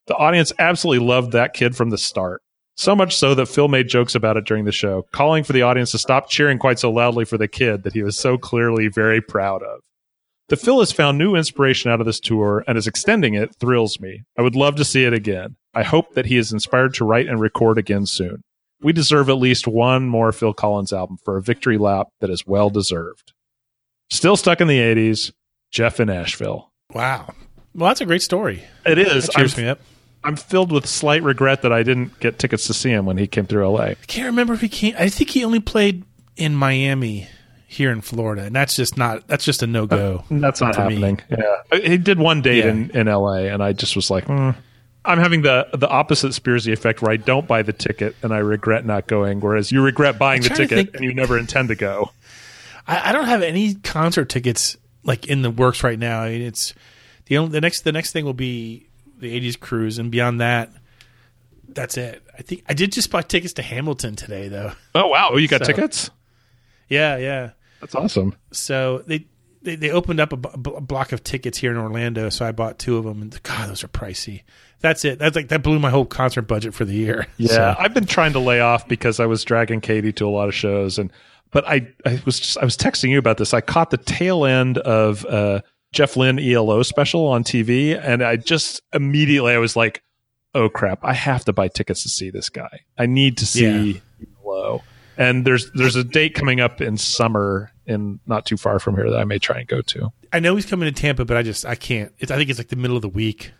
The 0.06 0.16
audience 0.16 0.52
absolutely 0.58 1.06
loved 1.06 1.32
that 1.32 1.54
kid 1.54 1.76
from 1.76 1.90
the 1.90 1.98
start. 1.98 2.42
So 2.76 2.94
much 2.94 3.16
so 3.16 3.34
that 3.34 3.46
Phil 3.46 3.68
made 3.68 3.88
jokes 3.88 4.14
about 4.14 4.36
it 4.36 4.44
during 4.44 4.64
the 4.64 4.72
show, 4.72 5.06
calling 5.12 5.44
for 5.44 5.52
the 5.52 5.62
audience 5.62 5.92
to 5.92 5.98
stop 5.98 6.28
cheering 6.28 6.58
quite 6.58 6.78
so 6.78 6.90
loudly 6.90 7.24
for 7.24 7.38
the 7.38 7.48
kid 7.48 7.84
that 7.84 7.94
he 7.94 8.02
was 8.02 8.18
so 8.18 8.36
clearly 8.36 8.88
very 8.88 9.20
proud 9.20 9.62
of. 9.62 9.80
The 10.48 10.56
Phil 10.56 10.80
has 10.80 10.92
found 10.92 11.18
new 11.18 11.34
inspiration 11.34 11.90
out 11.90 12.00
of 12.00 12.06
this 12.06 12.20
tour 12.20 12.64
and 12.66 12.78
is 12.78 12.86
extending 12.86 13.34
it 13.34 13.54
thrills 13.56 14.00
me. 14.00 14.24
I 14.38 14.42
would 14.42 14.56
love 14.56 14.76
to 14.76 14.84
see 14.84 15.04
it 15.04 15.12
again. 15.12 15.56
I 15.74 15.82
hope 15.82 16.14
that 16.14 16.24
he 16.26 16.38
is 16.38 16.52
inspired 16.52 16.94
to 16.94 17.04
write 17.04 17.28
and 17.28 17.38
record 17.38 17.76
again 17.76 18.06
soon. 18.06 18.42
We 18.80 18.94
deserve 18.94 19.28
at 19.28 19.36
least 19.36 19.66
one 19.66 20.08
more 20.08 20.32
Phil 20.32 20.54
Collins 20.54 20.92
album 20.92 21.18
for 21.22 21.36
a 21.36 21.42
victory 21.42 21.76
lap 21.76 22.08
that 22.20 22.30
is 22.30 22.46
well 22.46 22.70
deserved. 22.70 23.34
Still 24.10 24.36
stuck 24.36 24.62
in 24.62 24.68
the 24.68 24.78
80s, 24.78 25.32
Jeff 25.70 26.00
in 26.00 26.08
Asheville. 26.08 26.72
Wow. 26.94 27.34
Well, 27.74 27.88
that's 27.88 28.00
a 28.00 28.06
great 28.06 28.22
story. 28.22 28.64
It 28.86 28.96
is. 28.96 29.26
That 29.26 29.32
cheers 29.32 29.58
I'm, 29.58 29.64
me 29.64 29.68
up. 29.68 29.80
I'm 30.24 30.36
filled 30.36 30.72
with 30.72 30.86
slight 30.86 31.22
regret 31.22 31.60
that 31.60 31.72
I 31.72 31.82
didn't 31.82 32.18
get 32.20 32.38
tickets 32.38 32.66
to 32.68 32.74
see 32.74 32.90
him 32.90 33.04
when 33.04 33.18
he 33.18 33.26
came 33.26 33.46
through 33.46 33.68
LA. 33.68 33.82
I 33.82 33.94
can't 34.06 34.26
remember 34.26 34.54
if 34.54 34.62
he 34.62 34.68
came. 34.70 34.94
I 34.98 35.10
think 35.10 35.28
he 35.28 35.44
only 35.44 35.60
played 35.60 36.04
in 36.36 36.54
Miami 36.54 37.28
here 37.70 37.92
in 37.92 38.00
Florida, 38.00 38.42
and 38.44 38.56
that's 38.56 38.74
just 38.74 38.96
not. 38.96 39.28
That's 39.28 39.44
just 39.44 39.62
a 39.62 39.66
no 39.66 39.86
go. 39.86 40.24
That's 40.30 40.60
not 40.62 40.74
for 40.74 40.86
me. 40.88 40.94
happening. 40.94 41.20
Yeah, 41.30 41.78
he 41.86 41.98
did 41.98 42.18
one 42.18 42.40
date 42.40 42.64
Yeah. 42.64 42.70
in, 42.70 42.90
in 42.92 43.06
LA, 43.06 43.44
and 43.52 43.62
I 43.62 43.72
just 43.74 43.94
was 43.94 44.10
like, 44.10 44.24
hmm. 44.24 44.50
I'm 45.04 45.18
having 45.18 45.42
the 45.42 45.68
the 45.74 45.86
opposite 45.88 46.32
Spearsy 46.32 46.72
effect, 46.72 47.02
where 47.02 47.12
I 47.12 47.16
don't 47.16 47.46
buy 47.46 47.62
the 47.62 47.72
ticket 47.72 48.16
and 48.22 48.32
I 48.32 48.38
regret 48.38 48.84
not 48.84 49.06
going, 49.06 49.40
whereas 49.40 49.70
you 49.70 49.82
regret 49.82 50.18
buying 50.18 50.42
the 50.42 50.48
ticket 50.48 50.68
think- 50.70 50.94
and 50.94 51.04
you 51.04 51.12
never 51.14 51.38
intend 51.38 51.68
to 51.68 51.74
go. 51.76 52.10
I, 52.86 53.10
I 53.10 53.12
don't 53.12 53.26
have 53.26 53.42
any 53.42 53.74
concert 53.74 54.28
tickets 54.30 54.76
like 55.04 55.26
in 55.26 55.42
the 55.42 55.50
works 55.50 55.84
right 55.84 55.98
now. 55.98 56.20
I 56.22 56.30
mean, 56.30 56.42
it's 56.42 56.74
the 57.26 57.36
only 57.38 57.52
the 57.52 57.60
next 57.60 57.82
the 57.82 57.92
next 57.92 58.12
thing 58.12 58.24
will 58.24 58.32
be 58.34 58.86
the 59.18 59.38
'80s 59.40 59.58
cruise, 59.60 59.98
and 59.98 60.10
beyond 60.10 60.40
that, 60.40 60.70
That's 61.68 61.96
it. 61.98 62.22
I 62.38 62.42
think 62.42 62.64
I 62.68 62.72
did 62.74 62.92
just 62.92 63.10
buy 63.10 63.22
tickets 63.22 63.52
to 63.54 63.62
Hamilton 63.62 64.16
today, 64.16 64.48
though. 64.48 64.72
Oh 64.94 65.08
wow, 65.08 65.30
oh, 65.32 65.36
you 65.36 65.48
got 65.48 65.60
So- 65.60 65.72
tickets? 65.72 66.10
Yeah, 66.88 67.16
yeah. 67.18 67.50
That's 67.80 67.94
awesome. 67.94 68.34
So 68.52 69.02
they 69.06 69.26
they, 69.62 69.74
they 69.76 69.90
opened 69.90 70.20
up 70.20 70.32
a, 70.32 70.36
b- 70.36 70.72
a 70.76 70.80
block 70.80 71.12
of 71.12 71.24
tickets 71.24 71.58
here 71.58 71.70
in 71.72 71.76
Orlando, 71.76 72.28
so 72.28 72.44
I 72.46 72.52
bought 72.52 72.78
two 72.78 72.96
of 72.96 73.04
them. 73.04 73.22
And 73.22 73.42
God, 73.42 73.68
those 73.68 73.82
are 73.82 73.88
pricey. 73.88 74.42
That's 74.80 75.04
it. 75.04 75.18
That's 75.18 75.34
like 75.34 75.48
that 75.48 75.62
blew 75.64 75.78
my 75.80 75.90
whole 75.90 76.04
concert 76.06 76.42
budget 76.42 76.74
for 76.74 76.84
the 76.84 76.94
year. 76.94 77.26
Yeah, 77.36 77.48
So- 77.48 77.74
I've 77.78 77.94
been 77.94 78.06
trying 78.06 78.32
to 78.34 78.38
lay 78.38 78.60
off 78.60 78.86
because 78.86 79.18
I 79.20 79.26
was 79.26 79.44
dragging 79.44 79.80
Katie 79.80 80.12
to 80.14 80.26
a 80.26 80.30
lot 80.30 80.48
of 80.48 80.54
shows, 80.54 80.98
and 80.98 81.12
but 81.50 81.66
I 81.68 81.88
I 82.06 82.20
was 82.24 82.38
just 82.38 82.58
I 82.58 82.64
was 82.64 82.76
texting 82.76 83.10
you 83.10 83.18
about 83.18 83.38
this. 83.38 83.52
I 83.54 83.60
caught 83.60 83.90
the 83.90 83.96
tail 83.96 84.44
end 84.44 84.78
of 84.78 85.24
uh, 85.26 85.60
Jeff 85.92 86.16
Lynne 86.16 86.38
ELO 86.38 86.82
special 86.84 87.26
on 87.26 87.42
TV, 87.42 87.98
and 88.00 88.22
I 88.22 88.36
just 88.36 88.82
immediately 88.92 89.52
I 89.52 89.58
was 89.58 89.74
like, 89.74 90.02
oh 90.54 90.68
crap, 90.68 91.00
I 91.02 91.14
have 91.14 91.44
to 91.46 91.52
buy 91.52 91.66
tickets 91.68 92.04
to 92.04 92.08
see 92.08 92.30
this 92.30 92.48
guy. 92.48 92.80
I 92.96 93.06
need 93.06 93.38
to 93.38 93.46
see 93.46 94.02
ELO. 94.44 94.82
And 95.18 95.44
there's 95.44 95.70
there's 95.72 95.96
a 95.96 96.04
date 96.04 96.34
coming 96.34 96.60
up 96.60 96.80
in 96.80 96.96
summer 96.96 97.72
in 97.86 98.20
not 98.26 98.46
too 98.46 98.56
far 98.56 98.78
from 98.78 98.94
here 98.94 99.10
that 99.10 99.18
I 99.18 99.24
may 99.24 99.38
try 99.38 99.58
and 99.58 99.68
go 99.68 99.82
to. 99.82 100.12
I 100.32 100.38
know 100.38 100.54
he's 100.54 100.64
coming 100.64 100.92
to 100.92 100.98
Tampa, 100.98 101.24
but 101.24 101.36
I 101.36 101.42
just 101.42 101.66
I 101.66 101.74
can't. 101.74 102.12
It's, 102.18 102.30
I 102.30 102.36
think 102.36 102.48
it's 102.50 102.58
like 102.58 102.68
the 102.68 102.76
middle 102.76 102.96
of 102.96 103.02
the 103.02 103.08
week. 103.08 103.52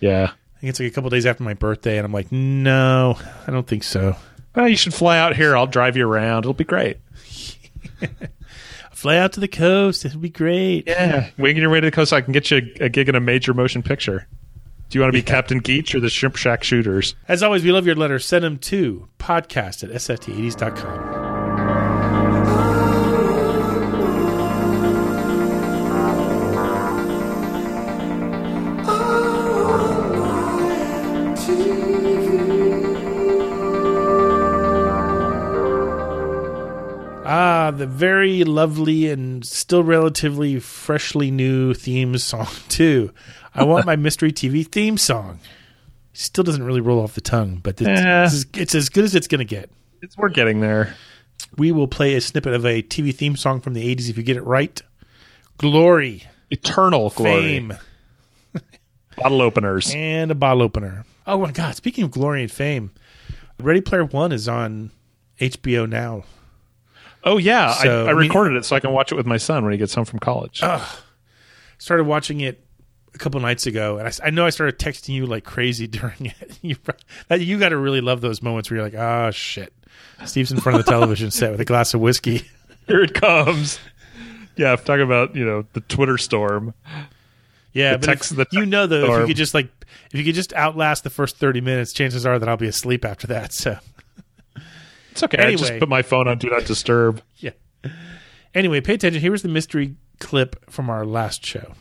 Yeah. 0.00 0.30
I 0.56 0.60
think 0.60 0.70
it's 0.70 0.80
like 0.80 0.90
a 0.90 0.94
couple 0.94 1.10
days 1.10 1.26
after 1.26 1.42
my 1.42 1.52
birthday, 1.52 1.98
and 1.98 2.06
I'm 2.06 2.12
like, 2.12 2.32
no, 2.32 3.18
I 3.46 3.50
don't 3.50 3.66
think 3.66 3.82
so. 3.82 4.16
You 4.56 4.76
should 4.76 4.94
fly 4.94 5.18
out 5.18 5.36
here. 5.36 5.56
I'll 5.56 5.66
drive 5.66 5.96
you 5.96 6.08
around. 6.08 6.44
It'll 6.44 6.54
be 6.54 6.64
great. 6.64 6.98
Fly 8.92 9.18
out 9.18 9.32
to 9.34 9.40
the 9.40 9.48
coast. 9.48 10.04
It'll 10.04 10.20
be 10.20 10.30
great. 10.30 10.86
Yeah. 10.86 11.28
Winging 11.36 11.60
your 11.60 11.70
way 11.70 11.80
to 11.80 11.86
the 11.86 11.90
coast, 11.90 12.12
I 12.12 12.20
can 12.20 12.32
get 12.32 12.50
you 12.50 12.72
a, 12.80 12.84
a 12.84 12.88
gig 12.88 13.08
in 13.08 13.14
a 13.14 13.20
major 13.20 13.52
motion 13.52 13.82
picture. 13.82 14.26
Do 14.94 14.98
you 14.98 15.02
want 15.02 15.12
to 15.12 15.18
be 15.18 15.22
Captain 15.22 15.58
Geach 15.58 15.92
or 15.96 15.98
the 15.98 16.08
Shrimp 16.08 16.36
Shack 16.36 16.62
Shooters? 16.62 17.16
As 17.26 17.42
always, 17.42 17.64
we 17.64 17.72
love 17.72 17.84
your 17.84 17.96
letters. 17.96 18.24
Send 18.24 18.44
them 18.44 18.58
to 18.58 19.08
podcast 19.18 19.82
at 19.82 19.90
sft80s.com. 19.90 21.23
Ah, 37.74 37.78
the 37.78 37.86
very 37.86 38.44
lovely 38.44 39.08
and 39.10 39.44
still 39.44 39.82
relatively 39.82 40.58
freshly 40.60 41.30
new 41.30 41.74
theme 41.74 42.16
song, 42.18 42.48
too. 42.68 43.12
I 43.54 43.64
want 43.64 43.86
my 43.86 43.96
mystery 43.96 44.32
TV 44.32 44.66
theme 44.66 44.96
song. 44.98 45.40
Still 46.12 46.44
doesn't 46.44 46.62
really 46.62 46.80
roll 46.80 47.02
off 47.02 47.14
the 47.14 47.20
tongue, 47.20 47.60
but 47.62 47.80
it's, 47.80 47.88
Yeah. 47.88 48.24
it's, 48.26 48.44
it's 48.54 48.74
as 48.74 48.88
good 48.88 49.04
as 49.04 49.14
it's 49.14 49.26
going 49.28 49.40
to 49.40 49.44
get. 49.44 49.70
It's, 50.02 50.16
we're 50.16 50.28
getting 50.28 50.60
there. 50.60 50.94
We 51.56 51.72
will 51.72 51.88
play 51.88 52.14
a 52.14 52.20
snippet 52.20 52.52
of 52.52 52.64
a 52.64 52.82
TV 52.82 53.14
theme 53.14 53.36
song 53.36 53.60
from 53.60 53.74
the 53.74 53.94
80s 53.94 54.08
if 54.10 54.16
you 54.16 54.22
get 54.22 54.36
it 54.36 54.44
right. 54.44 54.80
Glory. 55.58 56.24
Eternal 56.50 57.10
glory. 57.10 57.32
Fame. 57.42 57.74
Bottle 59.16 59.42
openers. 59.42 59.92
And 59.94 60.30
a 60.30 60.34
bottle 60.34 60.62
opener. 60.62 61.04
Oh 61.26 61.38
my 61.38 61.52
God. 61.52 61.74
Speaking 61.76 62.04
of 62.04 62.10
glory 62.10 62.42
and 62.42 62.50
fame, 62.50 62.90
Ready 63.60 63.80
Player 63.80 64.04
One 64.04 64.32
is 64.32 64.48
on 64.48 64.90
HBO 65.40 65.88
now. 65.88 66.24
Oh 67.24 67.38
yeah, 67.38 67.72
So, 67.72 68.04
I, 68.04 68.06
I 68.06 68.10
I 68.10 68.12
mean- 68.12 68.16
recorded 68.28 68.56
it 68.56 68.64
so 68.64 68.76
I 68.76 68.80
can 68.80 68.92
watch 68.92 69.10
it 69.10 69.14
with 69.14 69.26
my 69.26 69.38
son 69.38 69.64
when 69.64 69.72
he 69.72 69.78
gets 69.78 69.94
home 69.94 70.04
from 70.04 70.18
college. 70.18 70.62
started 71.78 72.04
watching 72.04 72.40
it 72.40 72.60
a 73.14 73.18
couple 73.18 73.40
nights 73.40 73.66
ago, 73.66 73.98
and 73.98 74.08
I 74.08 74.12
I, 74.26 74.30
know 74.30 74.44
I 74.46 74.50
started 74.50 74.78
texting 74.78 75.10
you 75.14 75.26
like 75.26 75.44
crazy 75.44 75.86
during 75.88 76.26
it. 76.26 76.58
You, 76.62 76.76
you 77.36 77.58
got 77.58 77.68
to 77.70 77.76
really 77.76 78.00
love 78.00 78.20
those 78.20 78.42
moments 78.42 78.70
where 78.70 78.76
you're 78.78 78.86
like, 78.86 78.94
oh 78.94 79.30
shit, 79.30 79.72
Steve's 80.24 80.50
in 80.52 80.60
front 80.60 80.78
of 80.78 80.84
the 80.84 80.90
television 80.90 81.30
set 81.30 81.50
with 81.50 81.60
a 81.60 81.64
glass 81.64 81.94
of 81.94 82.00
whiskey. 82.00 82.42
Here 82.86 83.02
it 83.02 83.14
comes. 83.14 83.78
Yeah, 84.56 84.72
I'm 84.72 84.78
talking 84.78 85.02
about 85.02 85.34
you 85.36 85.44
know 85.44 85.64
the 85.72 85.80
Twitter 85.80 86.18
storm. 86.18 86.74
Yeah, 87.72 87.92
The 87.92 87.98
but 87.98 88.06
text- 88.06 88.32
if- 88.32 88.48
you 88.52 88.66
know 88.66 88.86
though, 88.86 89.14
if 89.14 89.20
you 89.22 89.26
could 89.28 89.36
just 89.36 89.54
like, 89.54 89.68
if 90.12 90.18
you 90.18 90.24
could 90.24 90.34
just 90.34 90.52
outlast 90.54 91.04
the 91.04 91.10
first 91.10 91.36
thirty 91.38 91.60
minutes, 91.60 91.92
chances 91.92 92.24
are 92.26 92.38
that 92.38 92.48
I'll 92.48 92.56
be 92.56 92.68
asleep 92.68 93.04
after 93.04 93.26
that. 93.28 93.52
So 93.52 93.78
It's 95.14 95.22
okay. 95.22 95.38
I 95.38 95.54
just 95.54 95.78
put 95.78 95.88
my 95.88 96.02
phone 96.02 96.26
on 96.26 96.38
do 96.38 96.50
not 96.50 96.64
disturb. 96.64 97.22
yeah. 97.36 97.52
Anyway, 98.52 98.80
pay 98.80 98.94
attention. 98.94 99.20
Here 99.20 99.30
was 99.30 99.42
the 99.42 99.48
mystery 99.48 99.94
clip 100.18 100.68
from 100.68 100.90
our 100.90 101.06
last 101.06 101.46
show. 101.46 101.74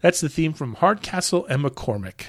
That's 0.00 0.22
the 0.22 0.30
theme 0.30 0.54
from 0.54 0.76
Hardcastle 0.76 1.44
and 1.44 1.62
McCormick. 1.62 2.24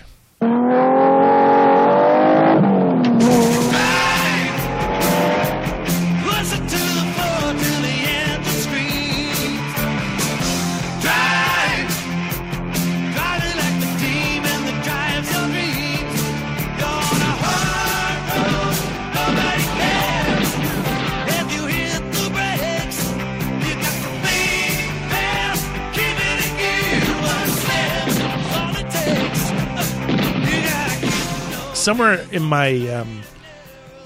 Somewhere 31.90 32.24
in 32.32 32.44
my 32.44 32.88
um, 32.90 33.24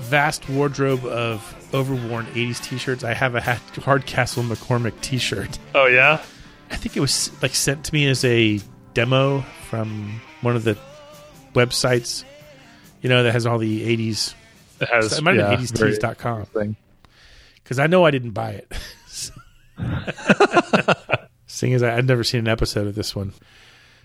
vast 0.03 0.47
wardrobe 0.47 1.03
of 1.03 1.69
overworn 1.73 2.25
80s 2.27 2.63
t-shirts, 2.63 3.03
I 3.03 3.13
have 3.13 3.35
a 3.35 3.41
Hardcastle 3.41 4.43
McCormick 4.43 5.01
t-shirt. 5.01 5.59
Oh 5.75 5.87
yeah, 5.87 6.23
I 6.71 6.77
think 6.77 6.95
it 6.95 7.01
was 7.01 7.29
like 7.41 7.53
sent 7.53 7.83
to 7.83 7.93
me 7.93 8.07
as 8.07 8.23
a 8.23 8.61
demo 8.93 9.41
from 9.67 10.21
one 10.39 10.55
of 10.55 10.63
the 10.63 10.77
websites, 11.55 12.23
you 13.01 13.09
know, 13.09 13.21
that 13.23 13.33
has 13.33 13.45
all 13.45 13.57
the 13.57 13.97
80s. 13.97 14.33
It 14.79 14.87
has, 14.87 15.17
it 15.17 15.21
might 15.21 15.35
have 15.35 15.51
yeah, 15.51 15.57
been 15.57 15.65
very 15.65 15.91
80stees.com. 15.97 16.45
thing. 16.45 16.77
Because 17.55 17.79
I 17.79 17.87
know 17.87 18.05
I 18.05 18.11
didn't 18.11 18.31
buy 18.31 18.51
it. 18.51 18.71
Seeing 21.47 21.73
as 21.73 21.83
I, 21.83 21.97
I'd 21.97 22.07
never 22.07 22.23
seen 22.23 22.39
an 22.39 22.47
episode 22.47 22.87
of 22.87 22.95
this 22.95 23.13
one. 23.13 23.33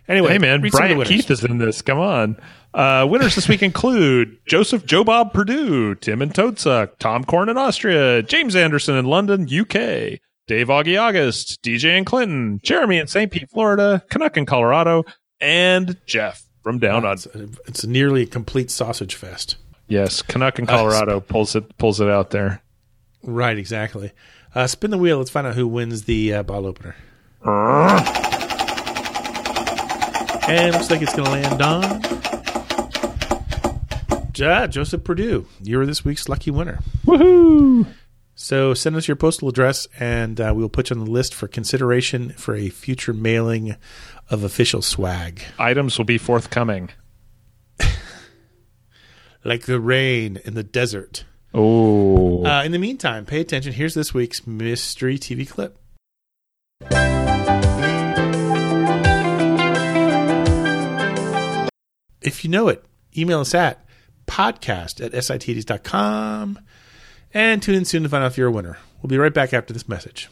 Anyway, 0.08 0.30
hey 0.32 0.38
man, 0.38 0.62
read 0.62 0.72
some 0.72 0.84
of 0.84 0.88
the 0.88 0.94
Brian. 0.94 1.08
Keith 1.08 1.30
is 1.30 1.44
in 1.44 1.58
this. 1.58 1.82
Come 1.82 1.98
on. 1.98 2.36
Uh, 2.72 3.06
winners 3.08 3.34
this 3.34 3.48
week 3.48 3.62
include 3.62 4.38
Joseph 4.46 4.86
Joe 4.86 5.04
Bob 5.04 5.32
Purdue, 5.32 5.94
Tim 5.96 6.22
and 6.22 6.32
Toadsuck, 6.32 6.98
Tom 6.98 7.24
Corn 7.24 7.48
in 7.48 7.58
Austria, 7.58 8.22
James 8.22 8.56
Anderson 8.56 8.96
in 8.96 9.04
London, 9.04 9.42
UK, 9.42 10.18
Dave 10.46 10.68
Augie 10.68 11.00
August, 11.00 11.62
DJ 11.62 11.96
in 11.98 12.04
Clinton, 12.04 12.60
Jeremy 12.62 12.98
in 12.98 13.06
St. 13.06 13.30
Pete, 13.30 13.50
Florida, 13.50 14.02
Canuck 14.10 14.36
in 14.36 14.46
Colorado, 14.46 15.04
and 15.40 15.96
Jeff 16.06 16.44
from 16.62 16.78
down 16.78 17.02
Wow, 17.02 17.10
on. 17.10 17.14
it's, 17.14 17.26
it's 17.66 17.84
nearly 17.86 18.22
a 18.22 18.26
complete 18.26 18.70
sausage 18.70 19.14
fest. 19.14 19.56
Yes, 19.88 20.22
Canuck 20.22 20.58
in 20.58 20.66
Colorado 20.66 21.20
pulls 21.28 21.54
it 21.56 21.76
pulls 21.78 22.00
it 22.00 22.08
out 22.08 22.30
there. 22.30 22.62
Right, 23.22 23.58
exactly. 23.58 24.12
Uh, 24.54 24.66
spin 24.66 24.90
the 24.90 24.98
wheel. 24.98 25.18
Let's 25.18 25.30
find 25.30 25.46
out 25.46 25.54
who 25.54 25.66
wins 25.68 26.04
the 26.04 26.32
uh, 26.34 26.42
ball 26.42 26.66
opener. 26.66 26.96
And 30.48 30.74
looks 30.74 30.90
like 30.90 31.02
it's 31.02 31.14
going 31.14 31.26
to 31.26 31.30
land 31.30 31.62
on 31.62 32.00
Ja, 34.34 34.66
Joseph 34.66 35.04
Purdue. 35.04 35.46
You're 35.62 35.84
this 35.84 36.04
week's 36.04 36.28
lucky 36.28 36.50
winner. 36.50 36.78
Woohoo! 37.04 37.86
So 38.34 38.72
send 38.72 38.94
us 38.96 39.08
your 39.08 39.16
postal 39.16 39.48
address, 39.48 39.88
and 39.98 40.40
uh, 40.40 40.52
we'll 40.54 40.68
put 40.68 40.90
you 40.90 40.96
on 40.96 41.04
the 41.04 41.10
list 41.10 41.34
for 41.34 41.48
consideration 41.48 42.30
for 42.30 42.54
a 42.54 42.68
future 42.68 43.12
mailing 43.12 43.74
of 44.30 44.44
official 44.44 44.80
swag, 44.80 45.42
Items 45.58 45.98
will 45.98 46.04
be 46.04 46.18
forthcoming. 46.18 46.90
like 49.44 49.62
the 49.62 49.80
rain 49.80 50.38
in 50.44 50.54
the 50.54 50.62
desert. 50.62 51.24
Oh, 51.52 52.44
Uh, 52.44 52.62
in 52.62 52.72
the 52.72 52.78
meantime, 52.78 53.24
pay 53.26 53.40
attention. 53.40 53.72
Here's 53.72 53.94
this 53.94 54.14
week's 54.14 54.46
mystery 54.46 55.18
TV 55.18 55.48
clip. 55.48 55.78
If 62.28 62.44
you 62.44 62.50
know 62.50 62.68
it, 62.68 62.84
email 63.16 63.40
us 63.40 63.54
at 63.54 63.86
podcast 64.26 65.02
at 65.02 65.12
sitds.com 65.12 66.58
and 67.32 67.62
tune 67.62 67.74
in 67.74 67.84
soon 67.86 68.02
to 68.02 68.08
find 68.10 68.22
out 68.22 68.32
if 68.32 68.36
you're 68.36 68.48
a 68.48 68.52
winner. 68.52 68.76
We'll 69.00 69.08
be 69.08 69.16
right 69.16 69.32
back 69.32 69.54
after 69.54 69.72
this 69.72 69.88
message. 69.88 70.28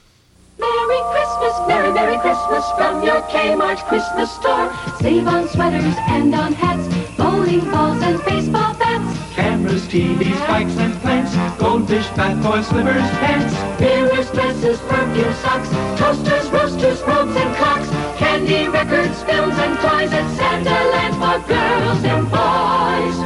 Merry 0.59 1.01
Christmas, 1.11 1.67
Merry, 1.67 1.93
Merry 1.95 2.19
Christmas 2.19 2.65
from 2.77 3.03
your 3.03 3.23
Kmart 3.23 3.79
Christmas 3.89 4.31
store. 4.31 4.71
Save 5.01 5.27
on 5.27 5.49
sweaters 5.49 5.95
and 6.09 6.35
on 6.35 6.53
hats, 6.53 6.87
bowling 7.17 7.61
balls 7.71 8.03
and 8.03 8.23
baseball 8.27 8.75
bats. 8.75 9.35
Cameras, 9.35 9.89
TVs, 9.89 10.47
bikes 10.47 10.77
and 10.77 10.93
plants, 11.01 11.35
goldfish, 11.59 12.09
bat 12.11 12.43
toys, 12.45 12.67
slippers, 12.67 13.11
pants. 13.25 13.81
Mirrors, 13.81 14.31
dresses, 14.33 14.79
perfume, 14.81 15.33
socks, 15.35 15.71
toasters, 15.99 16.51
roasters, 16.51 17.01
robes 17.09 17.37
and 17.37 17.57
clocks. 17.57 18.06
Candy, 18.17 18.69
records, 18.69 19.23
films, 19.25 19.55
and 19.57 19.77
toys 19.79 20.13
at 20.13 20.37
Santa 20.37 20.71
Land 20.71 21.15
for 21.15 21.49
girls 21.49 22.05
and 22.05 22.25
boys. 22.31 23.17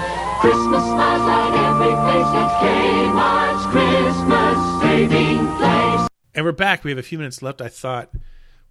Christmas 0.41 0.82
smiles 0.82 1.28
at 1.28 1.53
every 1.68 1.95
place 2.05 2.32
at 2.34 2.51
Kmart's 2.61 3.66
Christmas 3.66 4.82
saving 4.82 5.47
place. 5.57 6.09
And 6.34 6.45
we're 6.45 6.53
back. 6.53 6.82
We 6.82 6.91
have 6.91 6.99
a 6.99 7.03
few 7.03 7.18
minutes 7.18 7.43
left. 7.43 7.61
I 7.61 7.68
thought, 7.68 8.11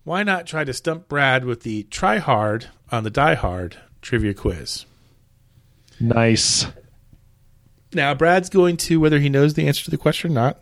why 0.04 0.24
not 0.24 0.48
try 0.48 0.64
to 0.64 0.74
stump 0.74 1.08
Brad 1.08 1.46
with 1.46 1.62
the 1.64 1.84
try 1.84 2.18
hard 2.18 2.68
on 2.92 3.04
the 3.04 3.10
die 3.10 3.36
hard 3.36 3.78
trivia 4.02 4.34
quiz? 4.34 4.86
Nice. 6.00 6.66
Now, 7.94 8.14
Brad's 8.14 8.50
going 8.50 8.78
to, 8.78 9.00
whether 9.00 9.20
he 9.20 9.30
knows 9.30 9.54
the 9.54 9.68
answer 9.68 9.84
to 9.86 9.92
the 9.92 9.98
question 9.98 10.32
or 10.32 10.34
not, 10.34 10.62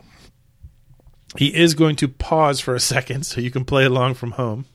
he 1.36 1.56
is 1.56 1.74
going 1.74 1.96
to 1.98 2.08
pause 2.08 2.60
for 2.60 2.74
a 2.74 2.80
second 2.80 3.26
so 3.26 3.42
you 3.42 3.52
can 3.52 3.66
play 3.66 3.86
along 3.86 4.16
from 4.16 4.32
home. 4.32 4.66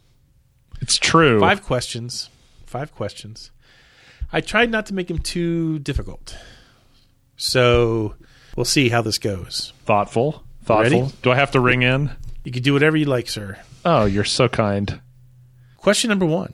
It's 0.83 0.99
true. 0.99 1.41
Five 1.41 1.63
questions. 1.63 2.29
Five 2.67 2.93
questions. 2.93 3.51
I 4.33 4.41
tried 4.41 4.71
not 4.71 4.87
to 4.87 4.95
make 4.95 5.11
him 5.11 5.19
too 5.19 5.79
difficult. 5.79 6.37
So 7.37 8.17
we'll 8.57 8.65
see 8.65 8.89
how 8.89 9.01
this 9.01 9.19
goes. 9.19 9.73
Thoughtful. 9.85 10.43
Thoughtful. 10.65 11.01
Ready? 11.01 11.13
Do 11.23 11.31
I 11.31 11.37
have 11.37 11.53
to 11.53 11.61
ring 11.61 11.83
in? 11.83 12.11
You 12.45 12.51
can 12.51 12.63
do 12.63 12.73
whatever 12.73 12.97
you 12.97 13.05
like, 13.05 13.29
sir. 13.29 13.59
Oh, 13.85 14.05
you're 14.05 14.25
so 14.25 14.49
kind. 14.49 15.01
Question 15.77 16.09
number 16.11 16.27
one 16.27 16.53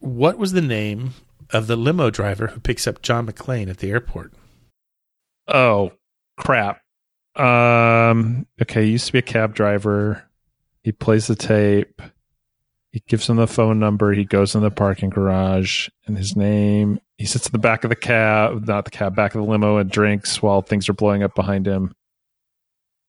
What 0.00 0.36
was 0.36 0.52
the 0.52 0.60
name 0.60 1.14
of 1.50 1.68
the 1.68 1.76
limo 1.76 2.10
driver 2.10 2.48
who 2.48 2.60
picks 2.60 2.86
up 2.86 3.02
John 3.02 3.26
McClane 3.26 3.70
at 3.70 3.78
the 3.78 3.90
airport? 3.90 4.32
Oh, 5.46 5.92
crap. 6.36 6.80
Um, 7.36 8.46
okay, 8.60 8.84
he 8.84 8.92
used 8.92 9.06
to 9.06 9.12
be 9.12 9.18
a 9.20 9.22
cab 9.22 9.54
driver. 9.54 10.24
He 10.82 10.92
plays 10.92 11.26
the 11.28 11.36
tape. 11.36 12.02
He 12.92 13.02
gives 13.06 13.28
him 13.28 13.36
the 13.36 13.46
phone 13.46 13.78
number. 13.78 14.12
He 14.12 14.24
goes 14.24 14.54
in 14.54 14.62
the 14.62 14.70
parking 14.70 15.10
garage 15.10 15.88
and 16.06 16.18
his 16.18 16.34
name. 16.34 17.00
He 17.18 17.26
sits 17.26 17.46
in 17.46 17.52
the 17.52 17.58
back 17.58 17.84
of 17.84 17.90
the 17.90 17.96
cab, 17.96 18.66
not 18.66 18.84
the 18.84 18.90
cab, 18.90 19.14
back 19.14 19.34
of 19.34 19.42
the 19.42 19.48
limo 19.48 19.76
and 19.76 19.88
drinks 19.90 20.42
while 20.42 20.60
things 20.60 20.88
are 20.88 20.94
blowing 20.94 21.22
up 21.22 21.34
behind 21.34 21.66
him. 21.66 21.94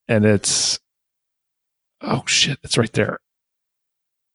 And 0.08 0.24
it's, 0.26 0.80
oh 2.02 2.24
shit, 2.28 2.60
it's 2.64 2.78
right 2.78 2.92
there. 2.94 3.20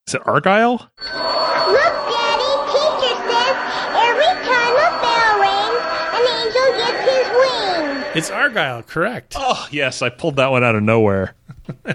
Is 0.09 0.15
it 0.15 0.23
Argyle? 0.27 0.73
Look, 0.73 1.11
Daddy, 1.11 2.53
teacher 2.73 3.15
says 3.29 3.57
every 3.95 4.35
time 4.47 4.75
a 4.75 4.91
bell 5.03 5.33
rings, 5.41 5.83
an 6.17 6.25
angel 6.41 6.69
gets 6.79 7.03
his 7.11 7.29
wings. 7.37 8.17
It's 8.17 8.31
Argyle, 8.31 8.83
correct. 8.83 9.35
Oh, 9.37 9.69
yes, 9.71 10.03
I 10.03 10.09
pulled 10.09 10.37
that 10.37 10.51
one 10.51 10.65
out 10.65 10.75
of 10.75 10.83
nowhere. 10.83 11.37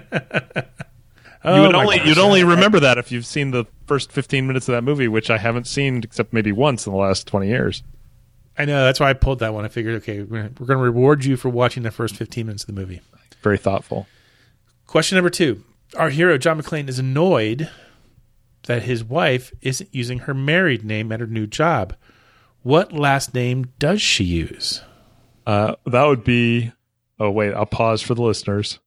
Oh, 1.43 1.55
you 1.55 1.61
would 1.61 1.75
only 1.75 1.97
gosh. 1.97 2.07
you'd 2.07 2.17
only 2.19 2.43
remember 2.43 2.79
that 2.81 2.97
if 2.97 3.11
you've 3.11 3.25
seen 3.25 3.51
the 3.51 3.65
first 3.87 4.11
15 4.11 4.45
minutes 4.45 4.69
of 4.69 4.73
that 4.73 4.83
movie, 4.83 5.07
which 5.07 5.29
I 5.29 5.37
haven't 5.37 5.65
seen 5.65 6.01
except 6.03 6.33
maybe 6.33 6.51
once 6.51 6.85
in 6.85 6.93
the 6.93 6.99
last 6.99 7.25
20 7.27 7.47
years. 7.47 7.83
I 8.57 8.65
know, 8.65 8.83
that's 8.83 8.99
why 8.99 9.09
I 9.09 9.13
pulled 9.13 9.39
that 9.39 9.53
one. 9.53 9.65
I 9.65 9.69
figured, 9.69 9.95
okay, 9.95 10.21
we're 10.21 10.49
going 10.49 10.67
to 10.67 10.77
reward 10.77 11.25
you 11.25 11.37
for 11.37 11.49
watching 11.49 11.83
the 11.83 11.91
first 11.91 12.15
15 12.15 12.45
minutes 12.45 12.63
of 12.63 12.67
the 12.67 12.79
movie. 12.79 13.01
Very 13.41 13.57
thoughtful. 13.57 14.07
Question 14.85 15.15
number 15.15 15.29
two 15.29 15.63
Our 15.97 16.09
hero, 16.09 16.37
John 16.37 16.61
McClane, 16.61 16.89
is 16.89 16.99
annoyed 16.99 17.69
that 18.67 18.83
his 18.83 19.03
wife 19.03 19.51
isn't 19.61 19.89
using 19.93 20.19
her 20.19 20.33
married 20.33 20.83
name 20.83 21.11
at 21.11 21.19
her 21.21 21.27
new 21.27 21.47
job. 21.47 21.95
What 22.61 22.93
last 22.93 23.33
name 23.33 23.71
does 23.79 24.01
she 24.01 24.23
use? 24.23 24.81
Uh, 25.47 25.75
that 25.87 26.05
would 26.05 26.23
be. 26.23 26.71
Oh 27.19 27.31
wait, 27.31 27.53
I'll 27.53 27.65
pause 27.65 28.01
for 28.01 28.13
the 28.13 28.21
listeners. 28.21 28.79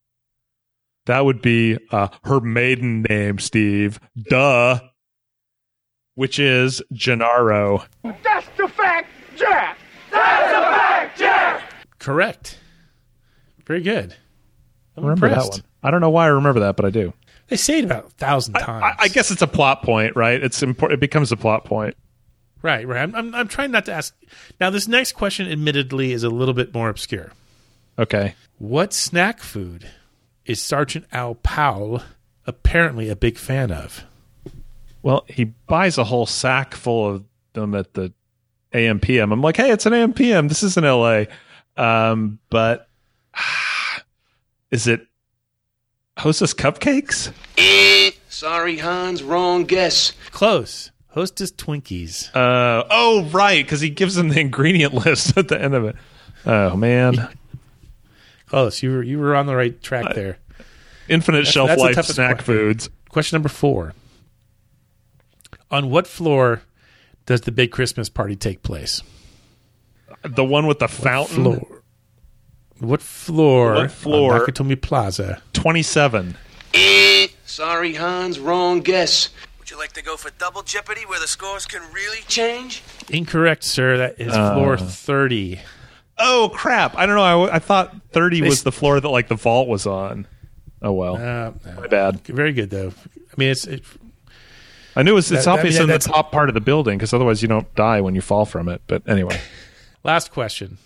That 1.06 1.24
would 1.24 1.42
be 1.42 1.78
uh, 1.90 2.08
her 2.24 2.40
maiden 2.40 3.02
name, 3.08 3.38
Steve. 3.38 4.00
Duh. 4.28 4.80
Which 6.14 6.38
is 6.38 6.80
Gennaro. 6.92 7.84
That's 8.02 8.46
the 8.56 8.68
fact, 8.68 9.10
Jack! 9.36 9.78
That's 10.12 10.52
the 10.52 10.62
fact, 10.62 11.18
Jack! 11.18 11.62
Correct. 11.98 12.58
Very 13.66 13.82
good. 13.82 14.14
I'm 14.96 15.02
remember 15.02 15.26
impressed. 15.26 15.52
that 15.52 15.62
one. 15.62 15.70
I 15.82 15.90
don't 15.90 16.00
know 16.00 16.10
why 16.10 16.26
I 16.26 16.28
remember 16.28 16.60
that, 16.60 16.76
but 16.76 16.84
I 16.84 16.90
do. 16.90 17.12
They 17.48 17.56
say 17.56 17.80
it 17.80 17.84
about 17.84 18.06
a 18.06 18.10
thousand 18.10 18.54
times. 18.54 18.96
I, 18.98 19.04
I 19.04 19.08
guess 19.08 19.30
it's 19.30 19.42
a 19.42 19.46
plot 19.46 19.82
point, 19.82 20.14
right? 20.16 20.42
It's 20.42 20.62
important. 20.62 20.98
It 20.98 21.00
becomes 21.00 21.32
a 21.32 21.36
plot 21.36 21.64
point. 21.64 21.96
Right, 22.62 22.86
right. 22.86 23.02
I'm, 23.02 23.14
I'm, 23.14 23.34
I'm 23.34 23.48
trying 23.48 23.72
not 23.72 23.84
to 23.86 23.92
ask. 23.92 24.14
Now, 24.60 24.70
this 24.70 24.88
next 24.88 25.12
question, 25.12 25.50
admittedly, 25.50 26.12
is 26.12 26.22
a 26.22 26.30
little 26.30 26.54
bit 26.54 26.72
more 26.72 26.88
obscure. 26.88 27.32
Okay. 27.98 28.34
What 28.58 28.94
snack 28.94 29.40
food 29.40 29.90
is 30.46 30.60
Sergeant 30.60 31.06
Al 31.12 31.34
Powell 31.36 32.02
apparently 32.46 33.08
a 33.08 33.16
big 33.16 33.38
fan 33.38 33.70
of? 33.70 34.04
Well, 35.02 35.24
he 35.28 35.44
buys 35.44 35.98
a 35.98 36.04
whole 36.04 36.26
sack 36.26 36.74
full 36.74 37.08
of 37.08 37.24
them 37.52 37.74
at 37.74 37.94
the 37.94 38.12
AMPM. 38.72 39.32
I'm 39.32 39.40
like, 39.42 39.56
hey, 39.56 39.70
it's 39.70 39.86
an 39.86 39.92
AMPM. 39.92 40.48
This 40.48 40.62
is 40.62 40.76
in 40.76 40.84
LA. 40.84 41.24
Um, 41.76 42.38
but 42.50 42.88
is 44.70 44.86
it 44.86 45.06
Hostess 46.18 46.54
Cupcakes? 46.54 47.32
Eh, 47.58 48.12
sorry, 48.28 48.78
Hans, 48.78 49.22
wrong 49.22 49.64
guess. 49.64 50.12
Close. 50.30 50.90
Hostess 51.08 51.52
Twinkies. 51.52 52.34
Uh, 52.34 52.84
oh, 52.90 53.24
right, 53.32 53.64
because 53.64 53.80
he 53.80 53.90
gives 53.90 54.16
them 54.16 54.30
the 54.30 54.40
ingredient 54.40 54.94
list 55.06 55.36
at 55.36 55.48
the 55.48 55.60
end 55.60 55.74
of 55.74 55.84
it. 55.84 55.96
Oh 56.46 56.76
man, 56.76 57.28
Close. 58.46 58.82
You 58.82 58.90
were 58.92 59.02
you 59.02 59.18
were 59.18 59.34
on 59.34 59.46
the 59.46 59.56
right 59.56 59.80
track 59.82 60.14
there. 60.14 60.38
infinite 61.08 61.38
That's- 61.38 61.52
shelf 61.52 61.68
that's 61.68 61.80
the 61.82 61.86
life 61.96 62.04
snack 62.06 62.36
question. 62.38 62.54
foods. 62.54 62.90
Question 63.08 63.36
number 63.36 63.48
four. 63.48 63.94
On 65.70 65.90
what 65.90 66.06
floor 66.06 66.62
does 67.26 67.42
the 67.42 67.52
big 67.52 67.70
Christmas 67.70 68.08
party 68.08 68.36
take 68.36 68.62
place? 68.62 69.02
The 70.22 70.44
one 70.44 70.66
with 70.66 70.78
the 70.78 70.88
fountain. 70.88 71.42
Floor. 71.42 71.82
What 72.78 73.02
floor? 73.02 73.74
What 73.74 73.90
floor? 73.90 74.34
On 74.34 74.40
Nakatomi 74.40 74.80
Plaza. 74.80 75.40
Twenty-seven. 75.52 76.36
Eh, 76.74 77.28
sorry, 77.44 77.94
Hans, 77.94 78.38
wrong 78.38 78.80
guess. 78.80 79.28
Would 79.58 79.70
you 79.70 79.78
like 79.78 79.92
to 79.92 80.02
go 80.02 80.16
for 80.16 80.30
double 80.38 80.62
jeopardy 80.62 81.02
where 81.06 81.20
the 81.20 81.28
scores 81.28 81.66
can 81.66 81.82
really 81.92 82.20
change? 82.28 82.82
Incorrect, 83.08 83.64
sir. 83.64 83.96
That 83.96 84.20
is 84.20 84.32
Uh. 84.32 84.54
floor 84.54 84.76
thirty. 84.76 85.60
Oh 86.18 86.50
crap! 86.54 86.96
I 86.96 87.06
don't 87.06 87.16
know. 87.16 87.44
I, 87.46 87.56
I 87.56 87.58
thought 87.58 87.94
thirty 88.12 88.40
They 88.40 88.48
was 88.48 88.58
s- 88.58 88.62
the 88.62 88.72
floor 88.72 89.00
that 89.00 89.08
like 89.08 89.28
the 89.28 89.34
vault 89.34 89.66
was 89.68 89.86
on. 89.86 90.26
Oh 90.82 90.92
well, 90.92 91.16
Uh, 91.16 91.52
my 91.80 91.86
bad. 91.88 92.20
Very 92.26 92.52
good 92.52 92.70
though. 92.70 92.92
I 93.16 93.34
mean, 93.36 93.50
it's 93.50 93.66
it, 93.66 93.82
I 94.94 95.02
knew 95.02 95.16
it's, 95.16 95.30
it's 95.30 95.44
That- 95.44 95.50
that- 95.52 95.58
obvious 95.58 95.74
yeah, 95.76 95.82
in 95.82 95.86
the 95.88 95.94
that's- 95.94 96.12
top 96.12 96.30
part 96.30 96.48
of 96.48 96.54
the 96.54 96.60
building 96.60 96.98
because 96.98 97.12
otherwise 97.12 97.42
you 97.42 97.48
don't 97.48 97.72
die 97.74 98.00
when 98.00 98.14
you 98.14 98.20
fall 98.20 98.44
from 98.44 98.68
it. 98.68 98.82
But 98.86 99.02
anyway, 99.08 99.40
Last 100.04 100.30
question. 100.30 100.78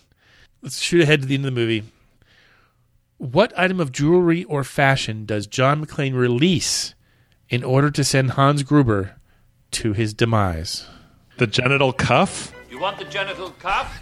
Let's 0.63 0.81
shoot 0.81 1.03
ahead 1.03 1.21
to 1.23 1.27
the 1.27 1.35
end 1.35 1.45
of 1.47 1.55
the 1.55 1.61
movie. 1.61 1.83
What 3.19 3.53
item 3.59 3.81
of 3.81 3.91
jewelry 3.93 4.45
or 4.45 4.63
fashion 4.65 5.27
does 5.27 5.47
John 5.47 5.85
McClane 5.85 6.15
release 6.15 6.95
in 7.49 7.65
order 7.65 7.91
to 7.91 8.05
send 8.05 8.31
Hans 8.33 8.63
Gruber 8.63 9.17
to 9.73 9.93
his 9.93 10.15
demise? 10.15 10.87
the 11.39 11.47
genital 11.47 11.93
cuff. 11.93 12.53
You 12.71 12.81
want 12.81 12.99
the 12.99 13.05
genital 13.05 13.51
cuff? 13.61 14.01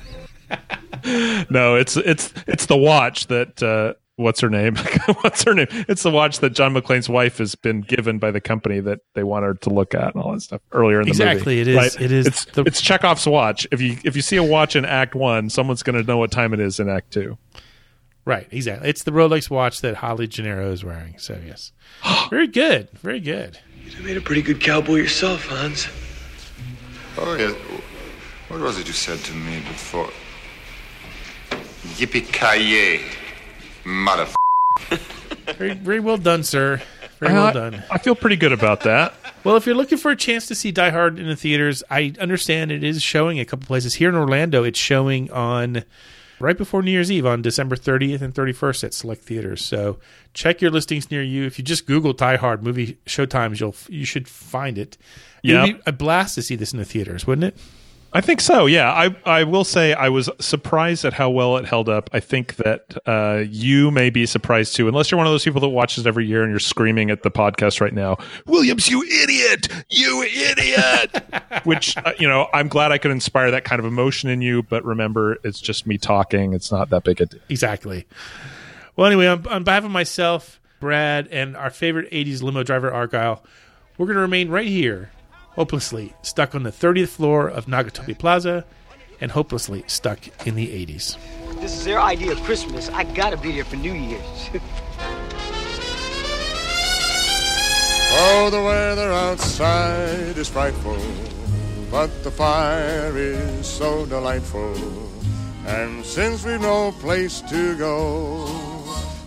No, 1.51 1.76
it's 1.76 1.97
it's 1.97 2.32
it's 2.47 2.66
the 2.66 2.76
watch 2.76 3.28
that 3.28 3.62
uh, 3.62 3.94
what's 4.16 4.40
her 4.40 4.51
name? 4.51 4.76
what's 5.20 5.44
her 5.44 5.55
name? 5.55 5.68
It's 5.70 6.03
the 6.03 6.11
watch 6.11 6.40
that 6.40 6.51
John 6.51 6.74
McClane's 6.74 7.09
wife 7.09 7.38
has 7.38 7.55
been 7.55 7.80
given 7.82 8.18
by 8.18 8.30
the 8.32 8.40
company 8.40 8.80
that 8.80 9.01
they 9.14 9.22
want 9.22 9.44
her 9.44 9.55
to 9.55 9.70
look 9.70 9.94
at 9.94 10.14
and 10.14 10.22
all 10.22 10.32
that 10.32 10.40
stuff 10.40 10.61
earlier 10.72 10.99
in 11.01 11.05
the 11.05 11.11
Exactly, 11.11 11.59
movie. 11.59 11.61
it 11.61 11.68
is- 11.68 11.76
Right? 11.76 12.01
it 12.05 12.12
is 12.12 12.26
It's, 12.26 12.47
it's 12.57 12.80
Chekhov's 12.80 13.26
watch. 13.26 13.68
If 13.70 13.80
you 13.80 13.99
if 14.05 14.16
you 14.16 14.22
see 14.22 14.36
a 14.36 14.42
watch 14.42 14.74
in 14.74 14.84
Act 14.84 15.14
One, 15.14 15.49
someone's 15.51 15.82
going 15.84 16.01
to 16.01 16.07
know 16.07 16.16
what 16.16 16.32
time 16.32 16.53
it 16.53 16.61
is 16.61 16.80
in 16.80 16.88
Act 16.88 17.12
Two. 17.12 17.38
Right, 18.24 18.49
exactly. 18.51 18.88
It's 18.88 19.05
the 19.05 19.12
Rolex 19.12 19.49
watch 19.49 19.82
that 19.82 19.94
Holly 19.97 20.26
Gennaro 20.26 20.72
is 20.72 20.82
wearing. 20.84 21.16
So 21.18 21.38
yes, 21.47 21.70
very 22.30 22.49
good, 22.49 22.88
very 22.99 23.20
good. 23.20 23.61
You 23.97 24.03
made 24.03 24.16
a 24.16 24.20
pretty 24.20 24.42
good 24.42 24.61
cowboy 24.61 24.97
yourself, 24.97 25.47
Hans. 25.47 25.86
Oh, 27.18 27.36
yes. 27.36 27.55
What 28.49 28.61
was 28.61 28.78
it 28.80 28.88
you 28.88 28.92
said 28.92 29.18
to 29.20 29.32
me 29.34 29.59
before? 29.61 30.11
Yippee-ki-yay, 31.95 33.03
mother. 33.84 34.26
Very, 35.57 35.74
very 35.74 36.01
well 36.01 36.16
done, 36.18 36.43
sir. 36.43 36.82
Very 37.18 37.32
well 37.32 37.47
uh, 37.47 37.53
done. 37.53 37.82
I 37.91 37.99
feel 37.99 38.14
pretty 38.14 38.37
good 38.37 38.53
about 38.53 38.80
that. 38.80 39.14
Well, 39.45 39.57
if 39.57 39.64
you're 39.64 39.74
looking 39.76 39.97
for 39.99 40.11
a 40.11 40.16
chance 40.16 40.47
to 40.49 40.55
see 40.55 40.70
Die 40.72 40.91
Hard 40.91 41.18
in 41.18 41.28
the 41.28 41.37
theaters, 41.37 41.82
I 41.91 42.12
understand 42.20 42.72
it 42.72 42.84
is 42.84 43.01
showing 43.03 43.41
a 43.41 43.45
couple 43.45 43.66
places 43.66 43.95
here 43.95 44.09
in 44.09 44.14
Orlando. 44.16 44.64
It's 44.64 44.78
showing 44.78 45.30
on 45.30 45.84
right 46.41 46.59
before 46.59 46.82
New 46.82 46.91
Year's 46.91 47.11
Eve 47.11 47.24
on 47.24 47.41
December 47.41 47.76
30th 47.76 48.20
and 48.20 48.34
31st 48.34 48.84
at 48.84 48.93
select 48.95 49.22
theaters. 49.22 49.64
So 49.64 49.97
check 50.34 50.61
your 50.61 50.70
listings 50.70 51.11
near 51.11 51.22
you. 51.22 51.45
If 51.47 51.59
you 51.59 51.64
just 51.64 51.87
Google 51.87 52.12
Die 52.12 52.37
Hard 52.37 52.62
movie 52.62 52.99
showtimes, 53.07 53.61
you'll 53.61 53.76
you 53.89 54.05
should 54.05 54.28
find 54.28 54.76
it. 54.76 54.99
It 55.43 55.51
Yep. 55.51 55.66
would 55.66 55.76
be 55.76 55.82
a 55.87 55.93
blast 55.93 56.34
to 56.34 56.43
see 56.43 56.57
this 56.57 56.72
in 56.72 56.78
the 56.78 56.84
theaters, 56.84 57.26
wouldn't 57.26 57.45
it? 57.45 57.57
I 58.12 58.20
think 58.22 58.40
so. 58.40 58.66
Yeah, 58.66 58.90
I 58.90 59.14
I 59.24 59.44
will 59.44 59.64
say 59.64 59.92
I 59.92 60.09
was 60.09 60.30
surprised 60.40 61.04
at 61.04 61.12
how 61.12 61.28
well 61.28 61.57
it 61.59 61.66
held 61.66 61.88
up. 61.88 62.09
I 62.12 62.20
think 62.20 62.57
that 62.57 62.96
uh, 63.07 63.44
you 63.48 63.90
may 63.90 64.09
be 64.11 64.24
surprised 64.24 64.74
too, 64.74 64.88
unless 64.88 65.11
you're 65.11 65.18
one 65.18 65.26
of 65.26 65.32
those 65.32 65.44
people 65.44 65.61
that 65.61 65.68
watches 65.68 66.07
every 66.07 66.24
year 66.26 66.42
and 66.42 66.50
you're 66.50 66.59
screaming 66.59 67.11
at 67.11 67.22
the 67.22 67.30
podcast 67.30 67.80
right 67.80 67.92
now, 67.92 68.16
Williams, 68.46 68.88
you 68.88 69.02
idiot, 69.02 69.68
you 69.90 70.22
idiot. 70.22 71.24
Which 71.64 71.96
uh, 71.98 72.12
you 72.18 72.26
know, 72.26 72.48
I'm 72.54 72.68
glad 72.68 72.90
I 72.92 72.98
could 72.98 73.11
inspire 73.11 73.50
that 73.50 73.64
kind 73.64 73.80
of 73.80 73.84
emotion 73.84 74.30
in 74.30 74.40
you. 74.40 74.62
But 74.62 74.84
remember, 74.84 75.38
it's 75.44 75.61
just 75.61 75.86
me 75.86 75.98
talking. 75.98 76.54
It's 76.54 76.72
not 76.72 76.88
that 76.90 77.04
big 77.04 77.20
a 77.20 77.26
deal. 77.26 77.40
Exactly. 77.50 78.07
Well, 78.96 79.07
anyway, 79.07 79.26
on, 79.26 79.46
on 79.46 79.62
behalf 79.62 79.84
of 79.84 79.90
myself, 79.90 80.59
Brad, 80.80 81.28
and 81.28 81.54
our 81.57 81.70
favorite 81.70 82.11
80s 82.11 82.42
limo 82.42 82.62
driver, 82.62 82.90
Argyle, 82.90 83.42
we're 83.98 84.07
going 84.07 84.16
to 84.16 84.22
remain 84.22 84.48
right 84.48 84.66
here, 84.66 85.11
hopelessly 85.57 86.14
stuck 86.22 86.54
on 86.54 86.62
the 86.62 86.70
30th 86.70 87.09
floor 87.09 87.48
of 87.48 87.66
Nakatomi 87.66 88.16
Plaza 88.16 88.64
and 89.20 89.32
hopelessly 89.32 89.82
stuck 89.86 90.20
in 90.46 90.54
the 90.54 90.68
80s. 90.68 91.16
This 91.61 91.76
is 91.76 91.84
their 91.84 92.00
idea 92.00 92.32
of 92.32 92.42
Christmas. 92.42 92.90
I 92.90 93.04
gotta 93.04 93.38
be 93.38 93.52
there 93.52 93.64
for 93.64 93.76
New 93.76 93.94
Year's. 93.94 94.50
Oh, 98.18 98.48
the 98.48 98.62
weather 98.62 99.12
outside 99.12 100.38
is 100.38 100.48
frightful, 100.48 100.96
but 101.90 102.24
the 102.24 102.30
fire 102.30 103.14
is 103.14 103.66
so 103.66 104.07
delightful. 104.07 104.74
And 105.66 106.02
since 106.02 106.42
we've 106.46 106.59
no 106.59 106.92
place 106.92 107.42
to 107.42 107.76
go, 107.76 108.48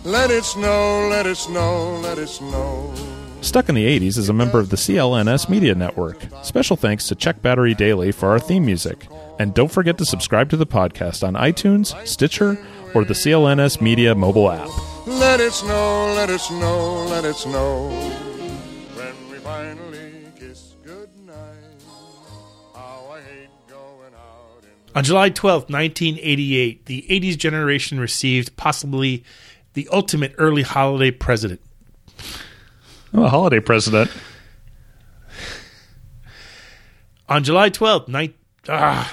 let 0.02 0.32
it 0.32 0.42
snow, 0.42 1.06
let 1.08 1.26
it 1.26 1.36
snow, 1.36 2.00
let 2.02 2.18
it 2.18 2.28
snow. 2.28 2.92
Stuck 3.42 3.70
in 3.70 3.74
the 3.74 3.86
80s 3.86 4.18
is 4.18 4.28
a 4.28 4.34
member 4.34 4.58
of 4.58 4.68
the 4.68 4.76
CLNS 4.76 5.48
Media 5.48 5.74
Network. 5.74 6.18
Special 6.42 6.76
thanks 6.76 7.08
to 7.08 7.14
Check 7.14 7.40
Battery 7.40 7.74
Daily 7.74 8.12
for 8.12 8.28
our 8.28 8.38
theme 8.38 8.66
music. 8.66 9.08
And 9.38 9.54
don't 9.54 9.72
forget 9.72 9.96
to 9.98 10.04
subscribe 10.04 10.50
to 10.50 10.58
the 10.58 10.66
podcast 10.66 11.26
on 11.26 11.34
iTunes, 11.34 11.96
Stitcher, 12.06 12.58
or 12.94 13.04
the 13.04 13.14
CLNS 13.14 13.80
Media 13.80 14.14
mobile 14.14 14.50
app. 14.50 14.68
Let 15.06 15.40
it 15.40 15.52
snow, 15.52 16.12
let 16.14 16.28
it 16.28 16.40
snow, 16.40 17.06
let 17.06 17.24
it 17.24 17.34
snow. 17.34 17.88
When 18.94 19.30
we 19.30 19.38
finally 19.38 20.26
kiss 20.38 20.76
goodnight, 20.84 21.34
how 22.74 23.08
I 23.10 23.20
hate 23.22 23.48
going 23.68 24.14
out. 24.14 24.64
On 24.94 25.02
July 25.02 25.30
12th, 25.30 25.70
1988, 25.70 26.84
the 26.84 27.06
80s 27.08 27.38
generation 27.38 27.98
received 27.98 28.56
possibly 28.56 29.24
the 29.72 29.88
ultimate 29.90 30.34
early 30.36 30.62
holiday 30.62 31.10
president. 31.10 31.62
Oh, 33.12 33.24
a 33.24 33.28
holiday 33.28 33.60
president. 33.60 34.10
On 37.28 37.42
July 37.44 37.70
12th, 37.70 38.08
night. 38.08 38.34
ah, 38.68 39.12